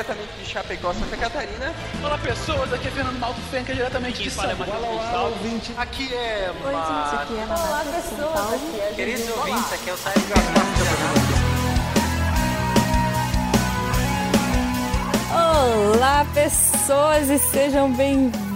[0.00, 1.74] diretamente de Chapecó, Santa Catarina.
[2.02, 4.64] Olá pessoas, aqui é Fernando Malto Fenca, diretamente de São Paulo.
[5.76, 8.54] Aqui é Oi, gente, aqui é a Olá, pessoas.
[8.54, 10.64] Aqui é Queridos ouvintes, aqui é o Sérgio Gaspar.
[15.94, 18.49] Olá, pessoas, e sejam bem-vindos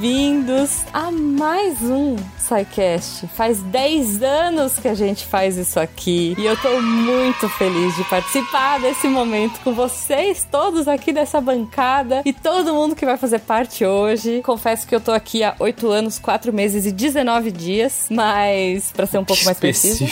[0.93, 3.27] a mais um SciCast.
[3.29, 8.05] Faz 10 anos que a gente faz isso aqui e eu tô muito feliz de
[8.05, 13.39] participar desse momento com vocês, todos aqui dessa bancada e todo mundo que vai fazer
[13.41, 14.43] parte hoje.
[14.43, 19.07] Confesso que eu tô aqui há 8 anos, 4 meses e 19 dias, mas para
[19.07, 20.05] ser um pouco mais preciso,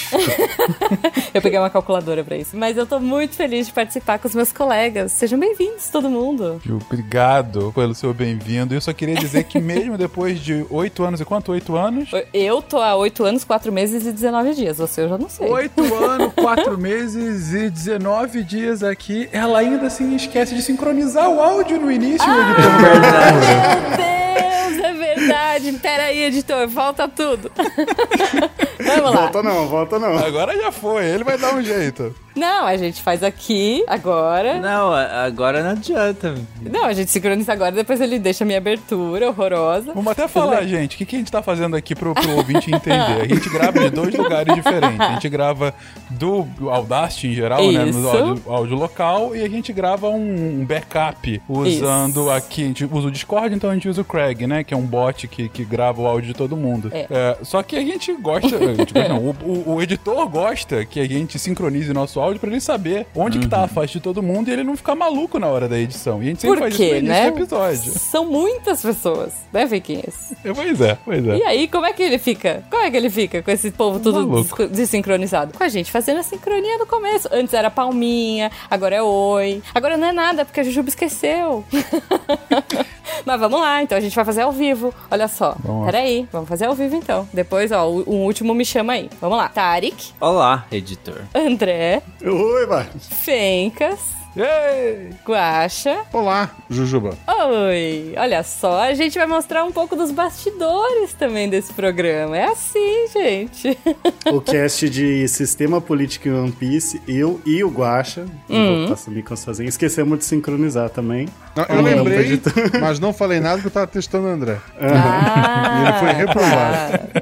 [1.34, 2.56] eu peguei uma calculadora para isso.
[2.56, 5.12] Mas eu tô muito feliz de participar com os meus colegas.
[5.12, 6.60] Sejam bem-vindos, todo mundo.
[6.86, 8.74] Obrigado pelo seu bem-vindo.
[8.74, 11.52] Eu só queria dizer que mesmo depois de 8 anos, e quanto?
[11.52, 12.10] 8 anos?
[12.32, 14.78] Eu tô há 8 anos, 4 meses e 19 dias.
[14.78, 15.48] Você eu já não sei.
[15.48, 19.28] 8 anos, 4 meses e 19 dias aqui.
[19.32, 22.72] Ela ainda assim esquece de sincronizar o áudio no início, editor.
[22.80, 25.72] Meu Deus, é verdade.
[25.72, 27.50] Pera aí, editor, volta tudo.
[28.84, 29.20] Vamos lá.
[29.22, 30.18] Volta não, volta não.
[30.18, 32.14] Agora já foi, ele vai dar um jeito.
[32.34, 34.58] Não, a gente faz aqui, agora.
[34.60, 36.34] Não, agora não adianta.
[36.62, 39.92] Não, a gente sincroniza agora, depois ele deixa a minha abertura horrorosa.
[39.94, 42.70] Vamos até falar, gente, o que, que a gente tá fazendo aqui pro, pro ouvinte
[42.74, 43.20] entender?
[43.22, 45.00] A gente grava de dois lugares diferentes.
[45.00, 45.74] A gente grava
[46.10, 47.88] do Audacity em geral, né?
[47.88, 47.98] Isso.
[47.98, 52.30] No áudio, áudio local, e a gente grava um, um backup usando Isso.
[52.30, 52.62] aqui.
[52.62, 54.64] A gente usa o Discord, então a gente usa o Craig, né?
[54.64, 56.90] Que é um bot que, que grava o áudio de todo mundo.
[56.92, 57.06] É.
[57.10, 58.56] É, só que a gente gosta.
[58.56, 62.40] A gente gosta não, o, o- o editor gosta que a gente sincronize nosso áudio
[62.40, 64.94] pra ele saber onde que tá a faixa de todo mundo e ele não ficar
[64.94, 66.22] maluco na hora da edição.
[66.22, 67.26] E a gente sempre Por faz quê, isso no né?
[67.28, 67.92] episódio.
[67.98, 70.32] São muitas pessoas, né, Viquinhas?
[70.44, 71.36] É, Pois é, pois é.
[71.38, 72.62] E aí, como é que ele fica?
[72.70, 75.56] Como é que ele fica com esse povo des- desincronizado?
[75.56, 77.28] Com a gente fazendo a sincronia no começo.
[77.32, 79.62] Antes era palminha, agora é oi.
[79.74, 81.64] Agora não é nada, porque a Jujuba esqueceu.
[83.24, 84.92] Mas vamos lá, então a gente vai fazer ao vivo.
[85.10, 85.54] Olha só.
[85.62, 85.86] Vamos.
[85.86, 87.28] Peraí, vamos fazer ao vivo então.
[87.32, 89.08] Depois, ó, o, o último me chama aí.
[89.20, 89.48] Vamos lá.
[89.48, 91.20] Tarik, Olá, editor.
[91.34, 92.86] André, Oi, vai.
[93.10, 93.98] Fencas,
[94.34, 95.10] Ei!
[95.26, 96.02] Guaxa.
[96.12, 97.14] Olá, Jujuba.
[97.26, 98.14] Oi!
[98.16, 102.34] Olha só, a gente vai mostrar um pouco dos bastidores também desse programa.
[102.38, 103.76] É assim, gente.
[104.32, 108.80] O cast de Sistema Político em One Piece, eu e o Guaxa, Uhum.
[108.86, 111.28] vou passar micro sozinho, esquecemos de sincronizar também.
[111.54, 112.40] Não, eu lembrei,
[112.80, 114.56] mas não falei nada porque eu tava testando o André.
[114.80, 116.92] Ah, Ele foi reprovado.
[116.92, 117.12] tá.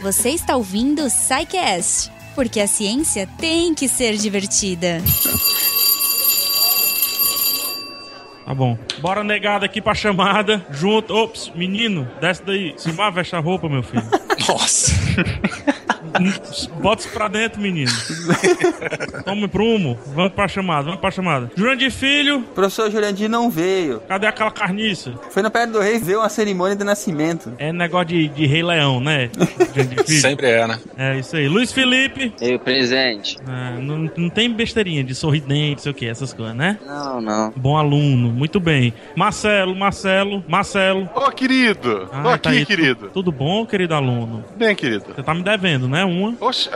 [0.02, 5.00] Você está ouvindo o SciCast, porque a ciência tem que ser divertida.
[8.44, 8.76] Tá bom.
[8.98, 10.64] Bora negado aqui pra chamada.
[10.70, 11.14] Junto.
[11.14, 12.74] Ops, menino, desce daí.
[12.76, 14.04] Se vá, veste a roupa, meu filho.
[14.46, 14.92] Nossa.
[16.80, 17.90] Bota isso pra dentro, menino.
[19.24, 19.98] Toma prumo.
[20.14, 21.50] Vamos pra chamada, vamos pra chamada.
[21.56, 24.00] Jurandir Filho, professor Jurandir não veio.
[24.08, 25.12] cadê aquela carniça?
[25.30, 27.52] Foi no Pé do Rei ver uma cerimônia de nascimento.
[27.58, 29.30] É negócio de, de Rei Leão, né?
[29.74, 30.20] Jurandir Filho.
[30.20, 30.78] Sempre é, né?
[30.96, 31.48] É isso aí.
[31.48, 32.32] Luiz Felipe.
[32.40, 33.38] Eu presente.
[33.48, 36.78] É, não, não tem besteirinha de sorridente, sei o que, essas coisas, né?
[36.86, 37.52] Não, não.
[37.56, 38.92] Bom aluno, muito bem.
[39.16, 41.08] Marcelo, Marcelo, Marcelo.
[41.14, 42.06] Ô, querido!
[42.06, 42.66] Tô Ah, aqui, tá aí.
[42.66, 43.10] querido.
[43.12, 44.44] Tudo bom, querido aluno?
[44.56, 45.04] Bem, querido.
[45.14, 46.03] Você tá me devendo, né?
[46.04, 46.36] Uma.
[46.40, 46.70] Oxe,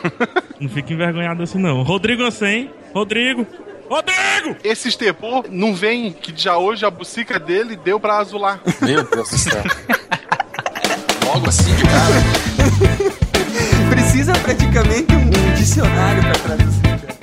[0.60, 1.82] Não fica envergonhado assim, não.
[1.82, 2.70] Rodrigo Ansem.
[2.94, 3.46] Rodrigo.
[3.88, 4.56] Rodrigo!
[4.64, 8.60] esse estepô não vem que já hoje a bucica dele deu pra azular.
[8.82, 9.62] Meu Deus do céu.
[11.24, 13.16] Logo assim de cara.
[13.90, 17.15] Precisa praticamente um, um dicionário pra traduzir.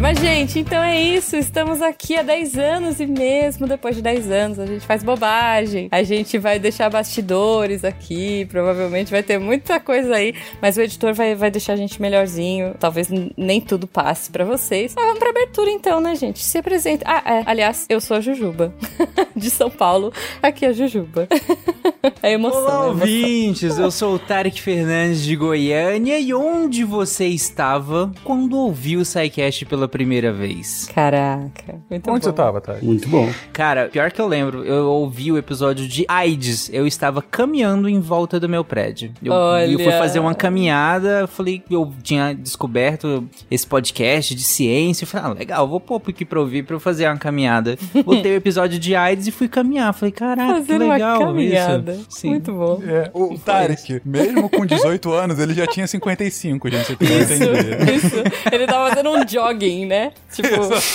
[0.00, 1.34] Mas, gente, então é isso.
[1.36, 5.88] Estamos aqui há 10 anos e mesmo depois de 10 anos a gente faz bobagem.
[5.90, 8.44] A gente vai deixar bastidores aqui.
[8.46, 10.34] Provavelmente vai ter muita coisa aí.
[10.62, 12.76] Mas o editor vai, vai deixar a gente melhorzinho.
[12.78, 14.94] Talvez nem tudo passe pra vocês.
[14.94, 16.44] Mas vamos pra abertura então, né, gente?
[16.44, 17.04] Se apresenta.
[17.04, 17.42] Ah, é.
[17.44, 18.72] Aliás, eu sou a Jujuba.
[19.34, 20.12] de São Paulo.
[20.40, 21.26] Aqui é a Jujuba.
[22.22, 22.60] é emoção.
[22.60, 22.88] Olá, é emoção.
[22.90, 23.78] ouvintes.
[23.78, 26.20] Eu sou o Tarek Fernandes de Goiânia.
[26.20, 30.88] E onde você estava quando ouviu o SciCast pela primeira vez?
[30.94, 31.80] Caraca.
[31.90, 32.30] Muito Onde bom.
[32.30, 32.78] você tava, Thay?
[32.82, 33.28] Muito bom.
[33.52, 36.70] Cara, pior que eu lembro, eu ouvi o episódio de AIDS.
[36.72, 39.12] Eu estava caminhando em volta do meu prédio.
[39.22, 39.66] Eu, Olha.
[39.70, 45.04] eu fui fazer uma caminhada, falei que eu tinha descoberto esse podcast de ciência.
[45.04, 47.76] Eu falei, ah, legal, vou pôr aqui pra ouvir pra eu fazer uma caminhada.
[48.04, 49.92] Botei o episódio de AIDS e fui caminhar.
[49.94, 51.92] Falei, caraca, que Fazendo uma legal caminhada.
[51.92, 52.06] isso.
[52.10, 52.30] Sim.
[52.30, 52.82] Muito bom.
[52.86, 56.86] É, o Tarek, mesmo com 18 anos, ele já tinha 55, gente.
[56.86, 57.94] Você tem que Isso, entender.
[57.94, 58.16] isso.
[58.52, 60.12] Ele tava fazendo um jogging, né?
[60.32, 60.48] Tipo,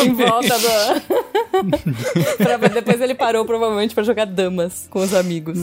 [0.03, 1.24] em volta do.
[2.74, 5.59] depois ele parou, provavelmente, pra jogar damas com os amigos.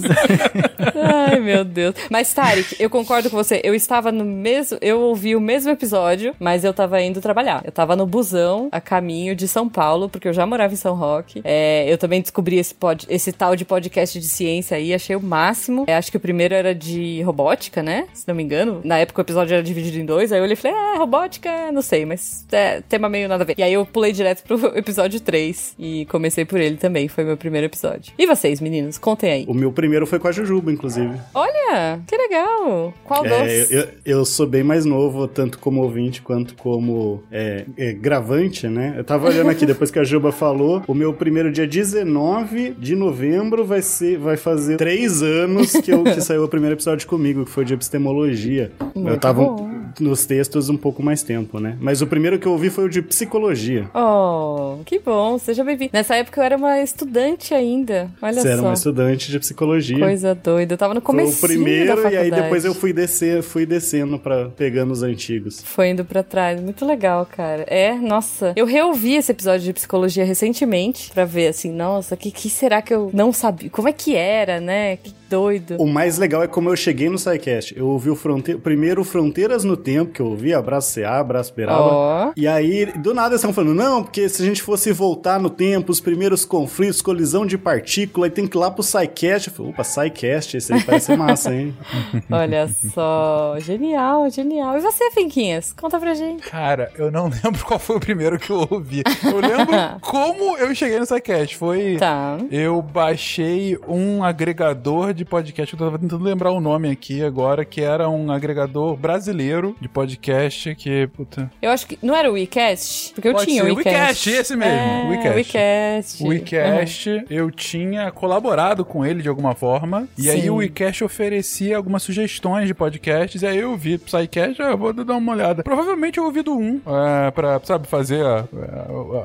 [0.94, 1.94] Ai, Meu Deus.
[2.10, 3.60] Mas, Tarek, eu concordo com você.
[3.64, 4.78] Eu estava no mesmo.
[4.80, 7.62] Eu ouvi o mesmo episódio, mas eu tava indo trabalhar.
[7.64, 10.94] Eu tava no busão a caminho de São Paulo, porque eu já morava em São
[10.94, 11.40] Roque.
[11.44, 15.20] É, eu também descobri esse, pod, esse tal de podcast de ciência aí, achei o
[15.20, 15.84] máximo.
[15.86, 18.06] É, acho que o primeiro era de robótica, né?
[18.12, 18.80] Se não me engano.
[18.84, 20.32] Na época o episódio era dividido em dois.
[20.32, 23.46] Aí eu olhei e falei, ah, robótica, não sei, mas é tema meio nada a
[23.46, 23.54] ver.
[23.58, 27.08] E aí eu pulei direto pro episódio 3 e comecei por ele também.
[27.08, 28.12] Foi meu primeiro episódio.
[28.18, 28.96] E vocês, meninos?
[28.98, 29.44] Contem aí.
[29.48, 31.12] O meu primeiro foi com a Jujuba, inclusive.
[31.34, 32.94] Olha, que legal.
[33.04, 33.70] Qual É, dos?
[33.70, 38.94] eu, eu sou bem mais novo, tanto como ouvinte quanto como é, é, gravante, né?
[38.96, 42.94] Eu tava olhando aqui, depois que a Juba falou, o meu primeiro dia 19 de
[42.94, 47.44] novembro vai ser, vai fazer três anos que, eu, que saiu o primeiro episódio comigo,
[47.44, 48.72] que foi de epistemologia.
[48.94, 49.70] eu Muito tava bom.
[49.98, 51.76] nos textos um pouco mais tempo, né?
[51.80, 53.90] Mas o primeiro que eu ouvi foi o de psicologia.
[53.94, 55.90] Oh, que bom, seja bem-vindo.
[55.92, 58.10] Nessa época eu era uma estudante ainda.
[58.20, 58.48] Olha Você só.
[58.48, 59.98] era uma estudante de psicologia.
[59.98, 60.74] Coisa doida.
[60.74, 64.18] Eu tava no Foi começo o primeiro e aí depois eu fui descer, fui descendo
[64.18, 65.62] para pegando os antigos.
[65.64, 66.60] Foi indo pra trás.
[66.60, 67.64] Muito legal, cara.
[67.66, 68.52] É, nossa.
[68.56, 72.92] Eu reouvi esse episódio de psicologia recentemente pra ver, assim, nossa, que, que será que
[72.92, 73.70] eu não sabia?
[73.70, 74.96] Como é que era, né?
[74.96, 75.76] Que doido.
[75.78, 77.78] O mais legal é como eu cheguei no SciCast.
[77.78, 78.56] Eu ouvi o fronte...
[78.56, 81.80] primeiro Fronteiras no Tempo, que eu ouvi, Abraço CA, Abraço Peraba.
[81.80, 82.32] Ó.
[82.36, 85.48] E aí, do nada, eles estão falando, não, porque se a gente fosse voltar no
[85.48, 89.48] tempo, os primeiros conflitos, colisão de partícula, e tem que ir lá pro SciCast.
[89.48, 91.74] Eu falei, opa, SciCast, esse aí parece massa, hein?
[92.30, 93.54] Olha só.
[93.60, 94.76] Genial, genial.
[94.76, 95.72] E você, Finquinhas?
[95.72, 96.42] Conta pra gente.
[96.42, 99.02] Cara, eu não lembro qual foi o primeiro que eu ouvi.
[99.24, 101.56] Eu lembro como eu cheguei no SciCast.
[101.56, 101.96] Foi.
[101.98, 102.36] Tá.
[102.50, 105.72] Eu baixei um agregador de podcast.
[105.74, 110.74] Eu tava tentando lembrar o nome aqui agora, que era um agregador brasileiro de podcast
[110.74, 111.06] que.
[111.08, 111.50] Puta.
[111.60, 111.98] Eu acho que.
[112.02, 113.12] Não era o WeCast?
[113.14, 113.96] Porque eu Pode tinha ser, o WeCast.
[113.98, 115.36] WeCast, esse mesmo, É, WeCast.
[115.38, 116.24] WeCast.
[116.24, 120.08] O WeCast, eu tinha colaborado com ele de alguma forma.
[120.18, 120.50] E aí Sim.
[120.50, 123.42] o WeCast oferecia algumas sugestões de podcasts.
[123.42, 125.62] E aí eu vi Psycast, ah, eu vou dar uma olhada.
[125.62, 128.44] Provavelmente eu ouvi do um, é, pra, sabe, fazer a,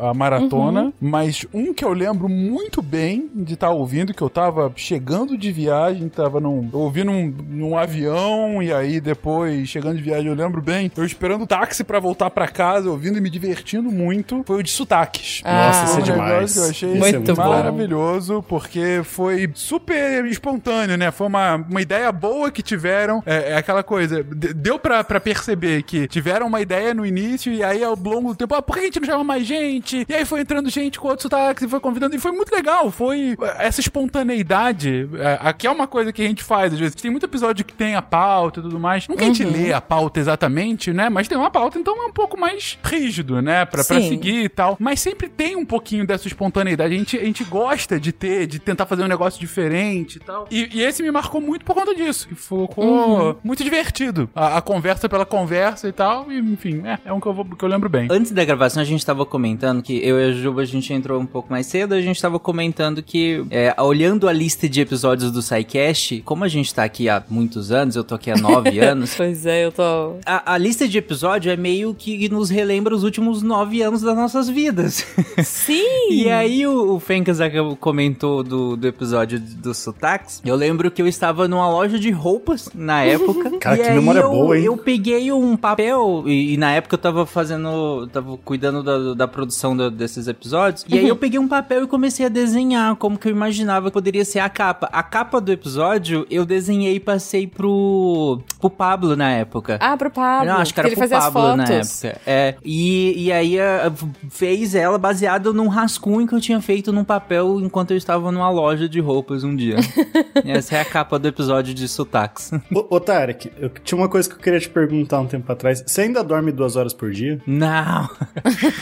[0.04, 0.84] a- a maratona.
[0.86, 0.94] Uhum.
[1.02, 5.52] Mas um que eu lembro muito bem de estar ouvindo, que eu tava chegando de
[5.52, 6.70] viagem, tava num.
[6.74, 11.06] Eu ouvi num, num avião, e aí depois, chegando de viagem, eu lembro bem, eu
[11.06, 14.44] esperando o táxi pra voltar pra casa, ouvindo e me divertindo muito.
[14.46, 15.42] Foi o de sotaques.
[15.44, 16.54] Ah, Nossa, isso é Um demais.
[16.54, 17.50] que eu achei Muito bom.
[17.50, 21.12] maravilhoso, porque foi super espontâneo, né?
[21.12, 23.22] Foi uma, uma ideia boa que tiveram.
[23.26, 27.52] É, é aquela coisa, de- deu pra, pra perceber que tiveram uma ideia no início
[27.54, 30.06] e aí ao longo do tempo, ah, por que a gente não chama mais gente?
[30.08, 32.92] E aí foi entrando gente com outros sotaques e foi convidando, e foi muito legal.
[32.92, 35.08] Foi essa espontaneidade.
[35.20, 36.96] é, aqui é uma coisa que a gente faz, às vezes.
[36.96, 39.08] Tem muito episódio que tem a pauta e tudo mais.
[39.08, 41.10] Nunca a gente lê a pauta exatamente, né?
[41.10, 43.66] Mas tem uma pauta, então é um pouco mais rígido, né?
[43.66, 44.78] Pra, pra seguir e tal.
[44.80, 46.94] Mas sempre tem um pouquinho dessa espontaneidade.
[46.94, 50.48] A gente, a gente gosta de ter, de tentar fazer um negócio diferente e tal.
[50.50, 52.28] E, e esse me marcou muito por conta disso.
[52.28, 54.30] Que ficou muito divertido.
[54.36, 56.32] A, a conversa pela conversa e tal.
[56.32, 58.08] E, enfim, é, é um que eu, vou, que eu lembro bem.
[58.10, 61.20] Antes da gravação, a gente tava comentando que eu e a Juba, a gente entrou
[61.20, 65.32] um pouco mais cedo, a gente tava comentando que, é, olhando a lista de episódios
[65.32, 68.80] do SciCast, como a gente tá aqui há muitos anos, eu tô aqui há nove
[68.82, 70.16] anos, Pois é, eu tô.
[70.26, 74.16] a, a lista de episódio é meio que nos relembra os últimos nove anos das
[74.16, 75.06] nossas vidas.
[75.44, 75.76] Sim!
[76.16, 80.42] E aí o, o Fencas acabou- comentou do, do episódio dos sotaques.
[80.46, 83.52] Eu lembro que eu estava numa loja de roupas na época.
[83.60, 84.66] Cara, e que aí memória eu, boa, hein?
[84.66, 89.28] Eu peguei um papel e, e na época eu tava fazendo, tava cuidando da, da
[89.28, 90.86] produção da- desses episódios.
[90.88, 93.94] E aí eu peguei um papel e comecei a desenhar como que eu imaginava que
[93.94, 94.88] poderia ser a capa.
[94.92, 99.78] A capa do episódio eu desenhei e passei pro, pro Pablo na época.
[99.82, 100.48] Ah, pro Pablo.
[100.48, 102.22] Não, acho que era ele pro fazia Pablo na época.
[102.26, 102.56] É.
[102.64, 103.92] E, e aí a-
[104.30, 108.50] fez ela baseada num rascunho que eu tinha feito num papel enquanto eu estava numa
[108.50, 109.78] loja de roupas um dia.
[110.46, 112.52] Essa é a capa do episódio de sotaques.
[112.74, 115.84] Ô, ô Tarek, eu tinha uma coisa que eu queria te perguntar um tempo atrás.
[115.86, 117.42] Você ainda dorme duas horas por dia?
[117.48, 118.10] Não.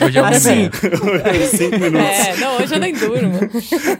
[0.04, 1.46] Hoje é uma Assim, ideia.
[1.48, 2.06] Cinco minutos.
[2.08, 3.38] É, não, hoje eu nem durmo.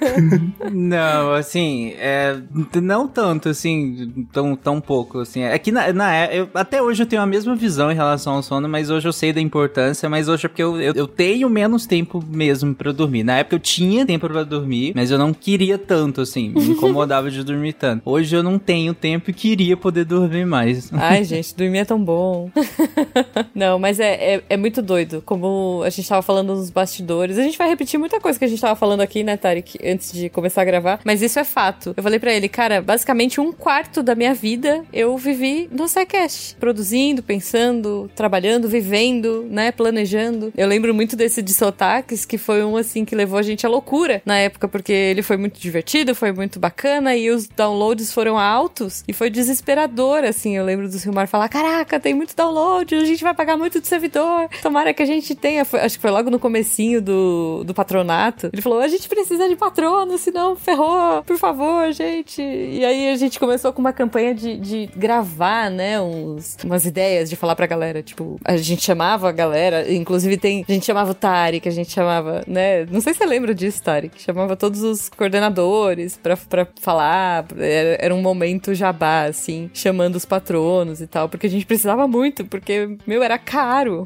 [0.72, 2.36] não, assim, é,
[2.80, 5.42] não tanto, assim, tão, tão pouco, assim.
[5.42, 8.34] É que na, na, é- eu- até hoje eu tenho a mesma visão em relação
[8.34, 11.06] ao sono, mas hoje eu sei da importância, mas hoje é porque eu, eu, eu
[11.08, 13.24] tenho menos tempo mesmo pra dormir.
[13.24, 17.30] Na época eu tinha tempo pra dormir, mas eu não queria tanto, assim, me incomodava
[17.30, 18.02] de dormir tanto.
[18.04, 20.90] Hoje eu não tenho tempo e queria poder dormir mais.
[20.92, 22.50] Ai, gente, dormir é tão bom.
[23.54, 25.22] Não, mas é, é, é muito doido.
[25.24, 27.38] Como a gente tava falando nos bastidores.
[27.38, 30.12] A gente vai repetir muita coisa que a gente tava falando aqui, né, Tarek, antes
[30.12, 31.00] de começar a gravar.
[31.04, 31.94] Mas isso é fato.
[31.96, 35.88] Eu falei pra ele, ele, cara, basicamente um quarto da minha vida eu vivi no
[35.88, 36.56] SciCast.
[36.56, 39.72] Produzindo, pensando, trabalhando, vivendo, né?
[39.72, 40.52] Planejando.
[40.56, 43.68] Eu lembro muito desse de sotaques, que foi um assim que levou a gente à
[43.68, 48.38] loucura na época, porque ele foi muito divertido, foi muito bacana e os downloads foram
[48.38, 50.56] altos e foi desesperador, assim.
[50.56, 53.86] Eu lembro do Silmar falar: Caraca, tem muito download, a gente vai pagar muito de
[53.86, 54.48] servidor.
[54.62, 55.64] Tomara que a gente tenha.
[55.64, 58.50] Foi- acho que foi logo no comecinho do, do patronato.
[58.52, 62.33] Ele falou: A gente precisa de patrono, senão ferrou, por favor, gente.
[62.42, 66.00] E aí a gente começou com uma campanha de, de gravar, né?
[66.00, 68.02] Uns, umas ideias de falar pra galera.
[68.02, 70.64] Tipo, a gente chamava a galera, inclusive tem.
[70.68, 72.86] A gente chamava o Tarek, a gente chamava, né?
[72.86, 74.20] Não sei se você lembra disso, Tarek.
[74.20, 77.46] Chamava todos os coordenadores pra, pra falar.
[77.56, 82.06] Era, era um momento jabá, assim, chamando os patronos e tal, porque a gente precisava
[82.08, 84.04] muito, porque, meu, era caro.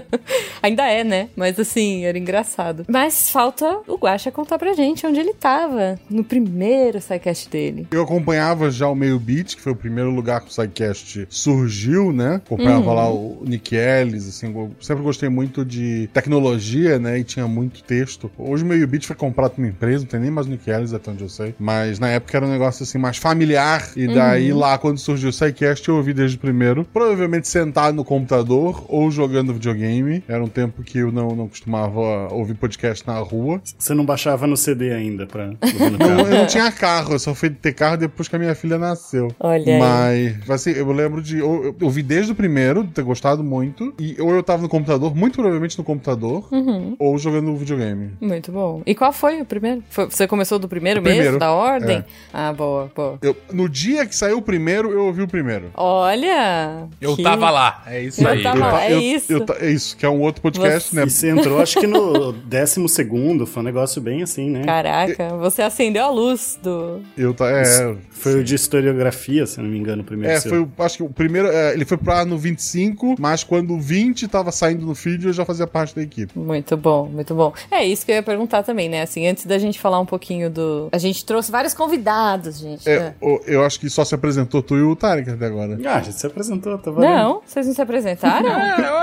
[0.62, 1.28] Ainda é, né?
[1.36, 2.84] Mas assim, era engraçado.
[2.88, 7.57] Mas falta o Guaxa contar pra gente onde ele tava no primeiro sidecast dele.
[7.90, 12.12] Eu acompanhava já o Meio Beat, que foi o primeiro lugar que o SciCast surgiu,
[12.12, 12.36] né?
[12.44, 12.94] Acompanhava Uhum.
[12.94, 17.18] lá o Nick Ellis, assim, eu sempre gostei muito de tecnologia, né?
[17.18, 18.30] E tinha muito texto.
[18.38, 20.68] Hoje o Meio Beat foi comprado por uma empresa, não tem nem mais o Nick
[20.70, 21.54] Ellis, até onde eu sei.
[21.58, 23.90] Mas na época era um negócio assim mais familiar.
[23.96, 24.58] E daí Uhum.
[24.58, 26.84] lá, quando surgiu o SciCast, eu ouvi desde o primeiro.
[26.92, 30.22] Provavelmente sentado no computador ou jogando videogame.
[30.28, 33.60] Era um tempo que eu não, não costumava ouvir podcast na rua.
[33.78, 35.48] Você não baixava no CD ainda pra
[35.98, 38.78] Não, eu não tinha carro, eu só fui ter carro depois que a minha filha
[38.78, 39.28] nasceu.
[39.40, 40.34] Olha aí.
[40.38, 41.38] Mas, assim, eu lembro de.
[41.38, 43.92] Eu, eu ouvi desde o primeiro, de ter gostado muito.
[43.98, 46.96] E ou eu tava no computador, muito provavelmente no computador, Uhum.
[46.98, 48.10] ou jogando videogame.
[48.20, 48.82] Muito bom.
[48.86, 49.82] E qual foi o primeiro?
[49.90, 51.16] Foi- você começou do primeiro O mesmo?
[51.16, 51.98] primeiro, Da ordem?
[51.98, 52.04] é.
[52.32, 53.18] Ah, boa, boa.
[53.22, 55.70] Eu, no dia que saiu o primeiro, eu ouvi o primeiro.
[55.74, 56.88] Olha!
[57.00, 58.42] Eu que- tava lá, é isso Eu aí.
[58.42, 59.32] tava lá, é eu- isso.
[59.32, 61.04] eu é isso, que é um outro podcast, Você- né?
[61.06, 64.62] E você entrou, acho que no décimo segundo, foi um negócio bem assim, né?
[64.64, 67.00] Caraca, você acendeu a luz do.
[67.16, 70.40] Eu tá, é, Foi o de historiografia, se eu não me engano, o primeiro é,
[70.40, 70.50] seu.
[70.50, 73.74] foi, o- acho que o primeiro, é, ele foi pro ar no 25, mas quando
[73.74, 76.36] o 20 tava saindo no feed, eu já fazia parte da equipe.
[76.38, 77.52] Muito bom, muito bom.
[77.70, 79.02] É isso que eu ia perguntar também, né?
[79.02, 80.88] Assim, antes da gente falar um pouquinho do.
[80.92, 82.88] A gente trouxe vários convidados, gente.
[82.88, 83.14] É, né?
[83.20, 85.78] o- eu acho que só se apresentou tu e o Tarek até agora.
[85.86, 87.10] Ah, a gente se apresentou, tá valendo.
[87.10, 88.48] Não, vocês não se apresentaram?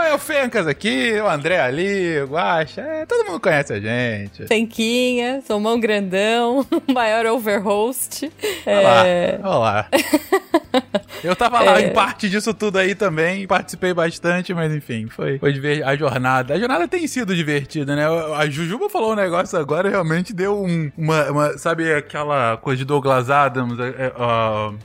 [0.06, 3.80] É, é o Fencas aqui, o André ali, o Guaxa, é, todo mundo conhece a
[3.80, 4.44] gente.
[4.46, 8.25] Tenquinha, sou mão grandão, maior overhost.
[8.66, 9.88] Olá, É, olá.
[11.24, 11.88] Eu tava lá É.
[11.88, 16.54] em parte disso tudo aí também, participei bastante, mas enfim, foi, foi diver- a jornada.
[16.54, 18.06] A jornada tem sido divertida, né?
[18.38, 22.86] A Jujuba falou um negócio agora, realmente deu um- uma, uma- Sabe aquela coisa de
[22.86, 24.14] Douglas Adams, é, é,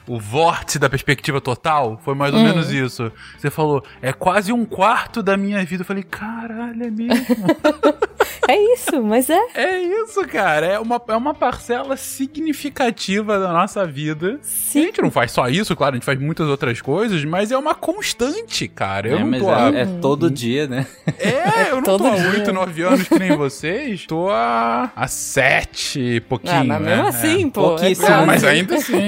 [0.06, 2.00] o vórtice da perspectiva total?
[2.04, 2.44] Foi mais ou Hum.
[2.44, 3.10] menos isso.
[3.36, 5.82] Você falou, é quase um quarto da minha vida.
[5.82, 7.26] Eu falei, caralho, é mesmo?
[8.48, 9.40] é isso, mas é.
[9.54, 10.64] É isso, cara.
[10.66, 14.38] É uma, é uma parcela significativa da nossa vida.
[14.42, 14.80] Sim.
[14.82, 17.56] A gente não faz só isso, claro, a gente faz muitas outras coisas, mas é
[17.58, 19.08] uma constante, cara.
[19.08, 19.70] Eu é, não mas tô há...
[19.74, 20.86] é, é todo dia, né?
[21.18, 22.10] É, eu não tô há.
[22.14, 24.06] 8, 9 anos que nem vocês.
[24.06, 27.08] Tô há, há 7 e pouquinho, Ah, mas mesmo né?
[27.08, 27.50] assim, É.
[27.50, 27.62] pô.
[27.68, 28.06] pouquíssimo.
[28.06, 28.26] é Ah, quase.
[28.26, 29.00] mas ainda assim.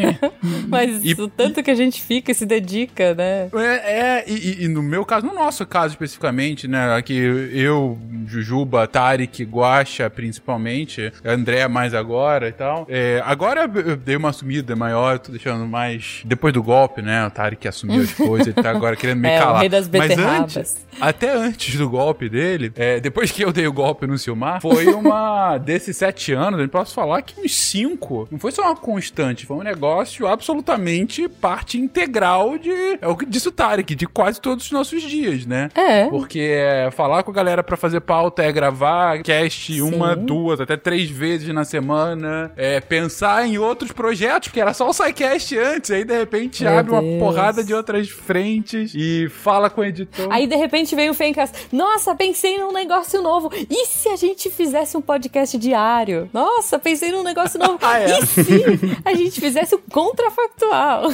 [0.69, 3.49] Mas E- o tanto que a gente fica e se dedica, né?
[3.55, 6.95] É, é, e, e- e no meu caso, no nosso caso especificamente, né?
[6.97, 7.15] Aqui
[7.53, 12.87] eu, Jujuba, Tarek, Guacha, principalmente, André mais agora e tal.
[12.89, 16.23] É, agora eu dei uma sumida maior, tô deixando mais.
[16.25, 17.27] Depois do golpe, né?
[17.27, 19.61] O Tarek assumiu as coisas, ele tá agora querendo me É, o calar.
[19.61, 23.73] rei das Mas antes, até antes do golpe dele, é, depois que eu dei o
[23.73, 25.57] golpe no Silmar, foi uma.
[25.65, 28.29] desses sete anos, eu posso falar que uns cinco.
[28.31, 32.71] Não foi só uma constante, foi um negócio absolutamente parte integral de.
[33.01, 35.71] É o que disse o Tarek, de quase todos os nossos dias, né?
[35.75, 36.07] É.
[36.09, 40.77] Porque é, falar com a galera pra fazer pauta é gravar cast uma, duas, até
[40.77, 42.53] três vezes na semana.
[42.57, 45.91] É pensar em outros projetos, porque era só o SciCast antes.
[45.91, 47.19] Aí de repente Meu abre uma Deus.
[47.19, 50.29] porrada de outras frentes e fala com o editor.
[50.31, 51.53] Aí de repente vem o Fencas.
[51.73, 53.51] Nossa, pensei num negócio novo.
[53.71, 56.29] E se a gente fizesse um podcast diário?
[56.33, 57.79] Nossa, pensei num negócio novo.
[57.83, 58.19] Ah, é?
[58.21, 61.11] E se a gente fizesse o contrafactual?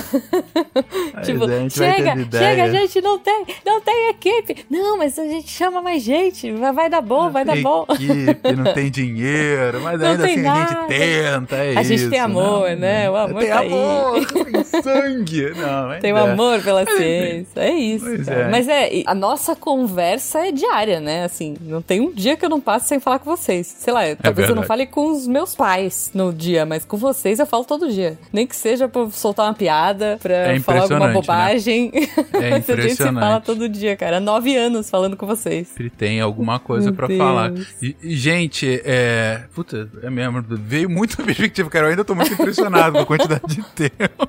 [1.24, 4.64] tipo, a gente chega, chega, gente, não tem, não tem equipe.
[4.70, 6.50] Não, mas a gente chama mais gente.
[6.52, 7.86] Vai, vai dar bom, vai dar tem bom.
[7.88, 10.68] equipe, não tem dinheiro, mas Não ainda tem assim a nada.
[10.68, 12.67] gente tenta, é A gente isso, tem amor, né?
[13.10, 13.66] O amor tem tá aí.
[13.66, 15.50] amor, tem sangue.
[15.50, 16.30] Não, Tem um é.
[16.32, 17.60] amor pela ciência.
[17.60, 18.06] É isso.
[18.30, 18.48] É.
[18.50, 21.24] Mas é, a nossa conversa é diária, né?
[21.24, 23.66] Assim, não tem um dia que eu não passe sem falar com vocês.
[23.66, 27.38] Sei lá, talvez eu não fale com os meus pais no dia, mas com vocês
[27.38, 28.18] eu falo todo dia.
[28.32, 31.12] Nem que seja pra soltar uma piada, pra É falar alguma impressionante, né?
[31.14, 31.90] bobagem.
[31.94, 33.44] É Mas a gente se fala impressionante.
[33.44, 34.16] todo dia, cara.
[34.16, 35.68] Há Nove anos falando com vocês.
[35.68, 37.16] Sempre tem alguma coisa Deus.
[37.18, 37.52] falar.
[37.82, 39.42] E, e, gente, é.
[39.54, 40.42] Puta, é mesmo.
[40.48, 41.86] Veio muito a perspectiva, cara.
[41.86, 42.57] Eu ainda tô muito impressionado
[42.92, 44.28] com a quantidade de tempo.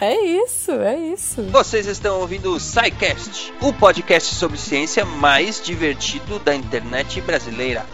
[0.00, 1.42] É isso, é isso.
[1.44, 7.86] Vocês estão ouvindo o SciCast, o podcast sobre ciência mais divertido da internet brasileira.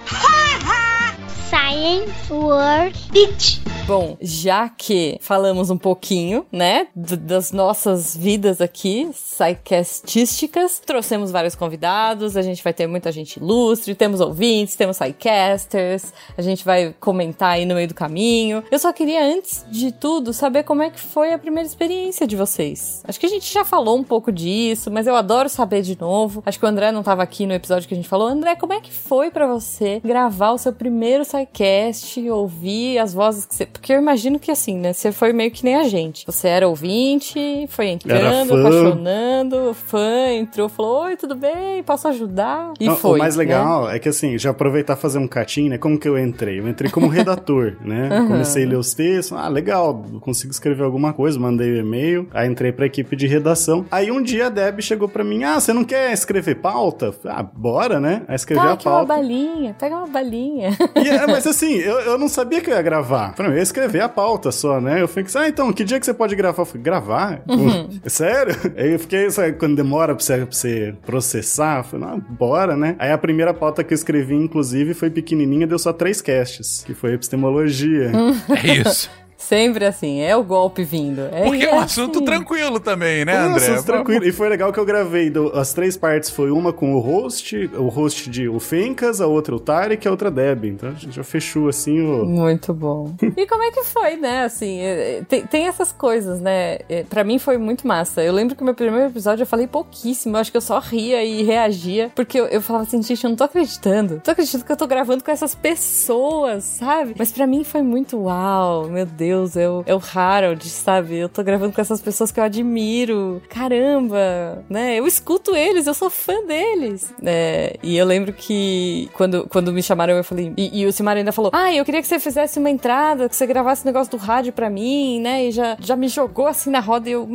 [1.48, 3.60] Science World Beach.
[3.88, 12.36] Bom, já que falamos um pouquinho, né, das nossas vidas aqui, psycastísticas, trouxemos vários convidados,
[12.36, 17.52] a gente vai ter muita gente ilustre, temos ouvintes, temos psycasters, a gente vai comentar
[17.52, 18.62] aí no meio do caminho.
[18.70, 22.36] Eu só queria, antes de tudo, saber como é que foi a primeira experiência de
[22.36, 23.02] vocês.
[23.08, 26.42] Acho que a gente já falou um pouco disso, mas eu adoro saber de novo.
[26.44, 28.28] Acho que o André não tava aqui no episódio que a gente falou.
[28.28, 33.46] André, como é que foi pra você gravar o seu primeiro SciCast, ouvir as vozes
[33.46, 33.66] que você...
[33.66, 36.24] Porque eu imagino que assim, né, você foi meio que nem a gente.
[36.26, 42.72] Você era ouvinte, foi entrando, apaixonando, fã, entrou, falou, oi, tudo bem, posso ajudar?
[42.80, 43.44] E Não, foi, o mais né?
[43.44, 45.78] legal é que assim, já aproveitar fazer um catinho, né?
[45.78, 46.58] Como que eu entrei?
[46.60, 48.08] Eu entrei como redator, né?
[48.12, 48.28] Aham.
[48.28, 52.48] Comecei a ler os textos, ah, legal, consigo escrever alguma coisa, mandei o e-mail, aí
[52.48, 53.84] entrei pra equipe de redação.
[53.90, 57.14] Aí um dia a Deb chegou pra mim, ah, você não quer escrever pauta?
[57.24, 58.22] Ah, bora, né?
[58.28, 59.14] Aí escrevi Tá, a aqui uma pauta.
[59.14, 60.70] balinha, pega uma balinha.
[60.96, 63.34] E, é, mas assim, eu, eu não sabia que eu ia gravar.
[63.36, 65.00] Falei, eu ia escrever a pauta só, né?
[65.00, 66.62] Eu fiquei, ah, então, que dia que você pode gravar?
[66.62, 67.42] Eu falei, gravar?
[67.48, 67.88] Uhum.
[68.06, 68.54] Sério?
[68.76, 72.76] Aí eu fiquei, sabe, quando demora pra você, pra você processar, eu falei, não, bora,
[72.76, 72.96] né?
[72.98, 76.94] Aí a primeira pauta que eu escrevi, inclusive, foi pequenininha, deu só três casts, que
[76.94, 78.10] foi epistemologia.
[78.48, 79.10] É isso.
[79.38, 81.20] Sempre assim, é o golpe vindo.
[81.32, 82.24] É, Porque é é um assunto assim.
[82.24, 83.66] tranquilo também, né, Foi um André?
[83.66, 84.24] assunto tranquilo.
[84.24, 86.28] E foi legal que eu gravei do- as três partes.
[86.28, 90.08] Foi uma com o host, o host de o Fencas, a outra o Tarek e
[90.08, 90.64] a outra a Deb.
[90.64, 92.24] Então a gente já fechou assim o.
[92.26, 93.14] Muito bom.
[93.36, 94.44] E como é que foi, né?
[94.44, 96.78] Assim, é, é, tem, tem essas coisas, né?
[96.88, 98.22] É, Pra mim foi muito massa.
[98.22, 100.36] Eu lembro que o meu primeiro episódio eu falei pouquíssimo.
[100.36, 102.10] Eu acho que eu só ria e reagia.
[102.14, 104.14] Porque eu, eu falava assim, gente, eu não tô acreditando.
[104.14, 107.14] Não tô acreditando que eu tô gravando com essas pessoas, sabe?
[107.18, 108.88] Mas pra mim foi muito uau.
[108.88, 111.16] Meu Deus, eu, é o Harold, sabe?
[111.16, 113.42] Eu tô gravando com essas pessoas que eu admiro.
[113.48, 114.98] Caramba, né?
[114.98, 117.12] Eu escuto eles, eu sou fã deles.
[117.24, 120.52] É, e eu lembro que quando, quando me chamaram, eu falei.
[120.56, 123.36] E, e o Simar ainda falou: Ah, eu queria que você fizesse uma entrada, que
[123.36, 125.46] você gravasse o negócio do rádio pra mim, né?
[125.46, 127.28] E já, já me jogou assim na roda e eu.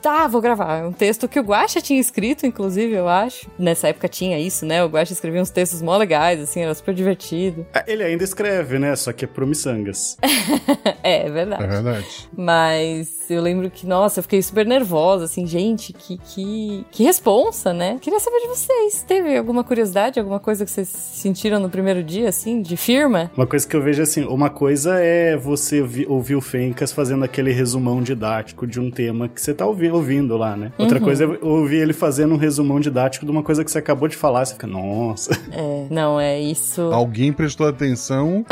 [0.00, 0.86] Tá, vou gravar.
[0.86, 3.48] Um texto que o Guaxa tinha escrito, inclusive, eu acho.
[3.58, 4.84] Nessa época tinha isso, né?
[4.84, 7.66] O Guaxa escrevia uns textos mó legais, assim, era super divertido.
[7.74, 8.94] Ah, Ele ainda escreve, né?
[8.96, 10.16] Só que é pro Missangas.
[11.08, 11.62] é, é verdade.
[11.62, 12.28] É verdade.
[12.36, 17.72] Mas eu lembro que, nossa, eu fiquei super nervosa, assim, gente, que, que, que responsa,
[17.72, 17.98] né?
[18.00, 19.04] Queria saber de vocês.
[19.06, 23.30] Teve alguma curiosidade, alguma coisa que vocês sentiram no primeiro dia, assim, de firma?
[23.36, 27.24] Uma coisa que eu vejo assim, uma coisa é você vi- ouvir o Fencas fazendo
[27.24, 30.72] aquele resumão didático de um tema que você tá ouvi- ouvindo lá, né?
[30.78, 31.04] Outra Uhum.
[31.04, 34.16] coisa é ouvir ele fazendo um resumão didático de uma coisa que você acabou de
[34.16, 35.30] falar, você fica, nossa.
[35.52, 36.80] É, não, é isso.
[36.92, 38.44] Alguém prestou atenção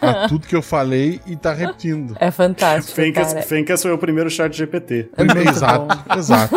[0.00, 1.95] a tudo que eu falei e tá repetindo.
[2.18, 3.42] É fantástico, Fencas, cara.
[3.46, 5.08] Fencas foi o primeiro chat GPT.
[5.16, 6.54] É exato, exato.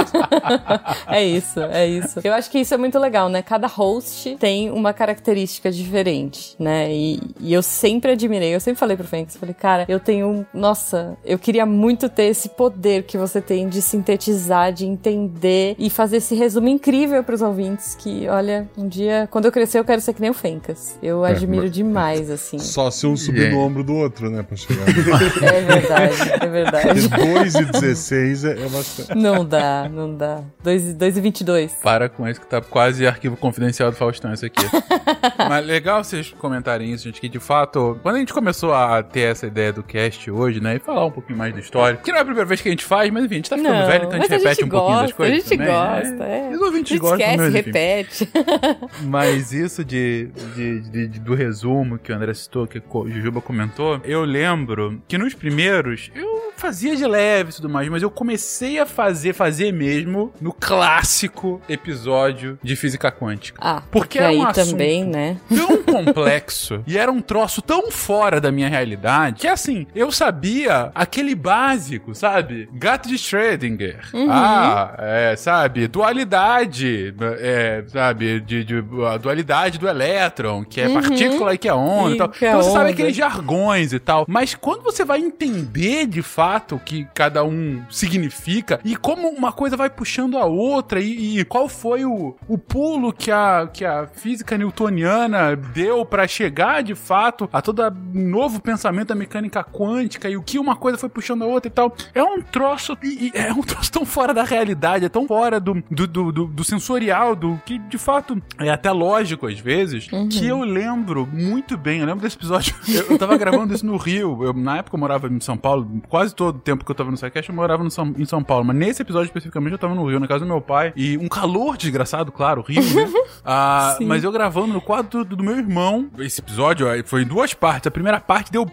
[1.08, 2.20] é isso, é isso.
[2.24, 3.42] Eu acho que isso é muito legal, né?
[3.42, 6.92] Cada host tem uma característica diferente, né?
[6.92, 11.18] E, e eu sempre admirei, eu sempre falei pro Fênix, falei, cara, eu tenho, nossa,
[11.26, 16.18] eu queria muito ter esse poder que você tem de sintetizar, de entender e fazer
[16.18, 20.14] esse resumo incrível pros ouvintes que, olha, um dia, quando eu crescer, eu quero ser
[20.14, 20.98] que nem o Fencas.
[21.02, 22.60] Eu É, admiro mas- demais, assim.
[22.60, 23.56] Só se um subir Yeah.
[23.56, 24.44] no ombro do outro, né?
[24.44, 24.86] Pra chegar.
[25.42, 27.10] É verdade, é verdade.
[27.10, 29.16] Porque 2 e 16 é, é bastante.
[29.16, 30.42] Não dá, não dá.
[30.64, 31.72] 2 e 22.
[31.84, 34.64] Para com isso que tá quase arquivo confidencial do Faustão isso aqui.
[35.50, 39.22] Mas legal vocês comentarem isso, gente, que de fato, quando a gente começou a ter
[39.32, 42.18] essa ideia do cast hoje, né, e falar um pouquinho mais da história, que não
[42.18, 43.88] é a primeira vez que a gente faz, mas enfim, a gente tá ficando Não,
[43.88, 46.50] velho, então a gente repete um pouquinho das gosta, coisas A gente também, gosta, né?
[46.52, 46.56] é.
[46.56, 48.30] Os ouvintes a gente gostam, esquece, repete.
[49.04, 53.42] Mas isso de, de- de- de- do resumo que o André citou, que o Jujuba
[53.42, 58.10] comentou, eu lembro que nos primeiros eu fazia de leve e tudo mais, mas eu
[58.12, 63.58] comecei a fazer, fazer mesmo no clássico episódio de física quântica.
[63.62, 65.38] Ah, Porque que era um aí assunto também, né?
[65.48, 70.92] tão complexo e era um troço tão fora da minha realidade que assim, eu sabia
[70.96, 72.68] aquele básico, sabe?
[72.74, 74.00] Gato de Schrödinger.
[74.14, 74.28] Uhum.
[74.30, 75.88] Ah, é, sabe?
[75.88, 78.40] Dualidade, é, sabe?
[78.40, 80.94] De, de- a dualidade do elétron, que é Uhum.
[80.96, 82.28] partícula e que é onda e E tal.
[82.42, 82.90] é Então você sabe onda.
[82.94, 84.26] aqueles jargões e tal.
[84.28, 89.52] Mas quando você vai entender de fato fato que cada um significa e como uma
[89.52, 93.84] coisa vai puxando a outra e, e qual foi o, o pulo que a, que
[93.84, 100.30] a física newtoniana deu para chegar de fato a todo novo pensamento da mecânica quântica
[100.30, 101.96] e o que uma coisa foi puxando a outra e tal.
[102.14, 105.60] É um troço, e, e é um troço tão fora da realidade, é tão fora
[105.60, 110.08] do, do, do, do, do sensorial, do que de fato é até lógico às vezes,
[110.32, 112.00] que eu lembro muito bem.
[112.00, 112.76] Eu lembro desse episódio.
[112.88, 114.44] Eu, eu tava gravando isso no Rio.
[114.44, 116.02] Eu, na época eu morava em São Paulo.
[116.10, 118.44] Quase todo o tempo que eu tava no Sidecast eu morava no São, em São
[118.44, 118.66] Paulo.
[118.66, 120.94] Mas nesse episódio especificamente eu tava no Rio, na casa do meu pai.
[120.96, 123.10] E um calor desgraçado, claro, Rio, né?
[123.46, 126.10] Ah, mas eu gravando no quadro do, do meu irmão.
[126.20, 127.88] Esse episódio ó, foi em duas partes.
[127.88, 128.66] A primeira parte deu,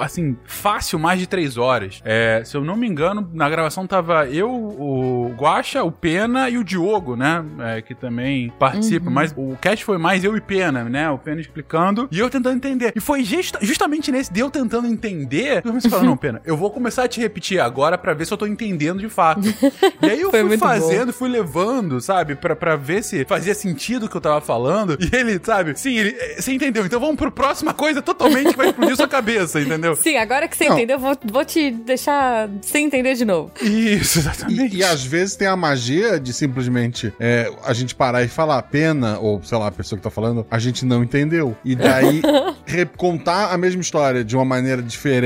[0.00, 2.00] assim, fácil mais de três horas.
[2.04, 6.58] É, se eu não me engano, na gravação tava eu, o Guaxa, o Pena e
[6.58, 7.44] o Diogo, né?
[7.60, 9.06] É, que também participa.
[9.06, 9.12] Uhum.
[9.14, 11.08] Mas o cast foi mais eu e Pena, né?
[11.10, 12.92] O Pena explicando e eu tentando entender.
[12.96, 16.40] E foi justa- justamente nesse de eu tentando entender, eu comecei a falar, não, Pena,
[16.44, 19.42] eu vou começar a te repetir agora pra ver se eu tô entendendo de fato.
[20.02, 22.34] E aí eu Foi fui fazendo, fui levando, sabe?
[22.34, 24.98] Pra, pra ver se fazia sentido o que eu tava falando.
[25.00, 25.78] E ele, sabe?
[25.78, 26.84] Sim, ele, eh, você entendeu.
[26.84, 29.96] Então vamos pro próxima coisa totalmente que vai explodir sua cabeça, entendeu?
[29.96, 30.76] Sim, agora que você Não.
[30.76, 33.50] entendeu, eu vou, vou te deixar sem entender de novo.
[33.62, 34.74] Isso, exatamente.
[34.74, 38.60] E, e às vezes tem a magia de simplesmente é, a gente parar e falar
[38.62, 41.56] pena, ou sei lá, a pessoa que tá falando, a gente não entendeu.
[41.64, 42.20] E daí
[42.96, 45.23] contar a mesma história de uma maneira diferente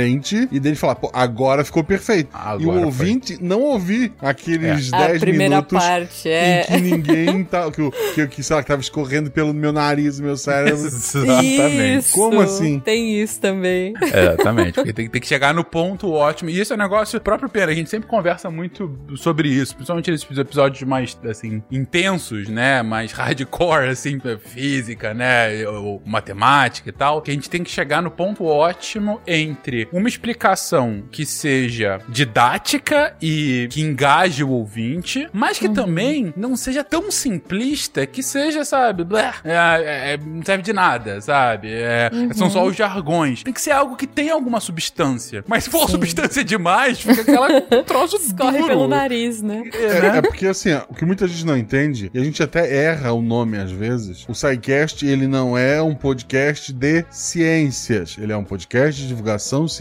[0.51, 2.31] e dele falar, pô, agora ficou perfeito.
[2.61, 4.97] e o Agora ouvinte não ouvir aqueles É.
[4.97, 6.63] A 10 primeira minutos parte, é.
[6.63, 7.71] em que ninguém tá.
[7.71, 10.79] Que, o- que, que, sei lá, que tava escorrendo pelo meu nariz, meu cérebro.
[10.89, 12.13] Isso.
[12.13, 12.79] Como assim?
[12.81, 13.95] Tem isso também.
[14.03, 16.51] Exatamente, porque tem, tem que chegar no ponto ótimo.
[16.51, 17.73] E isso é um negócio próprio Pena.
[17.73, 22.83] A gente sempre conversa muito sobre isso, principalmente nesses episódios mais, assim, intensos, né?
[22.83, 25.67] Mais hardcore, assim, física, né?
[25.69, 27.23] Ou matemática e tal.
[27.23, 33.15] Que a gente tem que chegar no ponto ótimo entre uma explicação que seja didática
[33.21, 39.05] e que engaje o ouvinte, mas que também não seja tão simplista que seja, sabe,
[39.05, 41.69] blé, é, é, não serve de nada, sabe?
[41.71, 42.33] É, Uhum.
[42.35, 43.43] São só os jargões.
[43.43, 45.45] Tem que ser algo que tenha alguma substância.
[45.47, 48.69] Mas se for substância demais, fica aquela troço Escorre duro.
[48.69, 49.63] pelo nariz, né?
[49.73, 53.13] É, é porque assim, o que muita gente não entende, e a gente até erra
[53.13, 58.37] o nome às vezes, o SciCast, ele não é um podcast de ciências, ele é
[58.37, 59.78] um podcast de divulgação científica.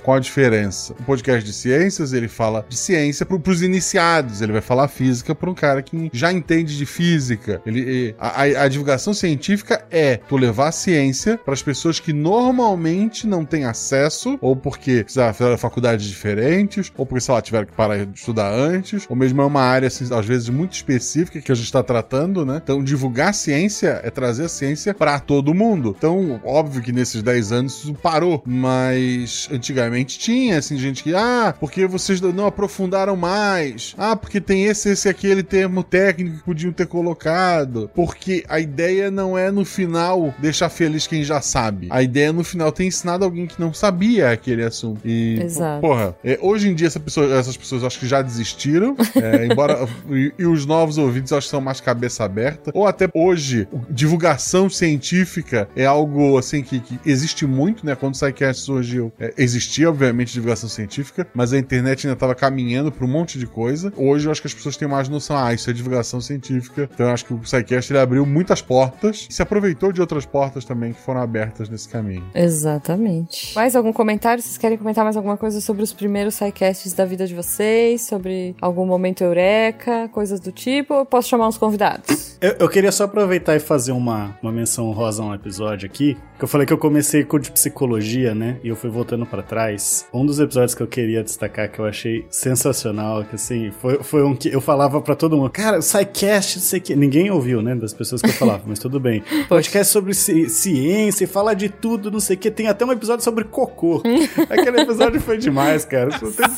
[0.00, 0.92] Qual a diferença?
[0.98, 5.34] O podcast de ciências, ele fala de ciência pro, pros iniciados, ele vai falar física
[5.34, 7.60] pra um cara que já entende de física.
[7.66, 12.12] Ele, a, a- a divulgação científica é tu levar a ciência para as pessoas que
[12.12, 17.72] normalmente não têm acesso, ou porque fizeram faculdades diferentes, ou porque, sei lá, tiveram que
[17.72, 21.52] parar de estudar antes, ou mesmo é uma área, assim, às vezes, muito específica que
[21.52, 22.60] a gente está tratando, né?
[22.62, 25.94] Então, divulgar ciência é trazer a ciência para todo mundo.
[25.96, 29.17] Então, óbvio que nesses 10 anos isso parou, mas
[29.50, 34.90] antigamente tinha, assim, gente que, ah, porque vocês não aprofundaram mais, ah, porque tem esse,
[34.90, 40.34] esse, aquele termo técnico que podiam ter colocado, porque a ideia não é no final
[40.38, 41.88] deixar feliz quem já sabe.
[41.90, 45.00] A ideia é no final ter ensinado alguém que não sabia aquele assunto.
[45.04, 45.80] E, Exato.
[45.80, 49.88] porra, é, hoje em dia essa pessoa- essas pessoas acho que já desistiram, é, embora.
[50.10, 52.70] e, e os novos ouvintes acho que são mais cabeça aberta.
[52.74, 57.94] Ou até hoje, divulgação científica é algo assim que, que existe muito, né?
[57.94, 62.90] Quando o SciCast surgiu, é, existia, obviamente, divulgação científica, mas a internet ainda estava caminhando
[62.90, 63.92] para um monte de coisa.
[63.96, 66.88] Hoje eu acho que as pessoas têm mais noção, ah, isso é divulgação científica.
[66.92, 70.26] Então eu acho que o SciCast ele abriu muitas portas e se aproveitou de outras
[70.26, 72.24] portas também que foram abertas nesse caminho.
[72.34, 73.54] Exatamente.
[73.54, 74.42] Mais algum comentário?
[74.42, 78.02] Vocês querem comentar mais alguma coisa sobre os primeiros sidecasts da vida de vocês?
[78.02, 80.08] Sobre algum momento eureka?
[80.08, 80.94] Coisas do tipo?
[80.94, 82.36] Ou eu posso chamar uns convidados?
[82.40, 86.16] Eu, eu queria só aproveitar e fazer uma, uma menção rosa a um episódio aqui.
[86.38, 88.58] Que eu falei que eu comecei com o de psicologia, né?
[88.62, 90.06] E eu fui voltando pra trás.
[90.12, 94.22] Um dos episódios que eu queria destacar, que eu achei sensacional, que assim, foi, foi
[94.24, 95.50] um que eu falava pra todo mundo.
[95.50, 96.96] Cara, o SciCast, não sei o que.
[96.96, 97.74] Ninguém ouviu, né?
[97.76, 99.22] Das pessoas que eu falava, mas tudo bem.
[99.48, 102.50] Podcast sobre ci- ciência, fala de tudo, não sei o que.
[102.50, 104.02] Tem até um episódio sobre cocô.
[104.50, 106.10] Aquele episódio foi demais, cara.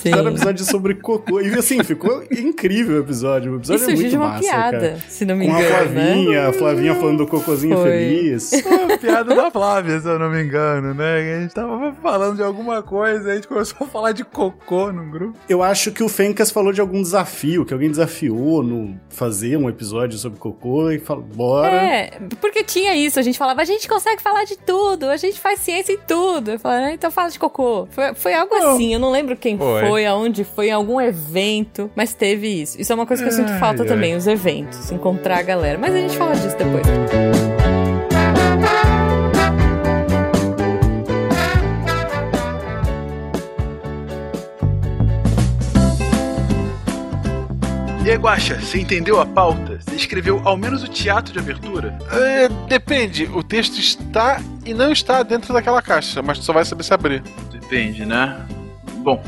[0.03, 1.41] Tem um episódio sobre cocô.
[1.41, 3.53] E assim, ficou incrível o episódio.
[3.53, 4.97] O episódio é surgiu muito de uma massa, piada, cara.
[5.09, 6.47] se não me Com a engano, Flavinha, né?
[6.49, 7.91] a Flavinha falando do cocôzinho Foi.
[7.91, 8.53] feliz.
[8.53, 11.37] É a piada da Flávia, se eu não me engano, né?
[11.37, 15.11] A gente tava falando de alguma coisa, a gente começou a falar de cocô no
[15.11, 15.39] grupo.
[15.49, 19.69] Eu acho que o Fencas falou de algum desafio, que alguém desafiou no fazer um
[19.69, 21.71] episódio sobre cocô e falou, bora.
[21.73, 25.39] É, porque tinha isso, a gente falava, a gente consegue falar de tudo, a gente
[25.39, 26.53] faz ciência em tudo.
[26.53, 27.87] Eu falava, "Ah, então fala de cocô.
[27.91, 29.87] Foi, foi algo assim, eu não lembro quem Foi.
[29.87, 32.81] foi, aonde foi, em algum evento, mas teve isso.
[32.81, 33.89] Isso é uma coisa que eu sinto Ai, falta ai.
[33.89, 35.79] também, os eventos, encontrar a galera.
[35.79, 37.40] Mas a gente fala disso depois.
[48.11, 49.79] E aí, Guaxa, você entendeu a pauta?
[49.81, 51.97] Você escreveu ao menos o teatro de abertura?
[52.11, 53.31] É, depende.
[53.33, 56.93] O texto está e não está dentro daquela caixa, mas tu só vai saber se
[56.93, 57.23] abrir.
[57.53, 58.45] Depende, né?
[59.05, 59.23] Bom,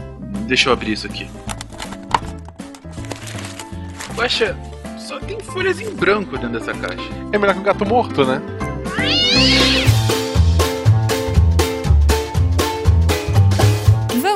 [0.48, 1.30] deixa eu abrir isso aqui.
[4.16, 4.56] Guaxa,
[4.98, 7.08] só tem folhas em branco dentro dessa caixa.
[7.32, 8.42] É melhor que um gato morto, né?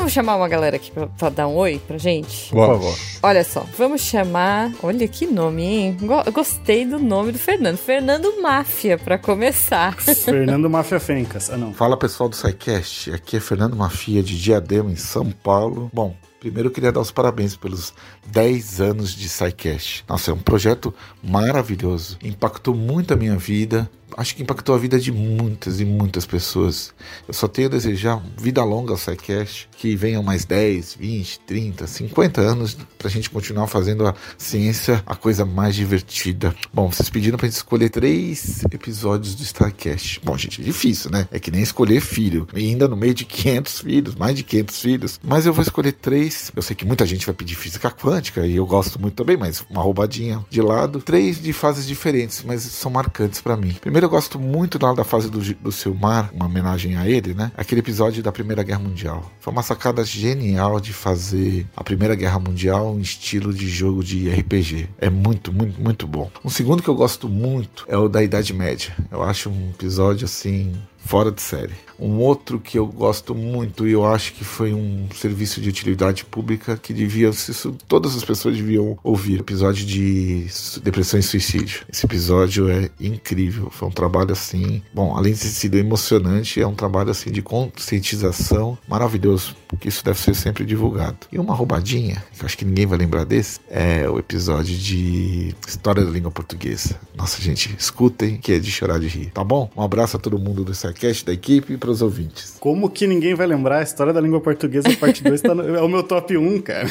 [0.06, 2.50] Vamos chamar uma galera aqui pra, pra dar um oi pra gente?
[2.50, 2.96] Por favor.
[3.24, 4.70] Olha só, vamos chamar.
[4.80, 5.96] Olha que nome, hein?
[6.00, 7.76] Go- gostei do nome do Fernando.
[7.76, 9.96] Fernando Máfia, pra começar.
[9.98, 11.50] Fernando Máfia Fencas.
[11.50, 11.74] Ah, não.
[11.74, 15.90] Fala pessoal do SciCast, aqui é Fernando Mafia de Diadema, em São Paulo.
[15.92, 17.92] Bom, primeiro eu queria dar os parabéns pelos
[18.28, 20.04] 10 anos de SciCast.
[20.08, 24.98] Nossa, é um projeto maravilhoso, impactou muito a minha vida, acho que impactou a vida
[24.98, 26.92] de muitas e muitas pessoas.
[27.26, 31.86] Eu só tenho a desejar vida longa ao SciCast, que venham mais 10, 20, 30,
[31.86, 36.54] 50 anos pra gente continuar fazendo a ciência a coisa mais divertida.
[36.72, 40.20] Bom, vocês pediram pra gente escolher três episódios do StarCast.
[40.24, 41.28] Bom, gente, é difícil, né?
[41.30, 42.48] É que nem escolher filho.
[42.54, 45.20] E ainda no meio de 500 filhos, mais de 500 filhos.
[45.22, 46.50] Mas eu vou escolher três.
[46.54, 48.15] Eu sei que muita gente vai pedir física quântica
[48.46, 51.00] e eu gosto muito também, mas uma roubadinha de lado.
[51.00, 53.76] Três de fases diferentes, mas são marcantes pra mim.
[53.80, 57.52] Primeiro, eu gosto muito da, fase do, do Silmar, uma homenagem a ele, né?
[57.56, 59.30] Aquele episódio da Primeira Guerra Mundial.
[59.40, 64.28] Foi uma sacada genial de fazer a Primeira Guerra Mundial em estilo de jogo de
[64.30, 64.88] RPG.
[64.98, 66.30] É muito, muito, muito bom.
[66.44, 68.94] Um segundo que eu gosto muito é o da Idade Média.
[69.10, 70.72] Eu acho um episódio assim
[71.06, 71.74] fora de série.
[71.98, 76.24] Um outro que eu gosto muito e eu acho que foi um serviço de utilidade
[76.24, 79.40] pública que devia, isso todas as pessoas deviam ouvir.
[79.40, 80.46] Episódio de
[80.82, 81.84] depressão e suicídio.
[81.92, 83.70] Esse episódio é incrível.
[83.70, 87.42] Foi um trabalho assim, bom, além de ter sido emocionante, é um trabalho assim de
[87.42, 91.16] conscientização maravilhoso, porque isso deve ser sempre divulgado.
[91.30, 95.54] E uma roubadinha, que eu acho que ninguém vai lembrar desse, é o episódio de
[95.68, 96.96] História da Língua Portuguesa.
[97.16, 99.70] Nossa, gente, escutem que é de chorar de rir, tá bom?
[99.76, 102.56] Um abraço a todo mundo do SciCast, da equipe e para os ouvintes.
[102.60, 103.78] Como que ninguém vai lembrar?
[103.78, 106.88] A história da língua portuguesa, parte 2, tá no- é o meu top 1, cara.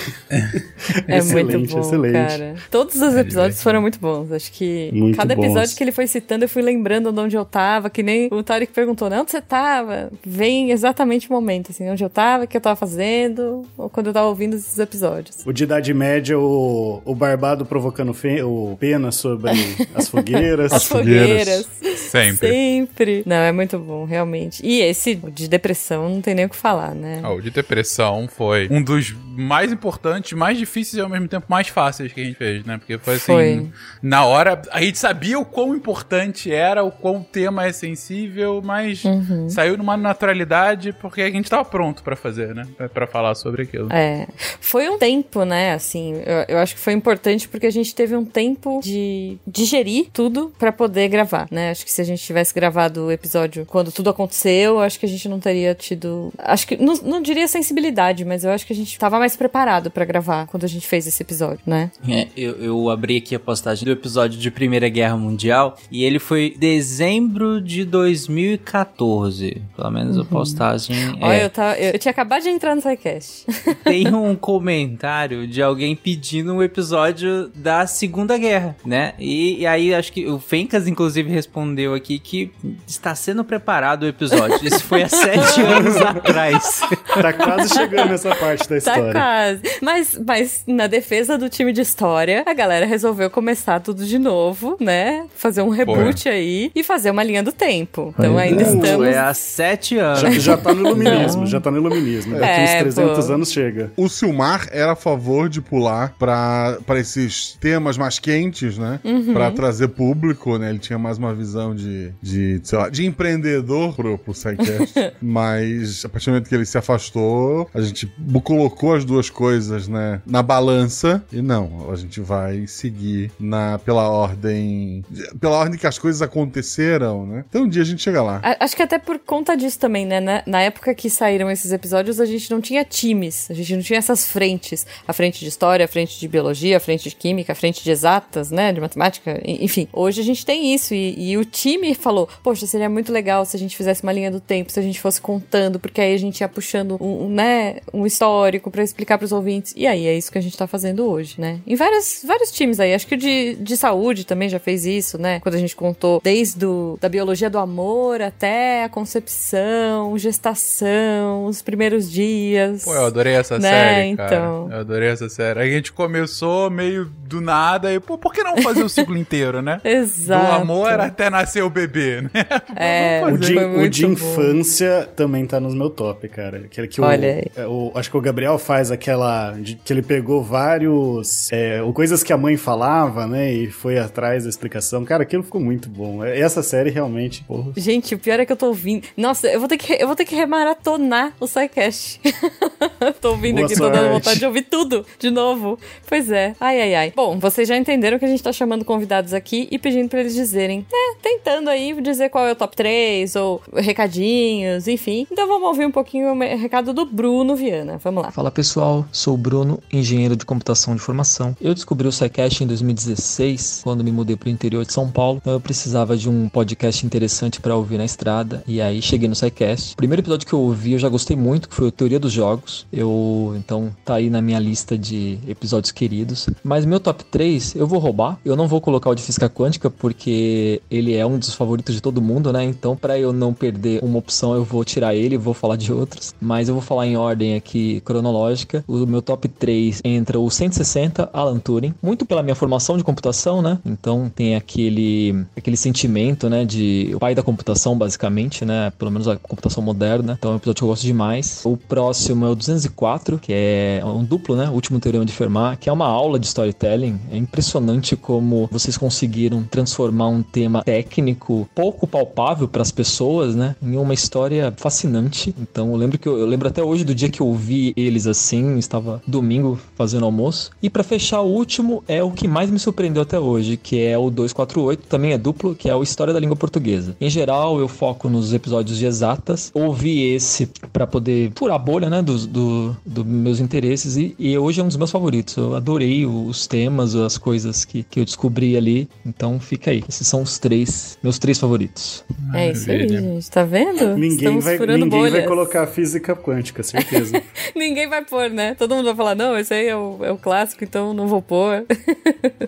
[1.07, 2.13] É excelente, muito bom, excelente.
[2.13, 2.55] cara.
[2.69, 4.31] Todos os episódios foram muito bons.
[4.31, 5.73] Acho que Muito cada episódio bons.
[5.73, 8.71] que ele foi citando, eu fui lembrando de onde eu tava, que nem o Tarek
[8.71, 9.19] perguntou, né?
[9.19, 10.11] Onde você tava?
[10.25, 14.13] Vem exatamente o momento, assim, onde eu tava, que eu tava fazendo, ou quando eu
[14.13, 15.45] tava ouvindo esses episódios.
[15.45, 19.51] O de Idade Média, o, o Barbado provocando fe- o pena sobre
[19.95, 20.71] as fogueiras.
[20.73, 21.67] As fogueiras.
[21.97, 22.47] Sempre.
[22.49, 23.23] Sempre.
[23.25, 24.65] Não, é muito bom, realmente.
[24.65, 27.19] E esse de depressão, não tem nem o que falar, né?
[27.23, 31.45] Ah, o de depressão foi um dos mais importantes, mais difíceis e ao mesmo tempo
[31.49, 32.77] mais fáceis que a gente fez, né?
[32.77, 33.67] Porque foi assim, Foi.
[34.01, 38.61] na hora, a gente sabia o quão importante era, o quão o tema é sensível,
[38.63, 39.49] mas Uhum.
[39.49, 42.67] saiu numa naturalidade porque a gente tava pronto pra fazer, né?
[42.77, 43.91] Pra- Pra falar sobre aquilo.
[43.91, 44.25] É.
[44.61, 45.73] Foi um tempo, né?
[45.73, 50.07] Assim, eu, eu acho que foi importante porque a gente teve um tempo de digerir
[50.13, 51.71] tudo pra poder gravar, né?
[51.71, 55.09] Acho que se a gente tivesse gravado o episódio quando tudo aconteceu, acho que a
[55.09, 56.31] gente não teria tido.
[56.37, 56.77] Acho que.
[56.77, 60.47] Não, não diria sensibilidade, mas eu acho que a gente tava mais preparado pra gravar
[60.47, 61.91] quando a gente fez esse episódio, né?
[62.07, 66.17] É, eu, eu abri aqui a postagem do episódio de Primeira Guerra Mundial e ele
[66.19, 69.61] foi dezembro de 2014.
[69.75, 71.45] Pelo menos a postagem Olha, é.
[71.45, 73.45] eu, tava, eu, eu tinha acabado de entrar no SciCast.
[73.83, 79.13] Tem um comentário de alguém pedindo um episódio da Segunda Guerra, né?
[79.19, 82.51] E, e aí acho que o Fencas, inclusive, respondeu aqui que
[82.87, 84.59] está sendo preparado o episódio.
[84.63, 86.81] Isso foi há sete anos atrás.
[87.21, 89.11] Tá quase chegando nessa parte da Tá história.
[89.11, 89.61] quase.
[89.81, 94.77] Mas, mas na defesa do time de história, a galera resolveu começar tudo de novo,
[94.79, 95.25] né?
[95.35, 98.13] Fazer um reboot aí e fazer uma linha do tempo.
[98.17, 99.07] Então ainda Uh, estamos.
[99.07, 100.19] É há sete anos.
[100.21, 102.34] Já, já tá no iluminismo, já tá no iluminismo.
[102.39, 103.33] Daqui É, uns 300 pô.
[103.33, 103.91] anos chega.
[103.97, 108.99] O Silmar era a favor de pular pra, pra esses temas mais quentes, né?
[109.03, 109.33] Uhum.
[109.33, 110.69] Pra trazer público, né?
[110.69, 114.93] Ele tinha mais uma visão de, de sei lá, de empreendedor pro, pro SciCast.
[115.21, 118.11] Mas a partir do momento que ele se afastou, a gente
[118.43, 120.21] colocou as duas coisas, né?
[120.25, 121.23] Na balança.
[121.31, 125.03] E não, a gente vai seguir na, pela ordem.
[125.39, 127.43] Pela ordem que as coisas aconteceram, né?
[127.49, 128.39] Então um dia a gente chega lá.
[128.43, 130.19] A- Acho que até por conta disso também, né?
[130.19, 133.81] Na, na época que saíram esses episódios, a gente não tinha times, a gente não
[133.81, 134.85] tinha essas frentes.
[135.07, 137.91] A frente de história, a frente de biologia, a frente de química, a frente de
[137.91, 138.71] exatas, né?
[138.71, 139.87] De matemática, enfim.
[139.93, 140.93] Hoje a gente tem isso.
[140.93, 144.31] E, e o time falou: Poxa, seria muito legal se a gente fizesse uma linha
[144.31, 147.29] do tempo, se a gente fosse contando, porque aí a gente ia puxando um, um,
[147.29, 149.73] né, um histórico pra explicar pros ouvintes.
[149.75, 151.59] E aí é isso que a gente tá fazendo hoje, né?
[151.65, 152.93] Em vários, vários times aí.
[152.93, 155.39] Acho que o de, de saúde também já fez isso, né?
[155.39, 161.61] Quando a gente contou desde o, da biologia do amor até a concepção, gestação, os
[161.61, 162.83] primeiros dias.
[162.85, 163.69] Pô, eu adorei essa né?
[163.69, 164.35] série, cara.
[164.35, 164.67] Então.
[164.71, 165.59] Eu adorei essa série.
[165.59, 169.61] A gente começou meio do nada e, pô, por que não fazer o ciclo inteiro,
[169.61, 169.79] né?
[169.85, 170.45] Exato.
[170.45, 172.29] Do amor até nascer o bebê, né?
[172.75, 176.57] É, O de, o de infância também tá nos meu top, cara.
[176.65, 177.43] Aquele que o- Olha aí.
[177.55, 179.51] é, o, acho que o Gabriel faz aquela.
[179.51, 181.51] de- que ele pegou vários.
[181.51, 183.51] é, o coisas que a mãe falava, né?
[183.51, 185.03] E foi atrás da explicação.
[185.05, 186.23] Cara, aquilo ficou muito bom.
[186.23, 187.71] Essa série realmente, porra.
[187.77, 189.07] Gente, o pior é que eu tô ouvindo.
[189.17, 192.04] Nossa, eu vou ter que, eu vou ter que remaratonar o SciCast.
[193.21, 194.13] tô ouvindo Boa aqui, tô dando sorte.
[194.13, 195.77] vontade de ouvir tudo de novo.
[196.07, 196.55] Pois é.
[196.59, 197.13] Ai, ai, ai.
[197.15, 200.33] Bom, vocês já entenderam que a gente tá chamando convidados aqui e pedindo pra eles
[200.33, 205.27] dizerem, né, tentando aí dizer qual é o top 3 ou recadinhos, enfim.
[205.31, 207.99] Então vamos ouvir um pouquinho o recado do Bruno Viana.
[208.03, 208.31] Vamos lá.
[208.31, 211.55] Fala pessoal, sou o Bruno, engenheiro de computação de formação.
[211.61, 215.39] Eu descobri o SciCast em 2016, quando me mudei para o interior de São Paulo.
[215.41, 218.63] Então eu precisava de um podcast interessante para ouvir na estrada.
[218.67, 219.95] E aí cheguei no SciCast.
[219.95, 222.85] Primeiro episódio que eu ouvi eu já gostei muito, que foi o Teoria dos Jogos.
[222.91, 226.47] Eu, então, tá aí na minha lista de episódios queridos.
[226.63, 228.37] Mas meu top 3 eu vou roubar.
[228.43, 232.01] Eu não vou colocar o de física quântica, porque ele é um dos favoritos de
[232.01, 232.63] todo mundo, né?
[232.63, 236.33] Então, para eu não perder uma opção, eu vou tirar ele vou falar de outros.
[236.41, 238.83] Mas eu vou falar em ordem aqui cronológica.
[238.87, 241.93] O meu top 3 entra o 160, Alan Turing.
[242.01, 243.79] Muito pela minha formação de computação, né?
[243.85, 246.65] Então tem aquele, aquele sentimento, né?
[246.65, 248.91] De o pai da computação, basicamente, né?
[248.97, 250.35] Pelo menos a computação moderna.
[250.37, 251.61] Então é um episódio que eu gosto demais.
[251.63, 254.69] O próximo é o 204, que é um duplo, né?
[254.69, 257.19] O último teorema de Fermat, que é uma aula de storytelling.
[257.31, 263.75] É impressionante como vocês conseguiram transformar um tema técnico pouco palpável para as pessoas, né?
[263.81, 265.55] Em uma história fascinante.
[265.59, 268.27] Então eu lembro que eu, eu lembro até hoje do dia que eu ouvi eles
[268.27, 270.71] assim, estava domingo fazendo almoço.
[270.81, 274.17] E para fechar o último é o que mais me surpreendeu até hoje, que é
[274.17, 277.15] o 248, também é duplo, que é o História da Língua Portuguesa.
[277.19, 279.71] Em geral, eu foco nos episódios de exatas.
[279.73, 284.55] Ouvi esse para poder furar a bolha, né, dos do, do meus interesses e, e
[284.55, 285.57] hoje é um dos meus favoritos.
[285.57, 289.09] Eu adorei os temas, as coisas que, que eu descobri ali.
[289.25, 290.03] Então fica aí.
[290.07, 292.23] Esses são os três, meus três favoritos.
[292.53, 293.49] É isso aí, gente.
[293.49, 294.15] Tá vendo?
[294.15, 295.47] Ninguém, Estamos vai, furando ninguém vai bolhas.
[295.47, 297.41] colocar física quântica, certeza.
[297.75, 298.75] Ninguém vai pôr, né?
[298.75, 301.41] Todo mundo vai falar, não, esse aí é o, é o clássico, então não vou
[301.41, 301.83] pôr.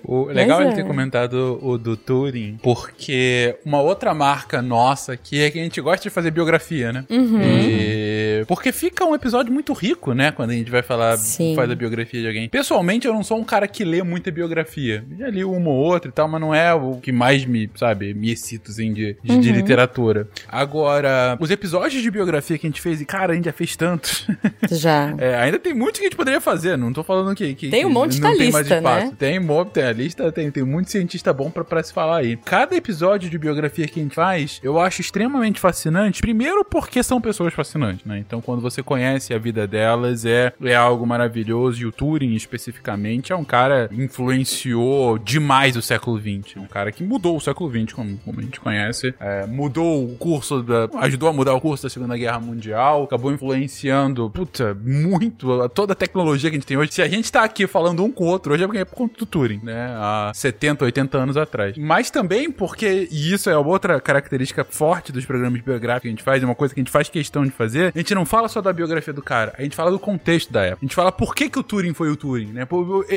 [0.03, 0.83] O legal Mas ele é.
[0.83, 5.81] ter comentado o do Turing, porque uma outra marca nossa aqui é que a gente
[5.81, 7.03] gosta de fazer biografia, né?
[7.09, 7.41] Uhum.
[7.41, 8.45] E...
[8.47, 10.31] Porque fica um episódio muito rico, né?
[10.31, 11.55] Quando a gente vai falar, Sim.
[11.55, 12.49] faz a biografia de alguém.
[12.49, 15.03] Pessoalmente, eu não sou um cara que lê muita biografia.
[15.17, 18.13] Já li uma ou outra e tal, mas não é o que mais me, sabe,
[18.13, 19.55] me excita, assim, de, de, de Uhum.
[19.55, 20.27] literatura.
[20.47, 23.75] Agora, os episódios de biografia que a gente fez, e cara, a gente já fez
[23.75, 24.27] tantos.
[24.69, 25.13] Já.
[25.17, 27.53] É, ainda tem muito que a gente poderia fazer, não tô falando que.
[27.55, 29.05] que Tem um monte tem mais lista, espaço.
[29.07, 29.13] né?
[29.17, 32.35] Tem, mo- tem a lista, tem, tem muito cientista bom pra, pra se falar aí.
[32.37, 36.21] Cada episódio de biografia que a gente faz, eu acho extremamente fascinante.
[36.21, 38.19] Primeiro, porque são pessoas fascinantes, né?
[38.19, 41.81] Então, quando você conhece a vida delas, é, é algo maravilhoso.
[41.81, 46.57] E o Turing, especificamente, é um cara que influenciou demais o século XX.
[46.57, 49.13] É um cara que mudou o século XX, como, como a gente conhece.
[49.19, 50.89] É, mudou o curso da.
[51.01, 53.03] ajudou a mudar o curso da Segunda Guerra Mundial.
[53.03, 56.93] Acabou influenciando, puta, muito toda a tecnologia que a gente tem hoje.
[56.93, 58.95] Se a gente tá aqui falando um com o outro, hoje é porque é por
[58.95, 59.87] conta do Turing, né?
[59.97, 61.77] Há 70, 80 anos atrás.
[61.77, 66.23] Mas também porque, e isso é outra característica forte dos programas biográficos que a gente
[66.23, 68.47] faz, é uma coisa que a gente faz questão de fazer, a gente não fala
[68.47, 70.79] só da biografia do cara, a gente fala do contexto da época.
[70.81, 72.67] A gente fala por que, que o Turing foi o Turing, né?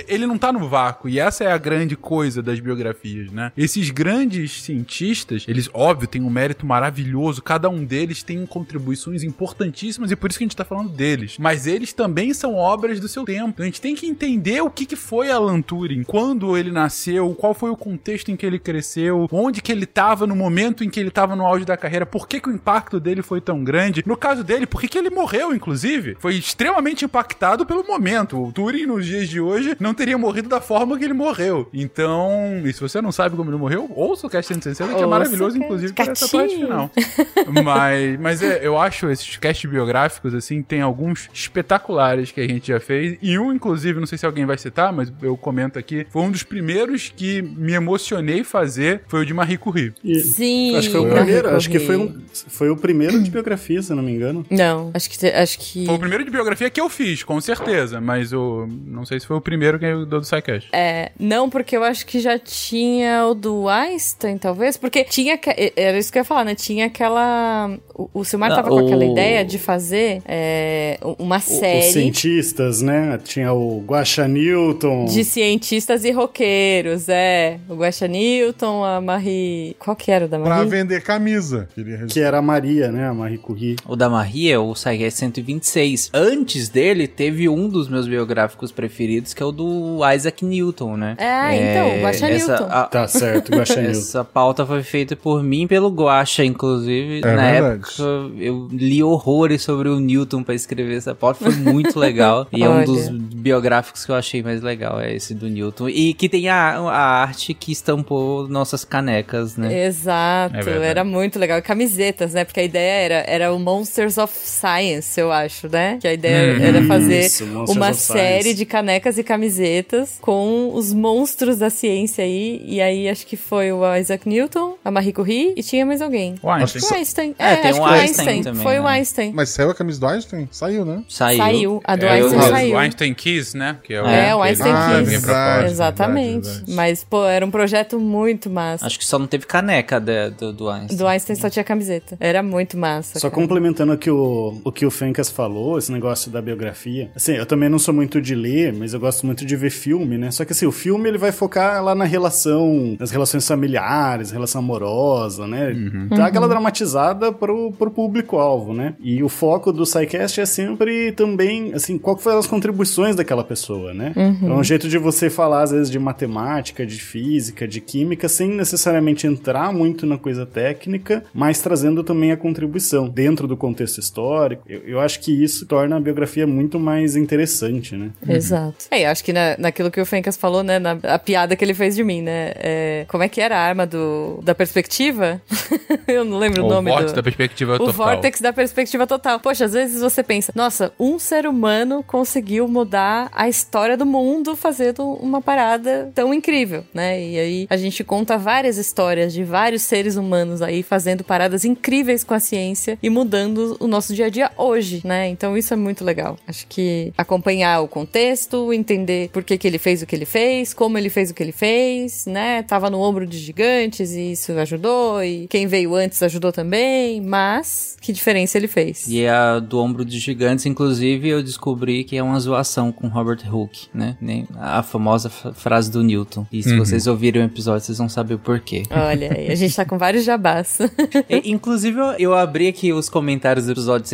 [0.08, 3.52] Ele não tá no vácuo, e essa é a grande coisa das biografias, né?
[3.56, 10.10] Esses grandes cientistas, eles, óbvio, têm um mérito maravilhoso, cada um deles tem contribuições importantíssimas,
[10.10, 11.36] e por isso que a gente tá falando deles.
[11.38, 13.50] Mas eles também são obras do seu tempo.
[13.50, 17.34] Então a gente tem que entender o que, que foi Alan Turing, quando ele nasceu,
[17.34, 20.90] qual foi o contexto em que ele cresceu, onde que ele tava no momento em
[20.90, 23.64] que ele tava no auge da carreira, por que, que o impacto dele foi tão
[23.64, 24.02] grande.
[24.06, 26.16] No caso dele, por que, que ele morreu, inclusive?
[26.18, 28.42] Foi extremamente impactado pelo momento.
[28.42, 31.68] O Turing, nos dias de hoje, não teria morrido da forma que ele morreu.
[31.72, 35.06] Então, e se você não sabe como ele morreu, ouça o Cast 160, que é
[35.06, 36.90] maravilhoso, o inclusive, por essa parte final.
[37.64, 42.68] mas mas é, eu acho esses cast biográficos, assim, tem alguns espetaculares que a gente
[42.68, 43.18] já fez.
[43.22, 46.30] E um, inclusive, não sei se alguém vai citar, mas eu comento aqui, foi um
[46.30, 49.92] dos primeiros que me emocionei fazer, foi o de Marie Curie.
[50.04, 50.76] E- Sim.
[50.76, 53.92] Acho que foi o primeiro, acho que foi, um, foi o primeiro de biografia, se
[53.92, 54.44] eu não me engano.
[54.50, 55.26] Não, acho que.
[55.34, 55.86] Acho que...
[55.86, 59.26] Foi o primeiro de biografia que eu fiz, com certeza, mas eu não sei se
[59.26, 60.68] foi o primeiro que eu dou do SciCast.
[60.72, 65.38] É, não, porque eu acho que já tinha o do Einstein, talvez, porque tinha,
[65.76, 66.54] era isso que eu ia falar, né?
[66.54, 71.36] Tinha aquela, o, o Silmar Ah, tava com aquela o- ideia de fazer é, uma
[71.36, 73.18] O- Os série cientistas, né?
[73.24, 75.04] Tinha o Guaxa Newton.
[75.06, 80.38] de cientistas e roqueiros, é, o Guaxa Newton, a Marie, qual que era o da
[80.38, 80.70] Pra Marie?
[80.70, 81.68] vender camisa.
[81.74, 83.08] Queria Que era a Maria, né?
[83.08, 83.76] A Marie Curie.
[83.86, 86.10] O da Maria, o SciCast 126.
[86.12, 91.14] antes dele, teve um dos meus biográficos preferidos, que é o do Isaac Newton, né?
[91.18, 92.66] É, então, Guaxa essa- Newton.
[92.70, 93.90] a- Tá certo, Guaxa Newton.
[93.98, 97.18] Essa pauta foi feita por mim e pelo Guaxa, inclusive.
[97.18, 97.74] É Na verdade.
[97.74, 98.02] época,
[98.38, 101.44] eu li horrores sobre o Newton pra escrever essa pauta.
[101.44, 102.46] Foi muito legal.
[102.52, 105.88] e é um dos biográficos que eu achei mais legal, é esse do Newton.
[105.88, 109.86] E que tem a, a arte que estampou nossas canecas, né?
[109.86, 111.58] Exato, É era muito legal.
[111.58, 112.44] E Camisetas, né?
[112.44, 115.98] Porque a ideia era, era o Monsters of Science, eu acho, né?
[116.00, 116.62] Que a ideia Uhum.
[116.64, 122.60] era fazer Isso, uma série de canecas e camisetas com os monstros da ciência aí.
[122.64, 126.34] E aí acho que foi o Isaac Newton, a Marie Curie e tinha mais alguém.
[126.42, 126.82] O Einstein.
[126.82, 127.34] O Einstein.
[127.38, 128.42] É, É, tem acho um que o Einstein Einstein.
[128.42, 128.88] também, foi o né?
[128.90, 129.32] Einstein.
[129.34, 130.48] Mas saiu a camisa do Einstein?
[130.50, 131.02] Saiu, né?
[131.08, 131.38] Saiu.
[131.38, 131.80] Saiu.
[131.84, 132.74] A do É, Einstein o, saiu.
[132.74, 133.76] o Einstein Kiss, né?
[133.82, 135.14] Que o, É, o Einstein Ah, Kiss.
[135.14, 135.20] Exatamente.
[135.20, 136.72] verdade, verdade.
[136.72, 138.86] Mas, pô, era um projeto muito massa.
[138.86, 140.96] Acho que só não teve caneca da- do, do Einstein.
[140.96, 142.16] Do Einstein só tinha camiseta.
[142.20, 143.18] Era muito massa.
[143.18, 143.40] Só cara.
[143.42, 147.10] complementando o que o, o que o Fencas falou, esse negócio da biografia.
[147.14, 150.18] Assim, eu também não sou muito de ler, mas eu gosto muito de ver filme,
[150.18, 150.30] né?
[150.30, 154.60] Só que assim, o filme ele vai focar lá na relação, nas relações familiares, relação
[154.60, 155.74] amorosa, né?
[156.08, 158.94] Dá aquela dramatizada pro, pro público-alvo, né?
[159.00, 163.44] E o foco do SciCast é sempre também, assim, qual que foram as contribuições daquela
[163.44, 164.12] pessoa, né?
[164.42, 168.50] É um jeito de você falar, às vezes, de matemática, de física, de química, sem
[168.50, 174.62] necessariamente entrar muito na coisa técnica, mas trazendo também a contribuição dentro do contexto histórico.
[174.84, 178.10] Eu, eu acho que isso torna a biografia muito mais interessante, né?
[178.28, 178.86] Exato.
[178.90, 180.78] É, eu acho que na, naquilo que o Fencas falou, né?
[180.78, 182.52] Na, a piada que ele fez de mim, né?
[182.56, 185.40] é, como é que era a arma do, da perspectiva?
[186.06, 187.16] eu não lembro o, O nome vórtice do...
[187.16, 187.92] da perspectiva O total.
[187.94, 189.40] vórtex da perspectiva total.
[189.40, 194.54] Poxa, às vezes você pensa, nossa, um ser humano conseguiu mudar a história do mundo
[194.56, 197.20] fazendo uma parada tão incrível, né?
[197.20, 202.22] E aí a gente conta várias histórias de vários seres humanos aí fazendo paradas incríveis
[202.22, 204.69] com a ciência e mudando o nosso dia a dia hoje,
[205.04, 205.28] né?
[205.28, 206.36] Então isso é muito legal.
[206.46, 210.72] Acho que acompanhar o contexto, entender por que, que ele fez o que ele fez,
[210.74, 212.62] como ele fez o que ele fez, né?
[212.62, 217.96] Tava no ombro de gigantes e isso ajudou, e quem veio antes ajudou também, mas
[218.00, 219.06] que diferença ele fez?
[219.08, 223.40] E a do ombro de gigantes, inclusive, eu descobri que é uma zoação com Robert
[223.52, 224.16] Hooke, né?
[224.20, 226.46] Nem a famosa frase do Newton.
[226.50, 226.78] E se Uhum.
[226.78, 228.84] vocês ouvirem o episódio, vocês vão saber o porquê.
[228.90, 230.78] Olha a gente tá com vários jabás.
[231.28, 234.06] E, inclusive, eu, eu abri aqui os comentários do episódio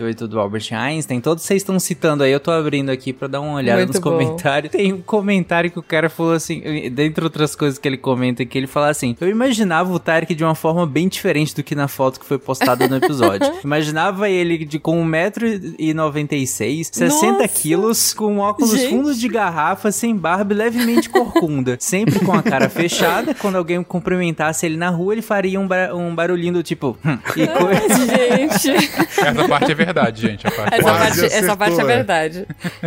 [0.00, 1.20] 148 do Albert Einstein.
[1.20, 4.00] Todos vocês estão citando aí, eu tô abrindo aqui pra dar uma olhada Muito nos
[4.02, 4.10] bom.
[4.10, 4.72] comentários.
[4.72, 8.56] Tem um comentário que o cara falou assim, dentre outras coisas que ele comenta, que
[8.56, 11.86] ele fala assim: Eu imaginava o Tarek de uma forma bem diferente do que na
[11.88, 13.50] foto que foi postada no episódio.
[13.62, 17.48] imaginava ele de, com 1,96m, 60 Nossa!
[17.48, 18.90] quilos, com óculos Gente.
[18.90, 21.76] fundos de garrafa, sem barba e levemente corcunda.
[21.80, 23.34] Sempre com a cara fechada.
[23.34, 26.96] Quando alguém cumprimentasse ele na rua, ele faria um, ba- um barulhinho do tipo.
[27.04, 27.70] "Hum", e co-
[28.06, 28.70] gente,
[29.20, 29.89] Essa parte é verdade,
[30.20, 30.46] gente.
[30.46, 31.84] A parte essa parte, essa acertou, parte é é.
[31.84, 32.46] verdade.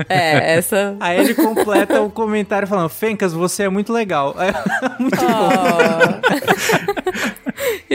[0.10, 0.96] É, essa.
[1.00, 4.36] Aí ele completa o comentário falando: Fencas, você é muito legal.
[5.00, 7.03] muito Oh.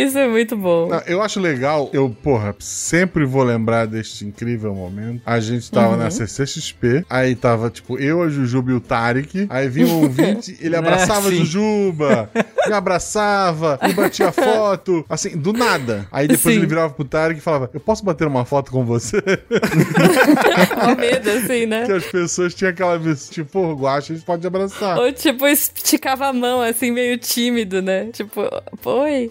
[0.02, 0.88] Isso é muito bom.
[0.88, 5.22] Não, eu acho legal, eu, porra, sempre vou lembrar deste incrível momento.
[5.26, 9.68] A gente tava na CCXP, aí tava, tipo, eu, a Jujuba e o Tarek, aí
[9.68, 11.38] vinha um ouvinte, ele abraçava a sim.
[11.38, 12.30] Jujuba,
[12.66, 16.06] me abraçava, me batia foto, assim, do nada.
[16.12, 16.60] Aí depois Sim.
[16.60, 19.18] ele virava pro Tarek e falava, eu posso bater uma foto com você?
[20.82, 21.86] Ó, medo, assim, né?
[21.86, 24.98] que as pessoas tinham aquela vez, tipo, Guaxa, a gente pode abraçar.
[24.98, 28.06] Ou tipo, esticava a mão, assim, meio tímido, né?
[28.12, 28.42] Tipo,
[28.84, 29.30] oi.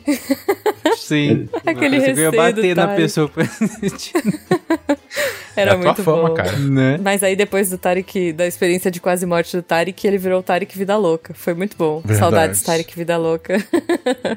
[0.96, 1.48] Sim.
[1.66, 3.30] Aquele Eu ia bater do na pessoa.
[5.56, 6.36] Era É a tua muito fama, bom.
[6.36, 6.52] cara.
[6.58, 7.00] né?
[7.02, 10.44] Mas aí depois do Tarek, da experiência de quase morte do Tarek, ele virou o
[10.44, 11.34] Tarek Vida Louca.
[11.34, 11.98] Foi muito bom.
[12.02, 12.20] Verdade.
[12.20, 13.58] Saudades Tarek Vida Louca.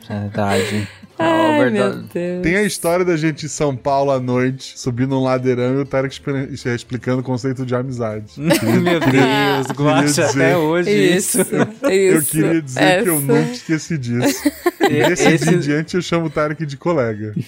[0.09, 0.89] Verdade.
[1.23, 2.43] Ai, meu Deus.
[2.43, 5.85] Tem a história da gente em São Paulo à noite, subindo um ladeirão e o
[5.85, 8.33] Tarek expli- explicando o conceito de amizade.
[8.41, 11.41] Meu Deus, dizer- até hoje isso.
[11.43, 11.55] Isso,
[11.85, 12.31] Eu isso.
[12.31, 13.03] queria dizer essa.
[13.03, 14.43] que eu nunca esqueci disso.
[14.81, 17.35] Desse Esse- dia em diante eu chamo o Tarek de colega.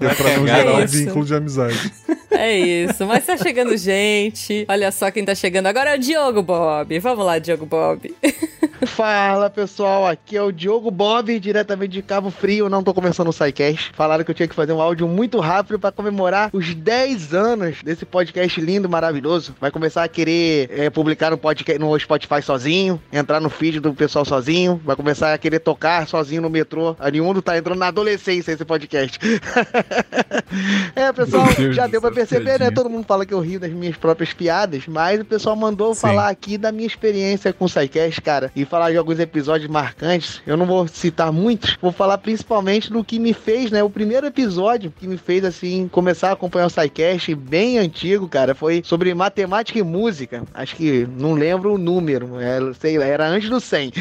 [0.00, 0.96] É pra não pegar gerar um isso.
[0.98, 1.92] vínculo de amizade.
[2.30, 4.66] É isso, mas tá chegando gente.
[4.68, 6.98] Olha só quem tá chegando agora é o Diogo Bob.
[6.98, 8.12] Vamos lá, Diogo Bob.
[8.86, 13.32] Fala pessoal, aqui é o Diogo Bob, diretamente de Cabo Frio, não tô começando o
[13.32, 13.92] SciCast.
[13.94, 17.82] Falaram que eu tinha que fazer um áudio muito rápido pra comemorar os 10 anos
[17.82, 19.54] desse podcast lindo, maravilhoso.
[19.60, 23.94] Vai começar a querer é, publicar no, podcast, no Spotify sozinho, entrar no feed do
[23.94, 26.96] pessoal sozinho, vai começar a querer tocar sozinho no metrô.
[26.98, 29.18] A mundo tá entrando na adolescência esse podcast.
[30.94, 32.70] é, pessoal, já deu pra perceber, né?
[32.70, 36.00] Todo mundo fala que eu rio das minhas próprias piadas, mas o pessoal mandou Sim.
[36.00, 38.52] falar aqui da minha experiência com o SciCast, cara.
[38.54, 40.42] E falar de alguns episódios marcantes.
[40.44, 43.84] Eu não vou citar muitos, vou falar principalmente do que me fez, né?
[43.84, 48.52] O primeiro episódio que me fez, assim, começar a acompanhar o SciCast, bem antigo, cara,
[48.52, 50.42] foi sobre matemática e música.
[50.52, 53.92] Acho que não lembro o número, é, sei lá, era antes do 100.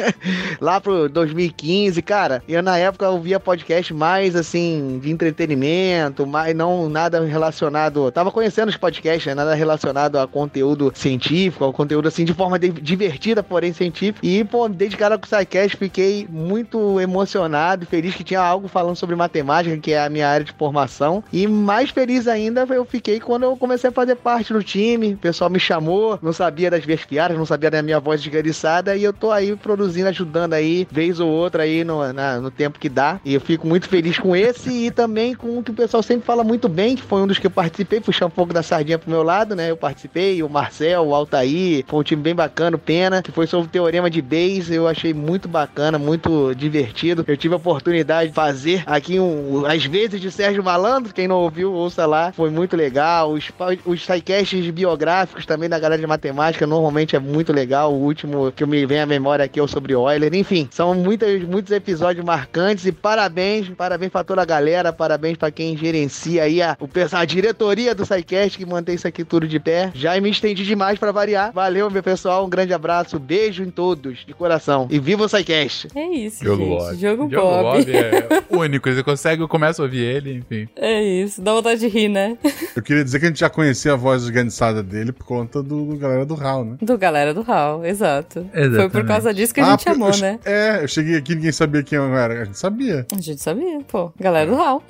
[0.62, 6.88] Lá pro 2015, cara, eu na época ouvia podcast mais, assim, de entretenimento, mais não
[6.88, 8.10] nada relacionado.
[8.10, 9.34] Tava conhecendo os podcasts, né?
[9.34, 14.05] Nada relacionado a conteúdo científico, ao conteúdo, assim, de forma de, divertida, porém científica.
[14.22, 18.68] E, pô, desde cara com o SciCast, fiquei muito emocionado e feliz que tinha algo
[18.68, 21.22] falando sobre matemática, que é a minha área de formação.
[21.32, 25.14] E mais feliz ainda eu fiquei quando eu comecei a fazer parte do time.
[25.14, 28.96] O pessoal me chamou, não sabia das minhas piadas, não sabia da minha voz desgariçada.
[28.96, 32.78] E eu tô aí produzindo, ajudando aí, vez ou outra aí no, na, no tempo
[32.78, 33.20] que dá.
[33.24, 36.26] E eu fico muito feliz com esse e também com o que o pessoal sempre
[36.26, 38.98] fala muito bem, que foi um dos que eu participei, puxar um pouco da sardinha
[38.98, 39.70] pro meu lado, né?
[39.70, 43.66] Eu participei, o Marcel, o Altair, foi um time bem bacana, Pena, que foi sobre
[43.66, 44.68] o Teorema de Bayes.
[44.68, 47.24] Eu achei muito bacana, muito divertido.
[47.26, 51.36] Eu tive a oportunidade de fazer aqui um, às vezes de Sérgio Malandro, quem não
[51.36, 52.32] ouviu, ouça lá.
[52.32, 53.30] Foi muito legal.
[53.30, 53.48] Os,
[53.84, 57.92] os sidecasts biográficos também da galera de matemática, normalmente é muito legal.
[57.92, 60.34] O último que me vem à memória aqui é o sobre Euler.
[60.34, 65.52] Enfim, são muitos, muitos episódios marcantes e parabéns, parabéns pra toda a galera, parabéns pra
[65.52, 66.76] quem gerencia aí a,
[67.12, 69.92] a diretoria do SciCast que mantém isso aqui tudo de pé.
[69.94, 71.52] Já me estendi demais pra variar.
[71.52, 72.44] Valeu, meu pessoal.
[72.44, 74.88] Um grande abraço, beijo todos, de coração.
[74.90, 75.88] E viva o SciCast!
[75.94, 76.68] É isso, Jogo gente.
[76.78, 76.96] Bob.
[76.96, 77.78] Jogo, Jogo Bob.
[77.84, 78.90] Bob é único.
[78.92, 80.66] Você consegue, eu começo a ouvir ele, enfim.
[80.74, 82.38] É isso, dá vontade de rir, né?
[82.74, 85.84] Eu queria dizer que a gente já conhecia a voz esganiçada dele por conta do,
[85.84, 86.76] do galera do HAL, né?
[86.80, 88.40] Do galera do Hall, exato.
[88.40, 89.06] Foi por Exatamente.
[89.06, 90.38] causa disso que a Ah, gente porque chamou, eu- né?
[90.44, 92.40] É, eu cheguei aqui e ninguém sabia quem eu era.
[92.42, 93.06] A gente sabia.
[93.16, 94.10] A gente sabia, pô.
[94.18, 94.82] Galera do Hall.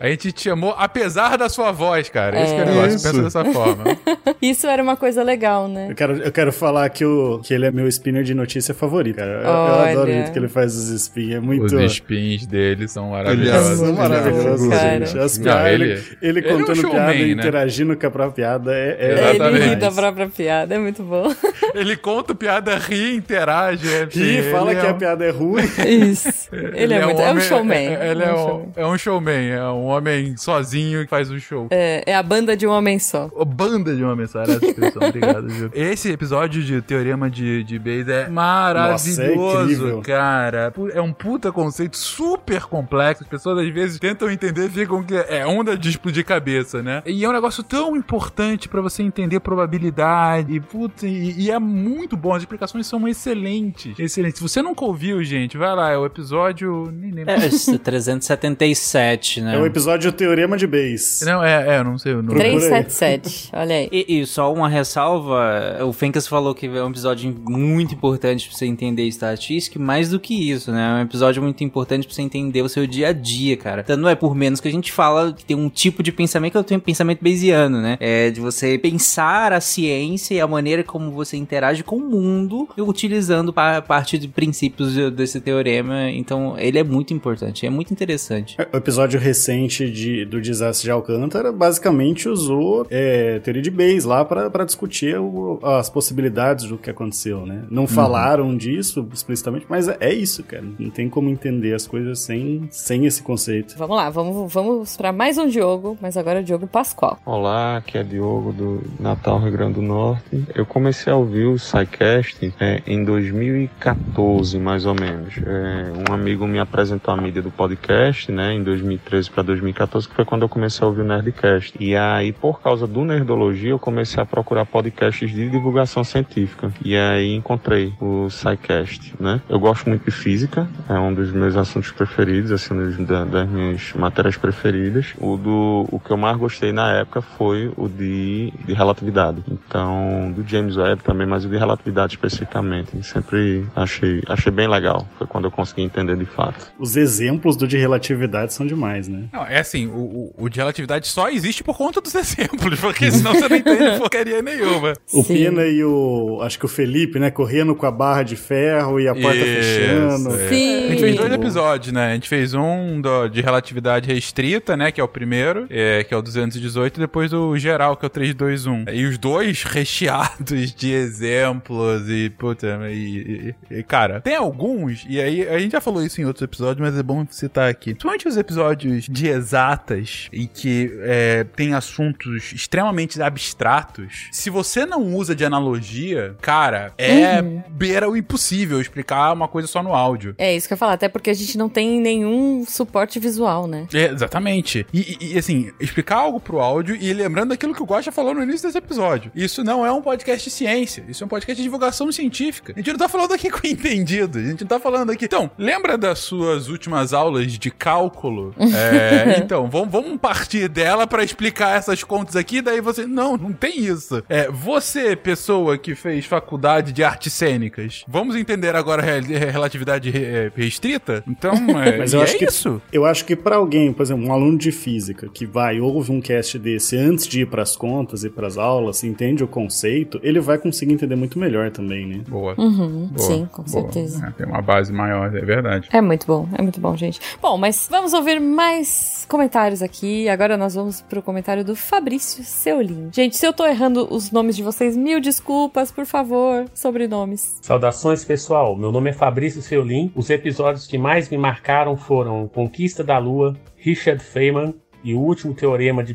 [0.00, 2.40] A gente te chamou apesar da sua voz, cara.
[2.42, 2.70] Esse que é o É.
[2.70, 2.96] negócio.
[2.96, 3.06] Isso.
[3.08, 3.84] Pensa dessa forma.
[4.42, 5.88] Isso era uma coisa legal, né?
[5.90, 9.16] Eu quero, eu quero falar que, o, que ele é meu spinner de notícia favorito,
[9.16, 9.30] cara.
[9.30, 11.34] Eu, eu adoro o jeito que ele faz os spins.
[11.34, 11.64] É muito.
[11.76, 13.78] Os spins dele são Ele maravilhosos.
[13.78, 15.06] são maravilhosos, cara.
[15.06, 15.18] gente.
[15.18, 15.92] As Não, piadas, ele- ele,
[16.22, 17.42] ele, ele é um contando showman, piada e né?
[17.42, 18.96] interagindo com a própria piada é.
[18.98, 21.32] é Ele ri da própria piada, é muito bom.
[21.74, 23.86] Ele conta piada, ri, interage.
[24.04, 25.62] enfim, Ri, fala ele que é a um- piada é ruim.
[25.86, 26.48] Isso.
[26.74, 27.20] Ele, é, muito.
[27.20, 27.76] é um homem- showman.
[27.76, 28.72] é- Ele é, É um um, showman.
[28.76, 31.68] é um showman, é um homem sozinho que faz um show.
[31.70, 33.30] É, é a banda de um homem só.
[33.38, 35.70] A banda de uma mensagem, essa expressão, obrigado, Gil.
[35.74, 40.72] Esse episódio de Teorema de, de É Nossa, é maravilhoso, cara.
[40.92, 43.22] É um puta conceito super complexo.
[43.22, 47.02] As pessoas às vezes tentam entender e ficam que é onda de explodir cabeça, né?
[47.06, 50.54] E é um negócio tão importante pra você entender probabilidade.
[50.54, 52.34] E, puta, e, e é muito bom.
[52.34, 53.98] As explicações são excelentes.
[53.98, 54.38] Excelentes.
[54.38, 55.90] Se você nunca ouviu, gente, vai lá.
[55.90, 56.90] É o episódio.
[56.92, 57.32] Nem lembro.
[57.32, 59.56] É, esse 377, né?
[59.56, 61.22] É o episódio Teorema de Bayes.
[61.24, 62.38] Não, é, é, eu não sei o número.
[62.38, 63.88] 377, olha aí.
[63.90, 68.56] E, e só uma ressalva, o Fencas falou que é um episódio muito importante pra
[68.56, 70.90] você entender estatística, mais do que isso, né?
[70.90, 73.82] É um episódio muito importante pra você entender o seu dia a dia, cara.
[73.82, 76.52] Então não é por menos que a gente fala que tem um tipo de pensamento
[76.52, 77.96] que eu tenho pensamento bayesiano, né?
[78.00, 82.68] É de você pensar a ciência e a maneira como você interage com o mundo
[82.78, 86.10] utilizando pa- parte de princípios de- desse teorema.
[86.10, 88.56] Então ele é muito importante, é muito interessante.
[88.72, 94.24] O episódio recente de, do desastre de Alcântara basicamente usou é, teoria de Bayes lá
[94.24, 97.64] para discutir o- as possibilidades do que aconteceu, né?
[97.70, 100.64] Não falaram disso explicitamente, mas é, é isso, cara.
[100.76, 103.76] Não tem como entender as coisas sem, sem esse conceito.
[103.78, 107.20] Vamos lá, vamos, vamos para mais um Diogo, mas agora é o Diogo Pascoal.
[107.24, 110.44] Olá, aqui é Diogo do Natal, Rio Grande do Norte.
[110.52, 115.36] Eu comecei a ouvir o SciCast é, em 2014, mais ou menos.
[115.38, 120.14] É, um amigo me apresentou a mídia do podcast, né, em 2013 para 2014, que
[120.16, 121.76] foi quando eu comecei a ouvir o Nerdcast.
[121.78, 126.72] E aí, por causa do Nerdologia, eu comecei a procurar podcasts de divulgação científica.
[126.84, 127.59] E aí encontrei
[128.00, 129.40] o SciCast, né.
[129.48, 133.48] Eu gosto muito de física, é um dos meus assuntos preferidos, assim, dos- da- das
[133.48, 135.06] minhas matérias preferidas.
[135.18, 139.42] O, do, o que eu mais gostei na época foi o de, de relatividade.
[139.50, 142.90] Então, do James Webb também, mas o de relatividade especificamente.
[143.06, 145.06] Sempre achei, achei bem legal.
[145.18, 146.72] Foi quando eu consegui entender de fato.
[146.78, 149.24] Os exemplos do de relatividade são demais, né?
[149.32, 153.34] Não, é assim, o, o, de relatividade só existe por conta dos exemplos, porque senão
[153.34, 154.94] você não entende porcaria nenhuma.
[155.12, 156.40] O Pena e o.
[156.42, 157.30] Acho que o Felipe, né?
[157.50, 160.30] Correndo com a barra de ferro e a porta fechando.
[160.40, 160.46] é.
[160.46, 160.48] A
[160.90, 162.10] gente fez dois episódios, né?
[162.12, 164.92] A gente fez um do- de relatividade restrita, né?
[164.92, 168.04] Que é o primeiro, é, que é o dos 218 e depois o geral, que
[168.04, 168.84] é o 321.
[168.92, 175.20] E os dois recheados de exemplos e, puta, e, e, e, cara, tem alguns, e
[175.20, 177.90] aí a gente já falou isso em outros episódios, mas é bom citar aqui.
[177.94, 184.28] Principalmente os episódios de exatas e que é, tem assuntos extremamente abstratos.
[184.30, 187.10] Se você não usa de analogia, cara, é
[187.40, 187.62] Uhum.
[187.70, 190.34] beira o impossível explicar uma coisa só no áudio.
[190.38, 193.66] É isso que eu ia falar, até porque a gente não tem nenhum suporte visual,
[193.66, 193.86] né?
[193.92, 194.86] É, exatamente.
[194.92, 198.42] E, e- assim, explicar algo pro áudio e lembrando daquilo que o Guaxa falou no
[198.42, 199.30] início desse episódio.
[199.34, 202.72] Isso não é um podcast de ciência, isso é um podcast de divulgação científica.
[202.74, 205.24] A gente não tá falando aqui com entendido, a gente não tá falando aqui.
[205.26, 208.54] Então, lembra das suas últimas aulas de cálculo?
[208.58, 213.06] É, então, vamos, vamos partir dela pra explicar essas contas aqui, daí você.
[213.06, 214.22] Não, não tem isso.
[214.28, 220.10] É, você, pessoa que fez faculdade de artes cênicas, vamos entender agora a real- relatividade
[220.16, 221.22] é, restrita?
[221.28, 221.52] Então,
[221.84, 222.80] é, Mas eu é acho que isso.
[222.90, 226.20] eu acho que para alguém, por exemplo, um aluno de física que vai ouve um
[226.20, 230.18] cast desse antes de ir para as contas e para as aulas, entende o conceito,
[230.22, 232.20] ele vai conseguir entender muito melhor também, né?
[232.26, 232.54] Boa.
[232.56, 233.68] Uhum, Boa, sim, com boa.
[233.82, 234.26] certeza.
[234.26, 235.88] É, tem uma base maior, é verdade.
[235.92, 237.20] É muito bom, é muito bom, gente.
[237.42, 240.26] Bom, mas vamos ouvir mais comentários aqui.
[240.28, 243.10] Agora nós vamos pro comentário do Fabrício Seulin.
[243.12, 246.64] Gente, se eu tô errando os nomes de vocês, mil desculpas, por favor,
[247.10, 247.58] sobrenomes.
[247.60, 250.12] Saudações pessoal, meu nome é Fabrício Seulin.
[250.14, 255.52] Os episódios que mais me marcaram foram Conquista da Lua, Richard Feynman e o último
[255.52, 256.14] teorema de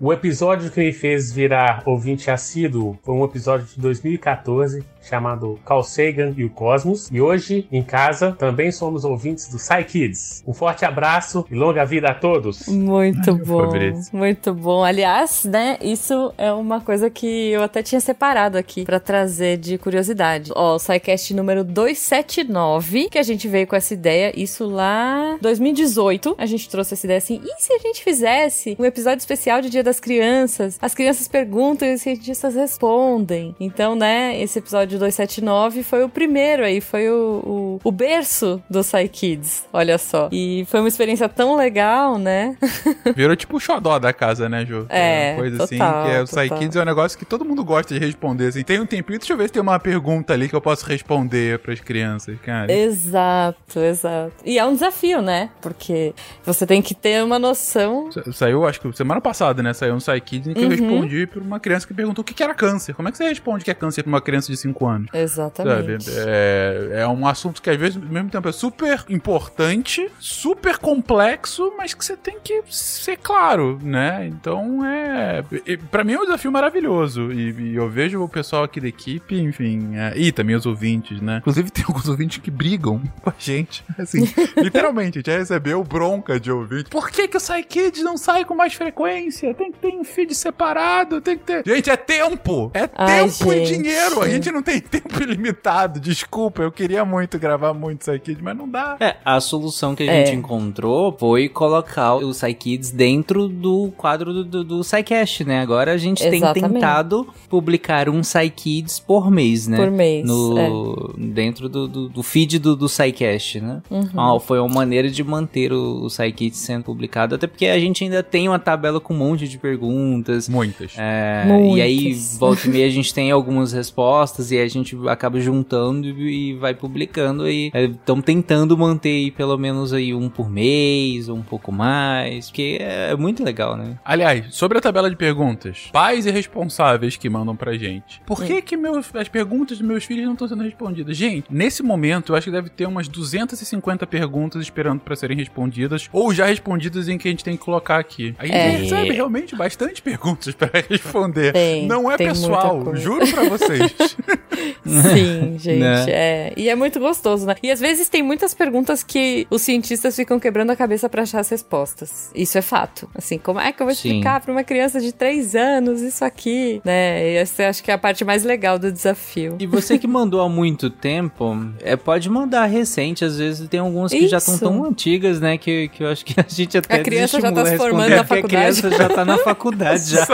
[0.00, 5.82] O episódio que me fez virar ouvinte assíduo foi um episódio de 2014 chamado Carl
[5.82, 7.08] Sagan e o Cosmos.
[7.12, 10.42] E hoje, em casa, também somos ouvintes do PsyKids.
[10.46, 12.66] Um forte abraço e longa vida a todos!
[12.68, 14.16] Muito bom, Fabrício.
[14.16, 14.82] muito bom.
[14.82, 19.76] Aliás, né, isso é uma coisa que eu até tinha separado aqui pra trazer de
[19.76, 20.50] curiosidade.
[20.54, 26.34] Ó, o SciCast número 279, que a gente veio com essa ideia, isso lá 2018,
[26.38, 29.70] a gente trouxe essa ideia assim, e se a gente fizesse um episódio especial de
[29.70, 30.78] Dia das Crianças?
[30.80, 33.54] As crianças perguntam e os cientistas respondem.
[33.60, 38.80] Então, né, esse episódio 279 foi o primeiro aí, foi o, o, o berço do
[38.82, 40.28] PsyKids, olha só.
[40.32, 42.56] E foi uma experiência tão legal, né?
[43.14, 44.86] Virou tipo o xodó da casa, né, Ju?
[44.88, 45.76] É, uma coisa total, assim,
[46.08, 46.44] que é o total.
[46.48, 48.62] Psykids é um negócio que todo mundo gosta de responder, assim.
[48.62, 51.58] Tem um tempinho, deixa eu ver se tem uma pergunta ali que eu posso responder
[51.60, 52.72] pras crianças, cara.
[52.72, 54.32] Exato, exato.
[54.44, 55.50] E é um desafio, né?
[55.60, 56.14] Porque
[56.44, 58.10] você tem que ter uma noção.
[58.12, 59.72] Sa- Saiu, acho que semana passada, né?
[59.72, 60.70] Saiu um Psykids em que eu Uhum.
[60.70, 62.94] respondi pra uma criança que perguntou o que que era câncer.
[62.94, 65.08] Como é que você responde que é câncer pra uma criança de 5 anos?
[65.12, 66.04] Exatamente.
[66.04, 66.16] Sabe?
[66.28, 71.72] É, é um assunto que às vezes, ao mesmo tempo, é super importante, super complexo,
[71.76, 74.26] mas que você tem que ser claro, né?
[74.26, 75.42] Então é.
[75.90, 77.32] Pra mim é um desafio maravilhoso.
[77.32, 79.96] E, e eu vejo o pessoal aqui da equipe, enfim.
[79.96, 81.38] é, e também os ouvintes, né?
[81.38, 83.84] Inclusive tem alguns ouvintes que brigam com a gente.
[83.98, 86.90] Assim, literalmente, a gente já recebeu bronca de ouvinte.
[86.90, 89.23] Por que, que o SciKids não sai com mais frequência?
[89.54, 91.62] Tem que ter um feed separado, tem que ter.
[91.66, 92.70] Gente, é tempo!
[92.74, 93.76] É Ai, tempo e gente.
[93.82, 94.20] dinheiro!
[94.20, 95.98] A gente não tem tempo ilimitado.
[96.00, 98.96] Desculpa, eu queria muito gravar muito SciKids, mas não dá.
[99.00, 100.26] É, a solução que a É.
[100.26, 105.60] gente encontrou foi colocar o PsyKids dentro do quadro do, do, do PsyCast, né?
[105.60, 106.74] Agora a gente tem Exatamente.
[106.74, 109.76] tentado publicar um PsyKids por mês, né?
[109.76, 113.82] Por mês, No, Dentro do, do, do feed do, do PsyCast, né?
[113.90, 114.00] Uhum.
[114.02, 118.04] Então, foi uma maneira de manter o, o PsyKids sendo publicado, até porque a gente
[118.04, 120.48] ainda tem uma tabela com um monte de perguntas.
[120.48, 120.92] Muitas.
[120.98, 121.78] É, Muitas.
[121.78, 126.06] E aí, volta e meia, a gente tem algumas respostas e a gente acaba juntando
[126.06, 127.70] e vai publicando aí.
[127.74, 132.78] Estamos tentando manter aí pelo menos aí um por mês, ou um pouco mais, porque
[132.80, 133.96] é muito legal, né?
[134.04, 138.20] Aliás, sobre a tabela de perguntas, pais e responsáveis que mandam pra gente.
[138.26, 141.16] Por que que meus, as perguntas dos meus filhos não estão sendo respondidas?
[141.16, 146.08] Gente, nesse momento eu acho que deve ter umas 250 perguntas esperando pra serem respondidas
[146.12, 148.34] ou já respondidas em que a gente tem que colocar aqui.
[148.38, 148.78] A gente É.
[148.96, 151.52] recebe realmente bastante perguntas pra responder.
[151.52, 153.00] Tem, não é tem muita pessoal, coisa.
[153.00, 153.94] juro pra vocês.
[154.86, 156.04] Sim, gente, Né?
[156.08, 156.52] é.
[156.56, 157.54] E é muito gostoso, né?
[157.62, 161.40] E às vezes tem muitas perguntas que os cientistas ficam quebrando a cabeça pra achar
[161.40, 162.30] as respostas.
[162.34, 163.08] Isso é fato.
[163.14, 166.80] Assim, como é que eu vou explicar pra uma criança de 3 anos isso aqui,
[166.84, 167.32] né?
[167.32, 169.56] E essa eu acho que é a parte mais legal do desafio.
[169.58, 174.12] E você que mandou há muito tempo, é, pode mandar recente, às vezes tem algumas
[174.12, 174.64] que já estão Isso.
[174.64, 177.64] tão antigas, né, que, que eu acho que a gente até A criança já tá
[177.64, 178.82] se formando responder, na faculdade.
[178.84, 180.26] Criança já tá na faculdade já.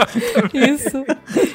[0.53, 1.05] Isso.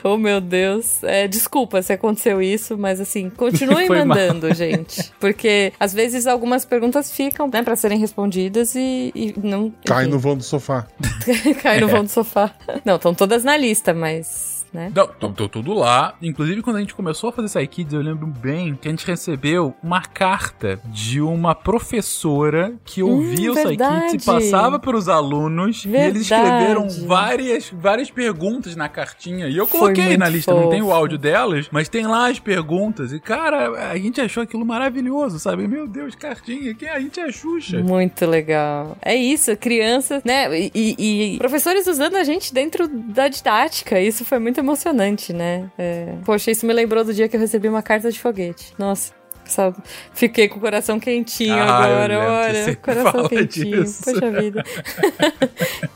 [0.03, 1.03] Oh, meu Deus.
[1.03, 4.17] É, desculpa se aconteceu isso, mas assim, continuem Foi mal.
[4.17, 5.13] mandando, gente.
[5.21, 9.73] Porque às vezes algumas perguntas ficam, né, pra serem respondidas e, e não.
[9.85, 10.87] Cai enfim, no vão do sofá.
[11.63, 12.53] Cai no vão do sofá.
[12.85, 14.56] Não, estão todas na lista, mas.
[14.73, 14.93] Né?
[14.95, 16.15] Não, tô, tô tudo lá.
[16.23, 19.75] Inclusive, quando a gente começou a fazer Psykids, eu lembro bem que a gente recebeu
[19.83, 24.25] uma carta de uma professora que ouvia o Psykids e verdade.
[24.25, 25.85] passava para os alunos.
[25.85, 27.07] E eles escreveram Verdade.
[27.07, 29.49] várias, várias perguntas na cartinha.
[29.49, 30.97] E eu coloquei na lista, não tem o fofo.
[30.97, 33.13] áudio delas, mas tem lá as perguntas.
[33.13, 35.67] E, cara, a gente achou aquilo maravilhoso, sabe?
[35.69, 37.83] Meu Deus, cartinha, quem a gente é Xuxa.
[37.83, 38.97] Muito legal.
[39.03, 40.49] É isso, crianças, né?
[40.59, 44.01] E, e- e professores usando a gente dentro da didática.
[44.01, 45.71] Isso foi muito emocionante, né?
[45.79, 46.15] É.
[46.25, 48.73] Poxa, isso me lembrou do dia que eu recebi uma carta de foguete.
[48.79, 49.13] Nossa.
[49.45, 49.77] Sabe?
[50.13, 52.77] Fiquei com o coração quentinho Ah, agora, olha.
[52.77, 53.85] Coração quentinho.
[53.85, 54.03] disso.
[54.05, 54.65] Poxa vida.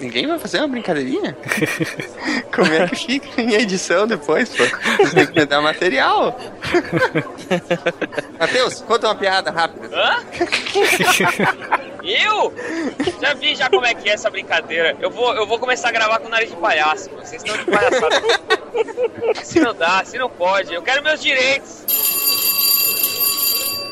[0.00, 1.36] Ninguém vai fazer uma brincadeirinha?
[2.54, 4.64] Como é que fica em edição depois, pô?
[5.04, 6.38] Você tem que me dar material.
[8.40, 9.88] Matheus, conta uma piada rápida.
[9.94, 10.24] Hã?
[12.02, 12.52] Eu?
[13.20, 14.96] Já vi já como é que é essa brincadeira.
[15.00, 17.26] Eu vou, eu vou começar a gravar com nariz de palhaço, mano.
[17.26, 18.22] Vocês estão de palhaçada.
[19.38, 20.72] Assim não dá, assim não pode.
[20.72, 21.84] Eu quero meus direitos.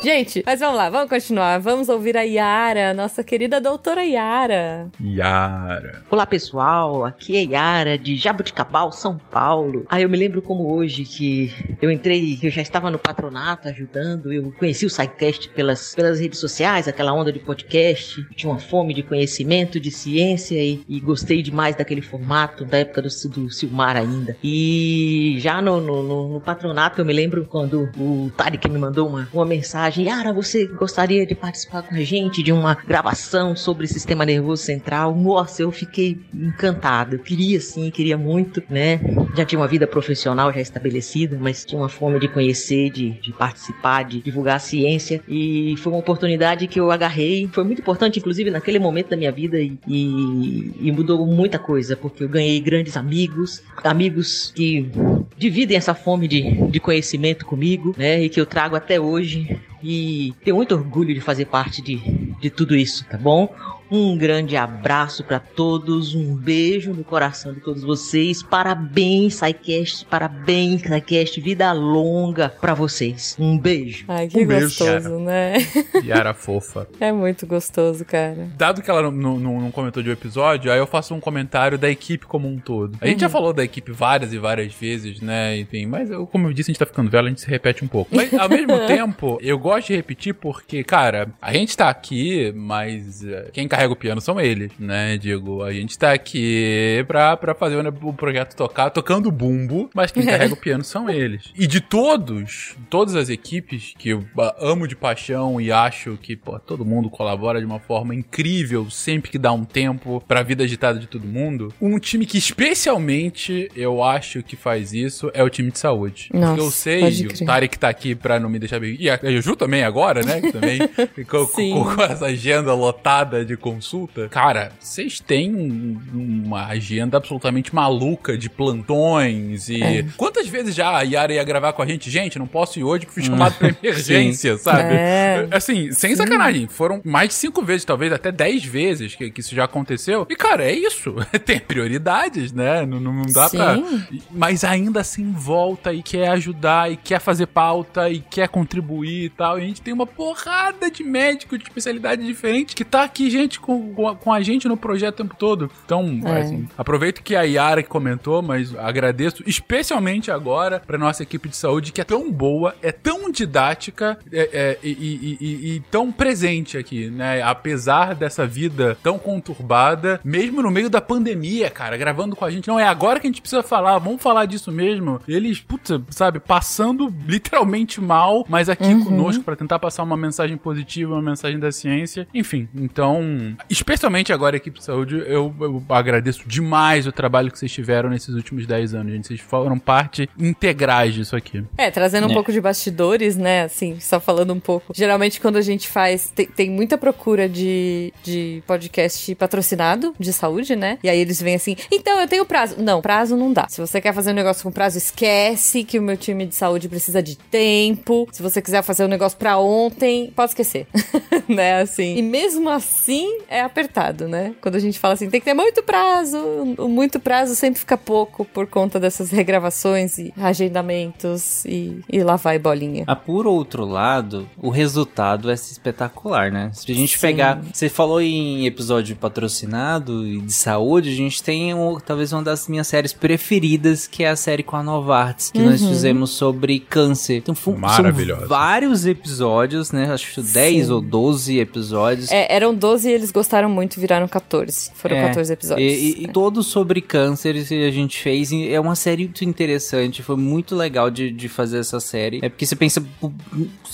[0.00, 1.58] Gente, mas vamos lá, vamos continuar.
[1.58, 4.88] Vamos ouvir a Yara, nossa querida doutora Yara.
[5.02, 6.02] Yara.
[6.08, 9.84] Olá pessoal, aqui é Yara de Jabuticabal, São Paulo.
[9.88, 14.32] Ah, eu me lembro como hoje que eu entrei, eu já estava no patronato ajudando,
[14.32, 18.94] eu conheci o SciCast pelas, pelas redes sociais, aquela onda de podcast, tinha uma fome
[18.94, 23.96] de conhecimento, de ciência e, e gostei demais daquele formato, da época do, do Silmar
[23.96, 24.36] ainda.
[24.44, 29.08] E já no, no, no- no patronato eu me lembro quando o Tarek me mandou
[29.08, 33.86] uma, uma mensagem, Yara, você gostaria de participar com a gente de uma gravação sobre
[33.86, 35.14] sistema nervoso central?
[35.14, 37.16] Nossa, eu fiquei encantado.
[37.16, 39.00] Eu queria sim, queria muito, né?
[39.36, 43.32] Já tinha uma vida profissional já estabelecida, mas tinha uma fome de conhecer, de, de
[43.32, 45.22] participar, de divulgar a ciência.
[45.28, 47.48] E foi uma oportunidade que eu agarrei.
[47.52, 51.96] Foi muito importante, inclusive, naquele momento da minha vida e, e, e mudou muita coisa,
[51.96, 54.90] porque eu ganhei grandes amigos, amigos que
[55.36, 58.22] dividem essa fome de, de conhecimento comigo, né?
[58.22, 59.58] E que eu trago até hoje.
[59.82, 61.96] E tenho muito orgulho de fazer parte de,
[62.40, 63.54] de tudo isso, tá bom?
[63.90, 68.42] Um grande abraço pra todos, um beijo no coração de todos vocês.
[68.42, 73.36] Parabéns, SciCast, parabéns, SciCast, vida longa pra vocês.
[73.38, 74.04] Um beijo.
[74.08, 75.18] Ai, que Um beijo, gostoso, Yara.
[75.20, 75.54] né?
[76.04, 76.86] Yara fofa.
[77.00, 78.48] É muito gostoso, cara.
[78.56, 81.78] Dado que ela não, não- não comentou de um episódio, aí eu faço um comentário
[81.78, 82.96] da equipe como um todo.
[83.00, 83.32] A gente já Uhum.
[83.32, 85.58] falou da equipe várias e várias vezes, né?
[85.58, 87.84] Enfim, mas eu, como eu disse, a gente tá ficando velho, a gente se repete
[87.84, 88.14] um pouco.
[88.14, 93.24] Mas ao mesmo tempo, eu gosto de repetir porque, cara, a gente tá aqui, mas
[93.24, 95.16] eh, quem carrega o piano são eles, né?
[95.16, 100.24] Digo, a gente tá aqui pra, pra fazer o, projeto tocar, tocando bumbo, mas quem
[100.26, 101.52] carrega o piano são eles.
[101.56, 106.34] E de todos, todas as equipes que eu ah, amo de paixão e acho que,
[106.34, 110.64] pô, todo mundo colabora de uma forma incrível sempre que dá um tempo pra vida
[110.64, 111.72] agitada de todo mundo.
[111.80, 116.30] Um time que especialmente eu acho que faz isso é o time de saúde.
[116.32, 117.46] Nossa, Porque eu sei, o.
[117.46, 118.96] Tarek tá aqui pra não me deixar bem.
[118.98, 120.40] E a Juju também agora, né?
[120.40, 120.80] que Também
[121.28, 121.72] com, Sim.
[121.74, 124.28] com- com essa agenda lotada de consulta.
[124.28, 125.98] Cara, vocês têm um-
[126.46, 129.82] uma agenda absolutamente maluca de plantões e.
[129.82, 130.04] É.
[130.16, 132.10] Quantas vezes já a Yara ia gravar com a gente?
[132.10, 134.62] Gente, não posso ir hoje porque fui chamado pra emergência, Sim.
[134.62, 134.94] sabe?
[134.94, 135.46] É.
[135.50, 136.16] Assim, sem Sim.
[136.16, 136.66] sacanagem.
[136.66, 140.26] Foram mais de cinco vezes, talvez até dez vezes que, que isso já aconteceu.
[140.28, 141.14] E, cara, é isso.
[141.44, 142.84] Tem prioridades, né?
[142.86, 143.74] Não, não, dá pra.
[143.76, 144.20] Sim.
[144.30, 149.30] Mas ainda assim volta e quer ajudar e quer fazer pauta e quer contribuir e
[149.30, 149.58] tal.
[149.58, 153.57] E a gente tem uma porrada de médicos de especialidade diferente que tá aqui, gente,
[153.60, 155.70] com, com a- com a gente no projeto o tempo todo.
[155.84, 156.40] Então, É.
[156.40, 161.56] assim, aproveito que a Yara que comentou, mas agradeço especialmente agora pra nossa equipe de
[161.56, 166.10] saúde que é tão boa, é tão didática é, é, e, e- e- e tão
[166.12, 167.42] presente aqui, né?
[167.42, 172.68] Apesar dessa vida tão conturbada, mesmo no meio da pandemia, cara, gravando com a gente.
[172.68, 175.20] Não, é agora que a gente precisa falar, vamos falar disso mesmo.
[175.26, 179.04] Eles, puta, sabe, passando literalmente mal, mas aqui Uhum.
[179.04, 182.26] conosco pra tentar passar uma mensagem positiva, uma mensagem da ciência.
[182.34, 187.70] Enfim, então, especialmente agora equipe de saúde, eu, eu agradeço demais o trabalho que vocês
[187.72, 189.26] tiveram nesses últimos 10 anos, gente.
[189.28, 191.64] Vocês foram parte integrais disso aqui.
[191.76, 192.34] É, trazendo um É.
[192.34, 193.62] pouco de bastidores, né?
[193.62, 194.92] Assim, só falando um pouco.
[194.94, 200.74] Geralmente, quando a gente faz, tem, tem muita procura de, de podcast patrocinado de saúde,
[200.76, 200.98] né?
[201.02, 202.76] E aí eles vêm assim, então eu tenho prazo.
[202.78, 203.66] Não, prazo não dá.
[203.68, 206.88] Se você quer fazer um negócio com prazo, esquece que o meu time de saúde
[206.88, 208.28] precisa de tempo.
[208.32, 210.86] Se você quiser fazer um negócio pra ontem, pode esquecer.
[211.48, 211.80] né?
[211.80, 212.16] Assim.
[212.16, 214.54] E mesmo assim, é apertado, né?
[214.60, 216.38] Quando a gente fala assim, tem que ter muito prazo,
[216.78, 220.32] o muito prazo sempre fica pouco por conta dessas regravações e
[220.78, 223.04] agendamentos e, e lá vai bolinha.
[223.06, 226.70] Ah, por outro lado, o resultado é espetacular, né?
[226.72, 227.20] Se a gente Sim.
[227.20, 227.60] pegar.
[227.72, 232.68] Você falou em episódio patrocinado e de saúde, a gente tem um- talvez uma das
[232.68, 235.88] minhas séries preferidas, que é a série com a Novartis, que nós Uhum.
[235.88, 237.36] fizemos sobre câncer.
[237.38, 238.40] Então, Maravilhosa.
[238.40, 240.10] são vários episódios, né?
[240.12, 240.92] Acho que 10 Sim.
[240.92, 242.30] ou 12 episódios.
[242.30, 244.90] É, eram 12 e eles gostaram muito viraram 14.
[244.94, 245.92] Foram É, 14 episódios.
[245.92, 248.50] E, e- e todos sobre câncer que a gente fez.
[248.52, 250.22] é uma série muito interessante.
[250.22, 252.40] Foi muito legal de, de fazer essa série.
[252.42, 253.04] É porque você pensa.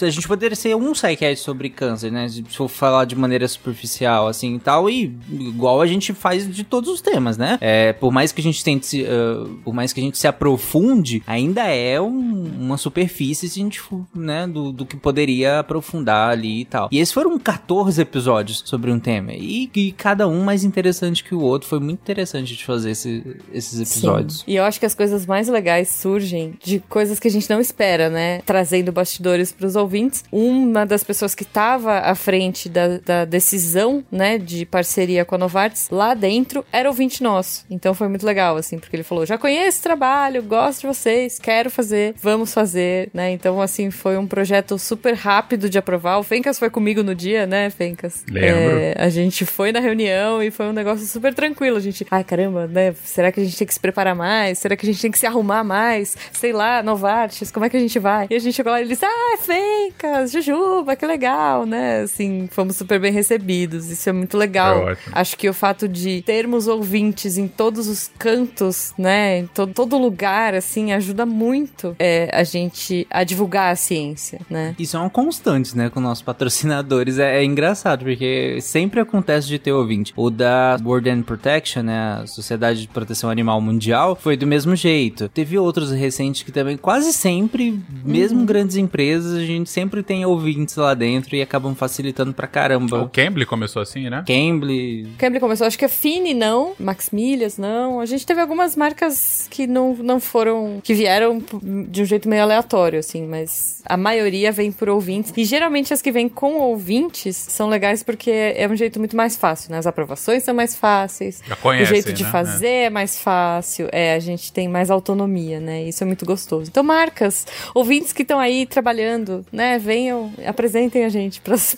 [0.00, 2.28] a gente poderia ser um sidecast sobre câncer, né?
[2.28, 4.88] Se for falar de maneira superficial, assim e tal.
[4.90, 7.58] E igual a gente faz de todos os temas, né?
[7.60, 9.04] É, por mais que a gente tente se.
[9.06, 13.62] ah, por mais que a gente se aprofunde, ainda é um- uma superfície se a
[13.62, 14.46] gente for, né?
[14.46, 16.88] Do, do que poderia aprofundar ali e tal.
[16.90, 19.13] E esses foram 14 episódios sobre um tema.
[19.36, 21.68] E, e cada um mais interessante que o outro.
[21.68, 24.38] Foi muito interessante de fazer esse- esses episódios.
[24.38, 24.44] Sim.
[24.46, 27.60] E eu acho que as coisas mais legais surgem de coisas que a gente não
[27.60, 28.40] espera, né?
[28.44, 30.24] Trazendo bastidores pros ouvintes.
[30.30, 35.38] Uma das pessoas que estava à frente da, da decisão, né, de parceria com a
[35.38, 37.64] Novartis, lá dentro, era ouvinte nosso.
[37.70, 41.38] Então foi muito legal, assim, porque ele falou: já conheço esse trabalho, gosto de vocês,
[41.38, 43.30] quero fazer, vamos fazer, né?
[43.30, 46.18] Então, assim, foi um projeto super rápido de aprovar.
[46.18, 48.24] O Fencas foi comigo no dia, né, Fencas?
[48.30, 48.48] Lembro.
[48.50, 51.76] É, a gente foi na reunião e foi um negócio super tranquilo.
[51.76, 52.94] A gente, ai caramba, né?
[53.04, 54.58] Será que a gente tem que se preparar mais?
[54.58, 56.16] Será que a gente tem que se arrumar mais?
[56.32, 58.26] Sei lá, Novartis, como é que a gente vai?
[58.30, 62.00] E a gente chegou lá e eles, ah, Fencas, Jujuba, que legal, né?
[62.00, 63.90] Assim, fomos super bem recebidos.
[63.90, 64.78] Isso é muito legal.
[64.78, 65.12] Ótimo.
[65.14, 69.40] Acho que o fato de termos ouvintes em todos os cantos, né?
[69.40, 74.74] Em to todo lugar, assim, ajuda muito é, a gente a divulgar a ciência, né?
[74.78, 77.18] Isso é uma constante, né, com nossos patrocinadores.
[77.18, 80.12] É, é engraçado, porque sempre acontece de ter ouvinte.
[80.16, 84.74] O da World Animal Protection, né, a Sociedade de Proteção Animal Mundial, foi do mesmo
[84.76, 85.28] jeito.
[85.28, 88.46] Teve outros recentes que também, quase sempre, mesmo Uhum.
[88.46, 93.02] grandes empresas, a gente sempre tem ouvintes lá dentro e acabam facilitando pra caramba.
[93.02, 94.22] O Cambly começou assim, né?
[94.26, 95.08] Cambly.
[95.18, 98.00] Cambly começou, acho que a Fini não, Max Milhas não.
[98.00, 101.42] A gente teve algumas marcas que não, não foram, que vieram
[101.88, 105.32] de um jeito meio aleatório, assim, mas a maioria vem por ouvintes.
[105.36, 109.36] E geralmente as que vêm com ouvintes são legais porque é um jeito muito mais
[109.36, 109.78] fácil, né?
[109.78, 111.40] As aprovações são mais fáceis.
[111.46, 112.30] Já conhecem, o jeito de né?
[112.30, 113.88] fazer é mais fácil.
[113.92, 115.82] É, a gente tem mais autonomia, né?
[115.82, 116.70] Isso é muito gostoso.
[116.70, 119.78] Então, marcas, ouvintes que estão aí trabalhando, né?
[119.78, 121.76] Venham, apresentem a gente para as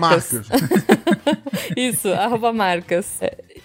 [0.00, 0.32] marcas.
[0.32, 0.48] marcas.
[1.76, 3.06] Isso, arroba marcas.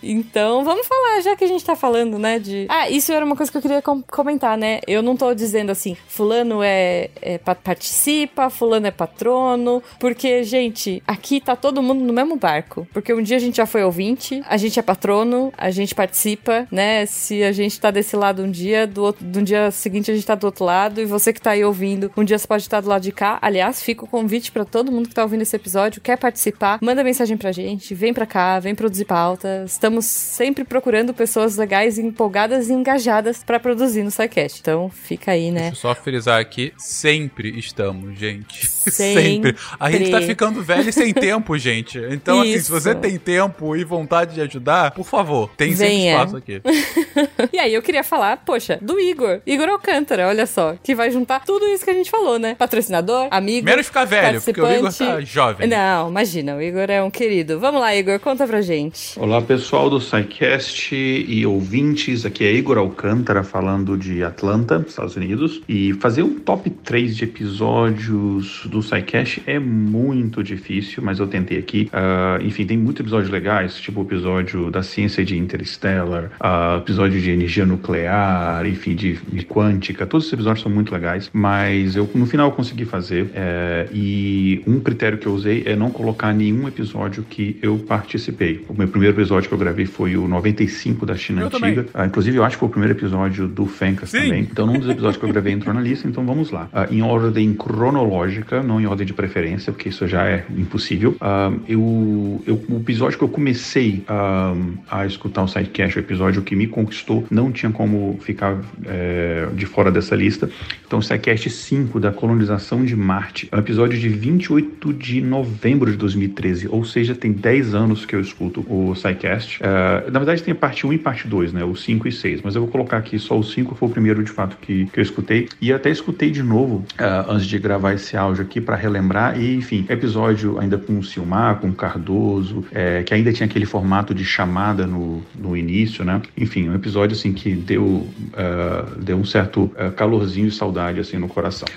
[0.04, 2.66] Então, vamos falar, já que a gente tá falando, né, de...
[2.70, 4.80] Ah, isso era uma coisa que eu queria com- comentar, né?
[4.88, 11.02] Eu não tô dizendo assim, fulano é, é pa- participa, fulano é patrono, porque, gente,
[11.06, 12.88] aqui tá todo mundo no mesmo barco.
[12.94, 16.68] Porque um dia a gente já foi ouvinte, a gente é patrono, a gente participa,
[16.72, 17.06] né?
[17.06, 20.26] Se a gente tá desse lado um dia, do, outro, do dia seguinte a gente
[20.26, 22.82] tá do outro lado, e você que tá aí ouvindo, um dia você pode estar
[22.82, 23.38] do lado de cá.
[23.42, 27.04] Aliás, fica o convite pra todo mundo que tá ouvindo esse episódio, quer participar, manda
[27.04, 29.64] mensagem pra gente, vem pra cá, vem produzir pauta.
[29.66, 34.60] Estamos sempre procurando pessoas legais, empolgadas e engajadas pra produzir no SciCast.
[34.62, 35.62] Então, fica aí, né?
[35.62, 38.68] Deixa eu só frisar aqui, sempre estamos, gente.
[38.92, 39.56] Sempre.
[39.80, 42.00] A gente tá ficando velho e sem tempo, gente.
[42.10, 42.72] Então, assim, se Isso.
[42.72, 46.14] você tem tempo e vontade de ajudar, por favor, tem sempre Venha.
[46.14, 46.62] espaço aqui.
[47.54, 49.40] e aí eu queria falar, poxa, do Igor.
[49.46, 50.76] Igor Alcântara, olha só.
[50.84, 52.56] Que vai juntar tudo isso que a gente falou, né?
[52.56, 53.66] Patrocinador, amigo.
[53.66, 55.68] Menos ficar velho, porque o Igor tá jovem.
[55.68, 57.60] Não, imagina, o Igor é um querido.
[57.60, 59.20] Vamos lá, Igor, conta pra gente.
[59.20, 65.62] Olá pessoal do SciCast e ouvintes, aqui é Igor Alcântara falando de Atlanta, Estados Unidos.
[65.68, 71.58] E fazer um top 3 de episódios do SciCast é muito difícil, mas eu tentei
[71.58, 71.90] aqui.
[71.92, 77.20] Ah, enfim, tem muitos episódios legais, tipo o episódio da ciência de Interstellar, ah, episódio
[77.20, 80.06] de energia nuclear, enfim, de, de quântica.
[80.06, 83.30] Todos esses episódios são muito legais, mas eu no final eu consegui fazer.
[83.34, 88.64] é, e um critério que eu usei é não colocar nenhum episódio que eu participei.
[88.68, 91.86] O meu primeiro episódio que eu gravei foi o 95 da China Eu Antiga.
[91.94, 94.42] Ah, inclusive, eu acho que foi o primeiro episódio do Fencas também.
[94.52, 96.68] Então, num dos episódios que eu gravei entrou na lista, então vamos lá.
[96.74, 101.16] Ah, em ordem cronológica, não em ordem de preferência, porque isso já é impossível.
[101.20, 104.56] Ah, eu, eu- o episódio que eu comecei ah,
[104.90, 109.66] a escutar o Sidecast, o episódio que me conquistou, não tinha como ficar eh, de
[109.66, 110.50] fora dessa lista.
[110.86, 115.90] Então, o Sidecast 5 da colonização de Marte, é um episódio de 28 de novembro
[115.92, 119.61] de 2013, ou seja, tem 10 anos que eu escuto o SciCast.
[119.62, 121.64] Ah, na verdade, tem a parte 1 e parte 2, né?
[121.64, 122.42] O 5 e 6.
[122.42, 125.00] Mas eu vou colocar aqui só o 5, foi o primeiro de fato que, que
[125.00, 125.48] eu escutei.
[125.62, 129.40] E até escutei de novo ah, antes de gravar esse áudio aqui para relembrar.
[129.40, 133.66] E, enfim, episódio ainda com o Silmar, com o Cardoso, é, que ainda tinha aquele
[133.66, 136.22] formato de chamada no, no início, né?
[136.36, 141.28] Enfim, um episódio assim que deu, ah, deu um certo calorzinho e saudade assim no
[141.28, 141.68] coração.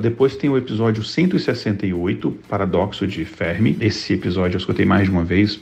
[0.00, 3.76] Depois tem o episódio 168, Paradoxo de Fermi.
[3.80, 5.60] Esse episódio eu escutei mais de uma vez,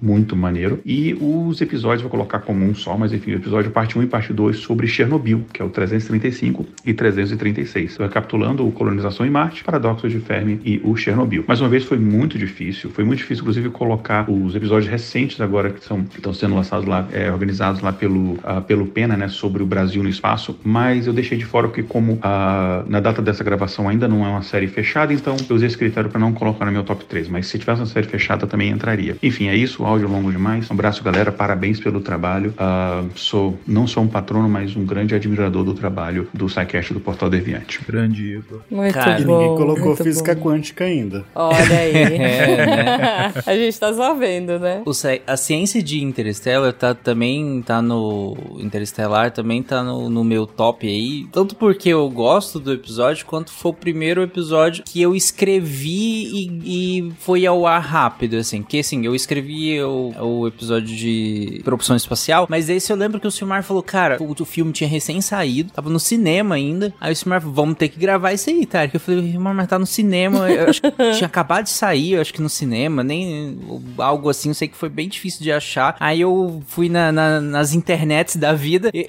[0.00, 0.80] muito maneiro.
[0.84, 4.06] E os episódios vou colocar como um só, mas enfim, o episódio parte 1 e
[4.06, 7.94] parte 2 sobre Chernobyl, que é o 335 e 336.
[7.94, 11.44] Então, recapitulando o Colonização em Marte, Paradoxo de Fermi e o Chernobyl.
[11.46, 15.70] Mais uma vez foi muito difícil, foi muito difícil inclusive colocar os episódios recentes agora
[15.70, 19.28] que são que estão sendo lançados lá, é, organizados lá pelo ah, pelo Pena, né,
[19.28, 23.22] sobre o Brasil no espaço, mas eu deixei de fora porque como ah, na data
[23.22, 26.32] dessa gravação ainda não é uma série fechada, então eu usei esse critério para não
[26.32, 29.16] colocar no meu top 3, mas se tivesse uma série fechada também entraria.
[29.22, 30.70] Enfim, é isso, áudio longo demais.
[30.70, 32.54] Um abraço, galera, parabéns pelo trabalho.
[32.56, 37.00] Ah, sou não sou um patrono, mas um grande admirador do trabalho do SciCast do
[37.00, 37.80] Portal Deviante.
[37.86, 38.60] Grande Igor.
[38.70, 39.38] Muito e bom.
[39.38, 40.42] ninguém colocou muito física bom.
[40.42, 41.24] quântica ainda.
[41.34, 42.20] Olha aí.
[42.30, 43.32] É, né?
[43.46, 44.82] A gente tá só vendo, né?
[44.84, 44.92] O
[45.26, 48.36] a ciência de Interstellar tá, também tá no.
[48.58, 51.26] Interestelar também tá no, no meu top aí.
[51.32, 56.60] Tanto porque eu gosto do episódio, quanto foi o primeiro episódio que eu escrevi e,
[56.64, 58.62] e foi ao ar rápido, assim.
[58.62, 63.26] Que assim, eu escrevi o, o episódio de Propulsão Espacial, mas esse eu lembro que
[63.26, 66.92] o Silmar falou, cara, o, o filme tinha recém saído, tava no cinema ainda.
[67.00, 68.86] Aí o Silmar falou, vamos ter que gravar isso aí, tá?
[68.88, 70.50] Que eu falei, mas tá no cinema.
[70.50, 73.58] Eu acho que tinha acabado de sair, eu acho que no cinema, nem
[73.98, 75.96] algo assim, eu sei que foi bem difícil de achar.
[76.00, 79.06] Aí eu fui na, na- nas internets da vida, e,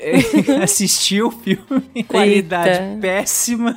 [0.48, 3.76] e assisti o filme, qualidade péssima.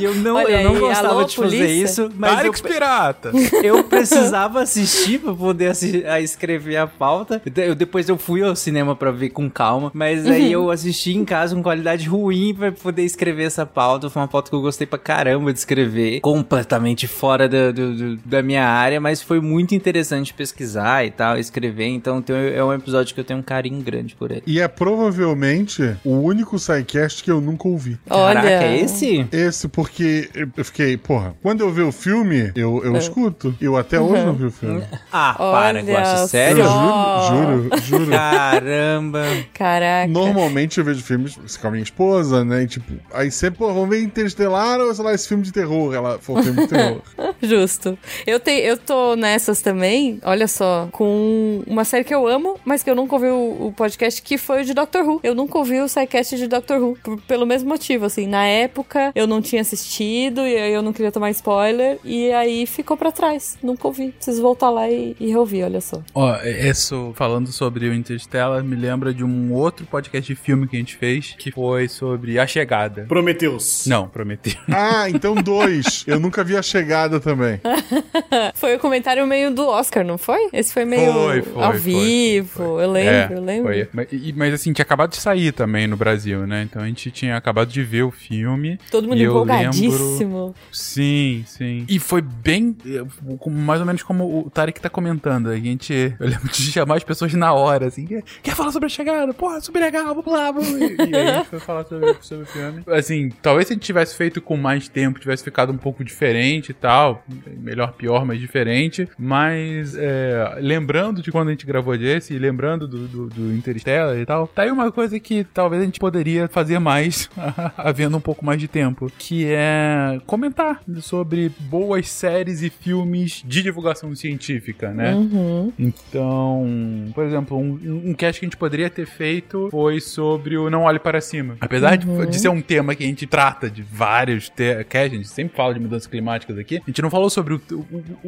[0.00, 1.84] E eu não, Olha eu não gostava alô, de fazer polícia?
[1.84, 3.30] isso, mas eu, Pirata.
[3.62, 5.69] eu precisava assistir pra poder
[6.08, 7.40] a escrever a pauta.
[7.44, 11.16] Então, Eu, depois eu fui ao cinema pra ver com calma, mas aí eu assisti
[11.16, 14.08] em casa com qualidade ruim pra poder escrever essa pauta.
[14.10, 18.16] Foi uma pauta que eu gostei pra caramba de escrever, completamente fora da, do- do-
[18.24, 21.86] da minha área, mas foi muito interessante pesquisar e tal, escrever.
[21.86, 24.42] Então tem- é um episódio que eu tenho um carinho grande por ele.
[24.46, 27.98] E é provavelmente o único SciCast que eu nunca ouvi.
[28.08, 29.26] Caraca, é esse?
[29.32, 32.98] Esse, porque eu fiquei, porra, quando eu ver o filme, eu, eu É.
[32.98, 33.54] escuto.
[33.60, 34.82] Eu até hoje não vi o filme.
[35.12, 36.64] Ah, para, Guaxa, sério?
[36.64, 38.10] Eu juro, juro, juro.
[38.10, 39.22] Caramba.
[39.54, 40.10] Caraca.
[40.12, 42.62] Normalmente eu vejo filmes com a minha esposa, né?
[42.62, 45.94] E, tipo, aí sempre, pô, vamos ver Interestelar ou sei lá, esse filme de terror.
[45.94, 47.00] Ela foi um filme de terror.
[47.42, 47.98] Justo.
[48.26, 52.82] Eu, te, eu tô nessas também, olha só, com uma série que eu amo, mas
[52.82, 55.20] que eu nunca ouvi o, o podcast, que foi o de Doctor Who.
[55.22, 58.26] Eu nunca ouvi o SciCast de Doctor Who, por- pelo mesmo motivo, assim.
[58.26, 62.66] Na época, eu não tinha assistido, e aí eu não queria tomar spoiler, e aí
[62.66, 63.56] ficou pra trás.
[63.62, 64.12] Nunca ouvi.
[64.12, 66.02] Preciso voltar lá e, e reouvir, olha só.
[66.14, 70.76] Ó, isso, falando sobre o Interstellar, me lembra de um outro podcast de filme que
[70.76, 73.04] a gente fez, que foi sobre A Chegada.
[73.08, 73.86] Prometeus.
[73.86, 74.54] Não, Prometeu.
[74.70, 76.04] Ah, então dois.
[76.06, 77.60] Eu nunca vi a chegada também.
[78.54, 80.48] foi o comentário meio do Oscar, não foi?
[80.52, 82.80] Esse foi meio Foi, foi, ao foi, vivo.
[82.80, 83.64] Eu lembro, É, eu lembro.
[83.72, 83.88] foi.
[83.92, 86.62] Mas, mas, assim, tinha acabado de sair também no Brasil, né?
[86.62, 88.78] Então a gente tinha acabado de ver o filme.
[88.90, 90.18] Todo mundo empolgadíssimo.
[90.18, 91.84] lembro- Sim, sim.
[91.88, 92.76] E foi bem.
[92.86, 93.04] eh,
[93.50, 95.29] Mais ou menos como o Tarek tá comentando.
[95.36, 96.14] A gente.
[96.18, 98.06] Eu lembro de chamar as pessoas na hora, assim.
[98.06, 99.32] Quer, quer falar sobre a chegada?
[99.32, 100.68] Porra, super legal, vamos lá, vamos.
[100.68, 102.82] E, e aí a gente foi falar sobre, sobre o filme.
[102.88, 106.70] Assim, talvez se a gente tivesse feito com mais tempo, tivesse ficado um pouco diferente
[106.70, 107.24] e tal.
[107.58, 109.08] Melhor, pior, mas diferente.
[109.18, 114.16] Mas é, lembrando de quando a gente gravou desse, e lembrando do, do, do Interstellar
[114.16, 117.28] e tal, tá aí uma coisa que talvez a gente poderia fazer mais,
[117.76, 123.62] havendo um pouco mais de tempo, que é comentar sobre boas séries e filmes de
[123.62, 125.19] divulgação científica, né?
[125.20, 125.72] Uhum.
[125.78, 130.68] Então, por exemplo, um, um cast que a gente poderia ter feito foi sobre o
[130.70, 131.56] Não Olhe Para Cima.
[131.60, 132.26] Apesar de- Uhum.
[132.26, 134.50] de, ser um tema que a gente trata de vários
[134.88, 137.60] casts, a gente sempre fala de mudanças climáticas aqui, a gente não falou sobre o,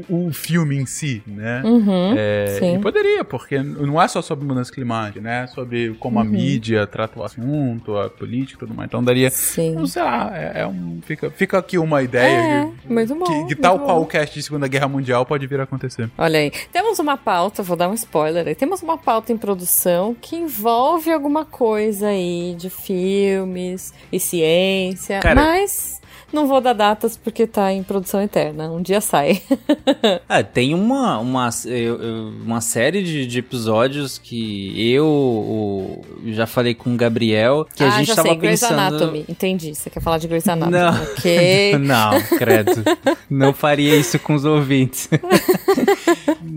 [0.09, 1.63] o- o- filme em si, né?
[1.65, 2.77] Uhum, É, sim.
[2.77, 5.45] e poderia, porque não é só sobre mudança climática, né?
[5.45, 6.29] É sobre como a Uhum.
[6.29, 8.89] mídia trata o assunto, a política e tudo mais.
[8.89, 9.31] Então daria.
[9.31, 9.75] Sim.
[9.75, 11.01] Não sei lá, é, é um.
[11.03, 13.25] Fica, fica aqui uma ideia É, que, muito bom.
[13.25, 13.85] que, que muito tal bom.
[13.85, 16.11] qual o cast de Segunda Guerra Mundial pode vir a acontecer.
[16.19, 16.51] Olha aí,
[16.83, 18.57] temos uma pauta, vou dar um spoiler aí.
[18.57, 25.41] Temos uma pauta em produção que envolve alguma coisa aí de filmes e ciência, Cara-
[25.41, 26.03] mas
[26.33, 28.71] não vou dar datas porque tá em produção eterna.
[28.71, 29.43] Um dia sai.
[30.29, 31.51] Ah, tem uma, uma,
[32.45, 37.89] uma série de, de episódios que eu, o- já falei com o Gabriel, que a
[37.89, 38.79] ah, gente já tava sei, Grey's pensando...
[38.81, 39.25] Anatomy.
[39.29, 40.79] Entendi, você quer falar de Grey's Anatomy.
[40.79, 41.03] Não.
[41.03, 41.79] Ok.
[41.79, 42.83] Não, credo.
[43.29, 45.09] Não faria isso com os ouvintes.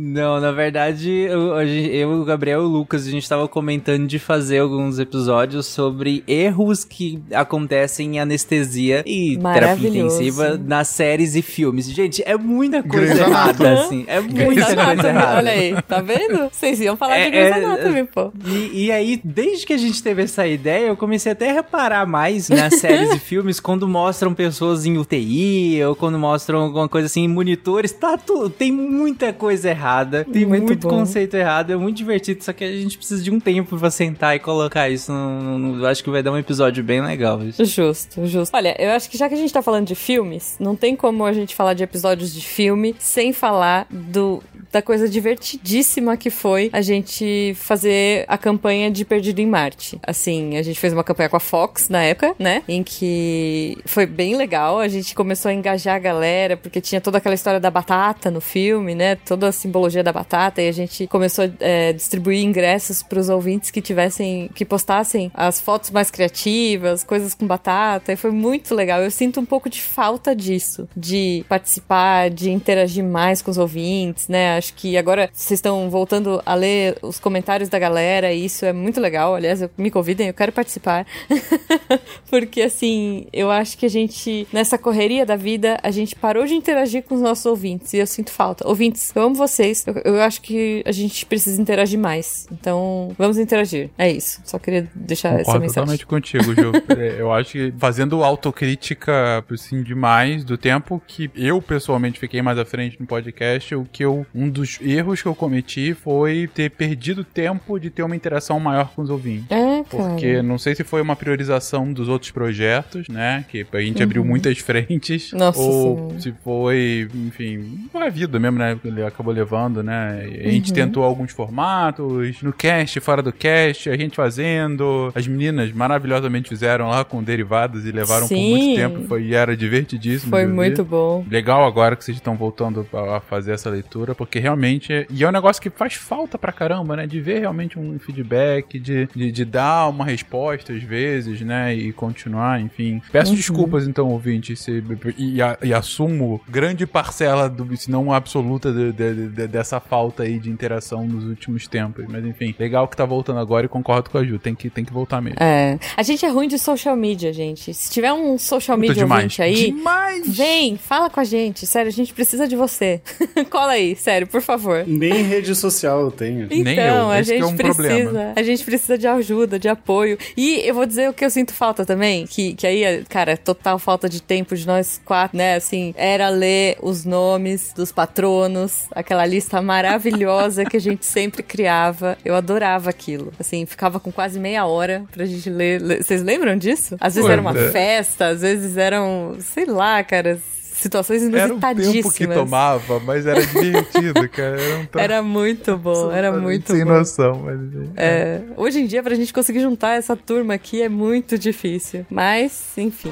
[0.05, 4.19] Não, na verdade, eu, eu, o Gabriel e o Lucas, a gente tava comentando de
[4.19, 11.41] fazer alguns episódios sobre erros que acontecem em anestesia e terapia intensiva nas séries e
[11.41, 11.89] filmes.
[11.89, 14.05] Gente, é muita coisa Grey's errada, assim.
[14.07, 15.37] É Grey's muita coisa errada.
[15.37, 16.49] olha aí, tá vendo?
[16.51, 18.31] Vocês iam falar É, de Grey's é, Anatomy, pô.
[18.45, 22.05] E, e aí, desde que a gente teve essa ideia, eu comecei até a reparar
[22.05, 27.07] mais nas séries e filmes quando mostram pessoas em UTI ou quando mostram alguma coisa
[27.07, 27.91] assim em monitores.
[27.91, 32.51] Tá tudo, tem muita coisa errada, tem Muito muito, conceito errado, é muito divertido, só
[32.51, 35.11] que a gente precisa de um tempo pra sentar e colocar isso.
[35.11, 37.41] No, no- no- eu acho que vai dar um episódio bem legal.
[37.43, 37.63] Isso.
[37.63, 38.55] Justo, justo.
[38.55, 41.23] Olha, eu acho que já que a gente tá falando de filmes, não tem como
[41.23, 44.41] a gente falar de episódios de filme sem falar do,
[44.75, 49.97] da coisa divertidíssima que foi a gente fazer a campanha de Perdido em Marte.
[50.05, 52.61] Assim, a gente fez uma campanha com a Fox na época, né?
[52.67, 54.79] Em que foi bem legal.
[54.79, 58.41] A gente começou a engajar a galera, porque tinha toda aquela história da batata no
[58.41, 59.15] filme, né?
[59.15, 60.61] Toda a simbologia da batata.
[60.61, 65.61] E a gente começou a é, distribuir ingressos pros ouvintes que tivessem, que postassem as
[65.61, 68.11] fotos mais criativas, coisas com batata.
[68.11, 68.99] E foi muito legal.
[68.99, 74.27] Eu sinto um pouco de falta disso, de participar, de interagir mais com os ouvintes,
[74.27, 74.57] né?
[74.65, 78.73] Acho que agora vocês estão voltando a ler os comentários da galera e isso é
[78.73, 79.35] muito legal.
[79.35, 81.05] Aliás, eu- me convidem, eu quero participar.
[82.29, 86.55] Porque assim, eu acho que a gente, nessa correria da vida, a gente parou de
[86.55, 88.67] interagir com os nossos ouvintes e eu sinto falta.
[88.67, 89.85] Ouvintes, eu amo vocês.
[89.85, 92.47] Eu, eu acho que a gente precisa interagir mais.
[92.51, 93.91] Então, vamos interagir.
[93.99, 94.41] É isso.
[94.45, 95.97] Só queria deixar essa Concordo mensagem.
[95.97, 96.71] totalmente contigo, Gil.
[96.97, 102.57] É, eu acho que fazendo autocrítica, assim, demais do tempo que eu pessoalmente fiquei mais
[102.57, 106.69] à frente no podcast, o que eu, um dos erros que eu cometi foi ter
[106.71, 109.45] perdido tempo de ter uma interação maior com os ouvintes.
[109.51, 109.83] É, cara.
[110.09, 113.45] Porque não sei se foi uma priorização dos outros projetos, né?
[113.49, 114.03] Que a gente Uhum.
[114.03, 115.31] abriu muitas frentes.
[115.33, 116.19] Nossa ou Senhora.
[116.21, 118.77] se foi, enfim, a vida mesmo, né?
[118.83, 120.21] Ele acabou levando, né?
[120.45, 120.75] A gente Uhum.
[120.75, 125.11] tentou alguns formatos, no cast, fora do cast, a gente fazendo.
[125.15, 128.49] As meninas maravilhosamente fizeram lá com derivados e levaram por Sim.
[128.51, 129.07] muito tempo.
[129.07, 130.29] Foi, e era divertidíssimo.
[130.31, 131.25] Foi muito bom.
[131.29, 134.91] Legal agora que vocês estão voltando a fazer essa leitura, porque realmente.
[134.93, 137.07] é- E é um negócio que faz falta pra caramba, né?
[137.07, 141.73] De ver realmente um feedback, de, de, de dar uma resposta às vezes, né?
[141.73, 143.01] E continuar, enfim.
[143.11, 143.37] Peço Uhum.
[143.37, 144.83] desculpas, então, ouvinte, se,
[145.17, 150.39] e, e assumo grande parcela, do, se não absoluta, de- de- de- dessa falta aí
[150.39, 152.05] de interação nos últimos tempos.
[152.07, 154.39] Mas enfim, legal que tá voltando agora e concordo com a Ju.
[154.39, 155.37] Tem que, tem que voltar mesmo.
[155.41, 155.77] É.
[155.95, 157.73] A gente é ruim de social media, gente.
[157.73, 159.23] Se tiver um social media demais.
[159.23, 160.35] ouvinte aí, Demais!
[160.37, 161.65] vem, fala com a gente.
[161.65, 163.01] Sério, a gente precisa de você.
[163.49, 164.83] Cola aí, sério, por favor.
[164.87, 166.47] Nem rede social eu tenho.
[166.49, 167.83] Então, a esse que gente é um precisa.
[167.83, 168.33] problema.
[168.35, 170.17] A gente precisa de ajuda, de apoio.
[170.35, 173.37] E eu vou dizer o que eu sinto falta também, que, que aí, é, cara,
[173.37, 175.55] total falta de tempo de nós quatro, né?
[175.55, 182.17] Assim, era ler os nomes dos patronos, aquela lista maravilhosa que a gente sempre criava.
[182.23, 183.31] Eu adorava aquilo.
[183.39, 186.03] Assim, ficava com quase meia hora pra gente ler.
[186.03, 186.95] Vocês lembram disso?
[186.99, 187.69] Às vezes era uma é.
[187.69, 190.39] festa, às vezes eram, sei lá, cara,
[190.75, 191.93] situações Era o inusitadíssimas.
[191.95, 194.59] tempo que tomava, mas era divertido, cara.
[194.61, 196.91] Era, um tra- Era muito bom, era muito Sem bom.
[196.91, 197.59] noção, mas.
[197.95, 202.05] É, hoje em dia, pra gente conseguir juntar essa turma aqui é muito difícil.
[202.09, 203.11] Mas, enfim.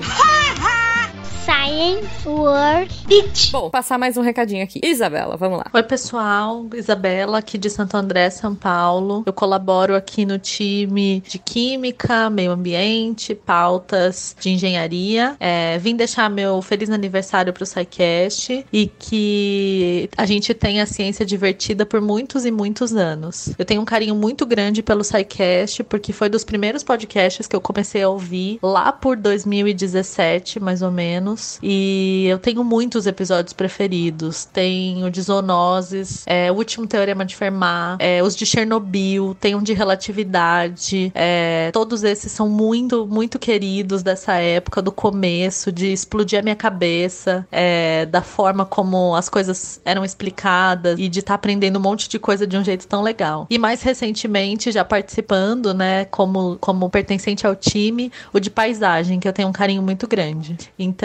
[1.46, 3.52] Science World Beach.
[3.52, 4.80] Bom, passar mais um recadinho aqui.
[4.84, 5.66] Isabela, vamos lá.
[5.74, 6.66] Oi, pessoal.
[6.74, 9.24] Isabela, aqui de Santo André, São Paulo.
[9.26, 15.36] Eu colaboro aqui no time de Química, Meio Ambiente, pautas de engenharia.
[15.40, 21.26] É, vim deixar meu feliz aniversário pro SciCast e que a gente tenha a ciência
[21.26, 23.54] divertida por muitos e muitos anos.
[23.58, 27.62] Eu tenho um carinho muito grande pelo SciCast, porque foi dos primeiros podcasts que eu
[27.62, 31.13] comecei a ouvir lá por 2017, mais ou menos.
[31.62, 34.46] E eu tenho muitos episódios preferidos.
[34.46, 39.62] Tenho de zoonoses, é, o último teorema de Fermat, é, os de Chernobyl, tem um
[39.62, 41.12] de relatividade.
[41.16, 46.56] é, todos esses são muito, muito queridos dessa época, do começo, de explodir a minha
[46.56, 52.08] cabeça, é, da forma como as coisas eram explicadas e de estar aprendendo um monte
[52.10, 53.48] de coisa de um jeito tão legal.
[53.50, 59.28] E mais recentemente, já participando, né, como, como pertencente ao time, o de paisagem, que
[59.28, 60.58] eu tenho um carinho muito grande.
[60.78, 61.03] Então,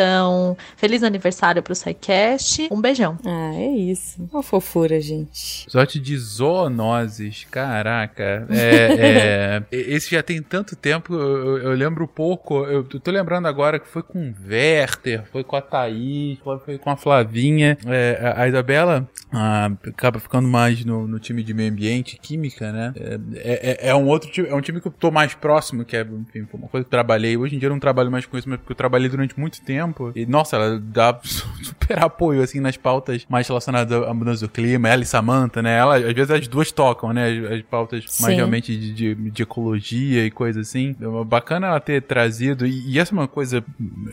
[0.77, 2.69] feliz aniversário pro SciCast.
[2.71, 3.17] Um beijão.
[3.25, 4.29] Ah, é isso.
[4.33, 5.67] Uma fofura, gente.
[5.71, 8.47] Sorte de zoonoses, caraca.
[8.51, 12.65] É, é, esse já tem tanto tempo, eu, eu- lembro pouco.
[12.65, 16.79] Eu tô lembrando agora que foi com o Werther, foi com a Thaís, foi, foi
[16.79, 17.77] com a Flavinha.
[17.87, 22.73] É, a- a Isabela ah, acaba ficando mais no, no time de meio ambiente, química,
[22.73, 22.93] né?
[23.37, 25.97] É, é- é um outro time, é um time que eu tô mais próximo, que
[25.97, 27.37] é, enfim, foi uma coisa que eu trabalhei.
[27.37, 29.61] Hoje em dia eu não trabalho mais com isso, mas porque eu trabalhei durante muito
[29.63, 29.88] tempo.
[30.15, 34.89] E nossa, ela dá super apoio, assim, nas pautas mais relacionadas à mudança do clima.
[34.89, 35.77] Ela e Samantha, né?
[35.77, 37.29] Ela, às vezes as duas tocam, né?
[37.29, 38.37] As, as pautas mais Sim.
[38.37, 40.95] realmente de, de, de ecologia e coisa assim.
[41.01, 42.67] É bacana ela ter trazido.
[42.67, 43.65] E, e essa é uma coisa,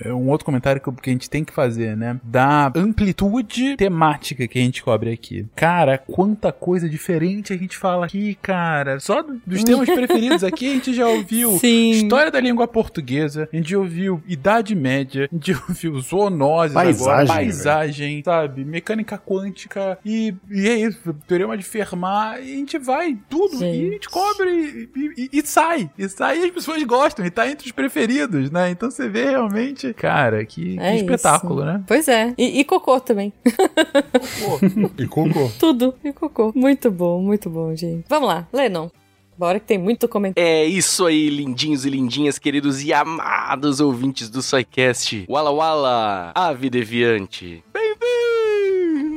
[0.02, 2.20] é um outro comentário que, que a gente tem que fazer, né?
[2.24, 5.46] Da amplitude temática que a gente cobre aqui.
[5.56, 9.00] Cara, quanta coisa diferente a gente fala aqui, cara.
[9.00, 11.92] Só do- dos temas preferidos aqui a gente já ouviu Sim.
[11.92, 17.26] história da língua portuguesa, a gente ouviu Idade Média, a gente ouviu zoonoses Paisagem, agora,
[17.26, 17.36] velho.
[17.38, 18.66] paisagem, sabe?
[18.66, 23.88] Mecânica quântica e, e é isso, teorema de Fermat, e a gente vai tudo e
[23.88, 25.90] a gente cobre e, e- e sai.
[25.98, 28.70] E sai e as pessoas gostam, e tá entre os preferidos, né?
[28.72, 31.66] Então você vê realmente, cara, que, que É espetáculo, isso.
[31.66, 31.84] né?
[31.88, 32.34] Pois é.
[32.38, 33.34] E, e cocô também.
[34.98, 35.50] E cocô.
[35.60, 35.96] Tudo.
[36.04, 36.52] E cocô.
[36.56, 38.06] Muito bom, muito bom, gente.
[38.10, 38.90] Vamos lá, Lennon.
[39.38, 40.48] Bora que tem muito comentário.
[40.48, 45.26] É isso aí, lindinhos e lindinhas, queridos e amados ouvintes do SciCast.
[45.28, 47.64] Wala Wala, ave deviante.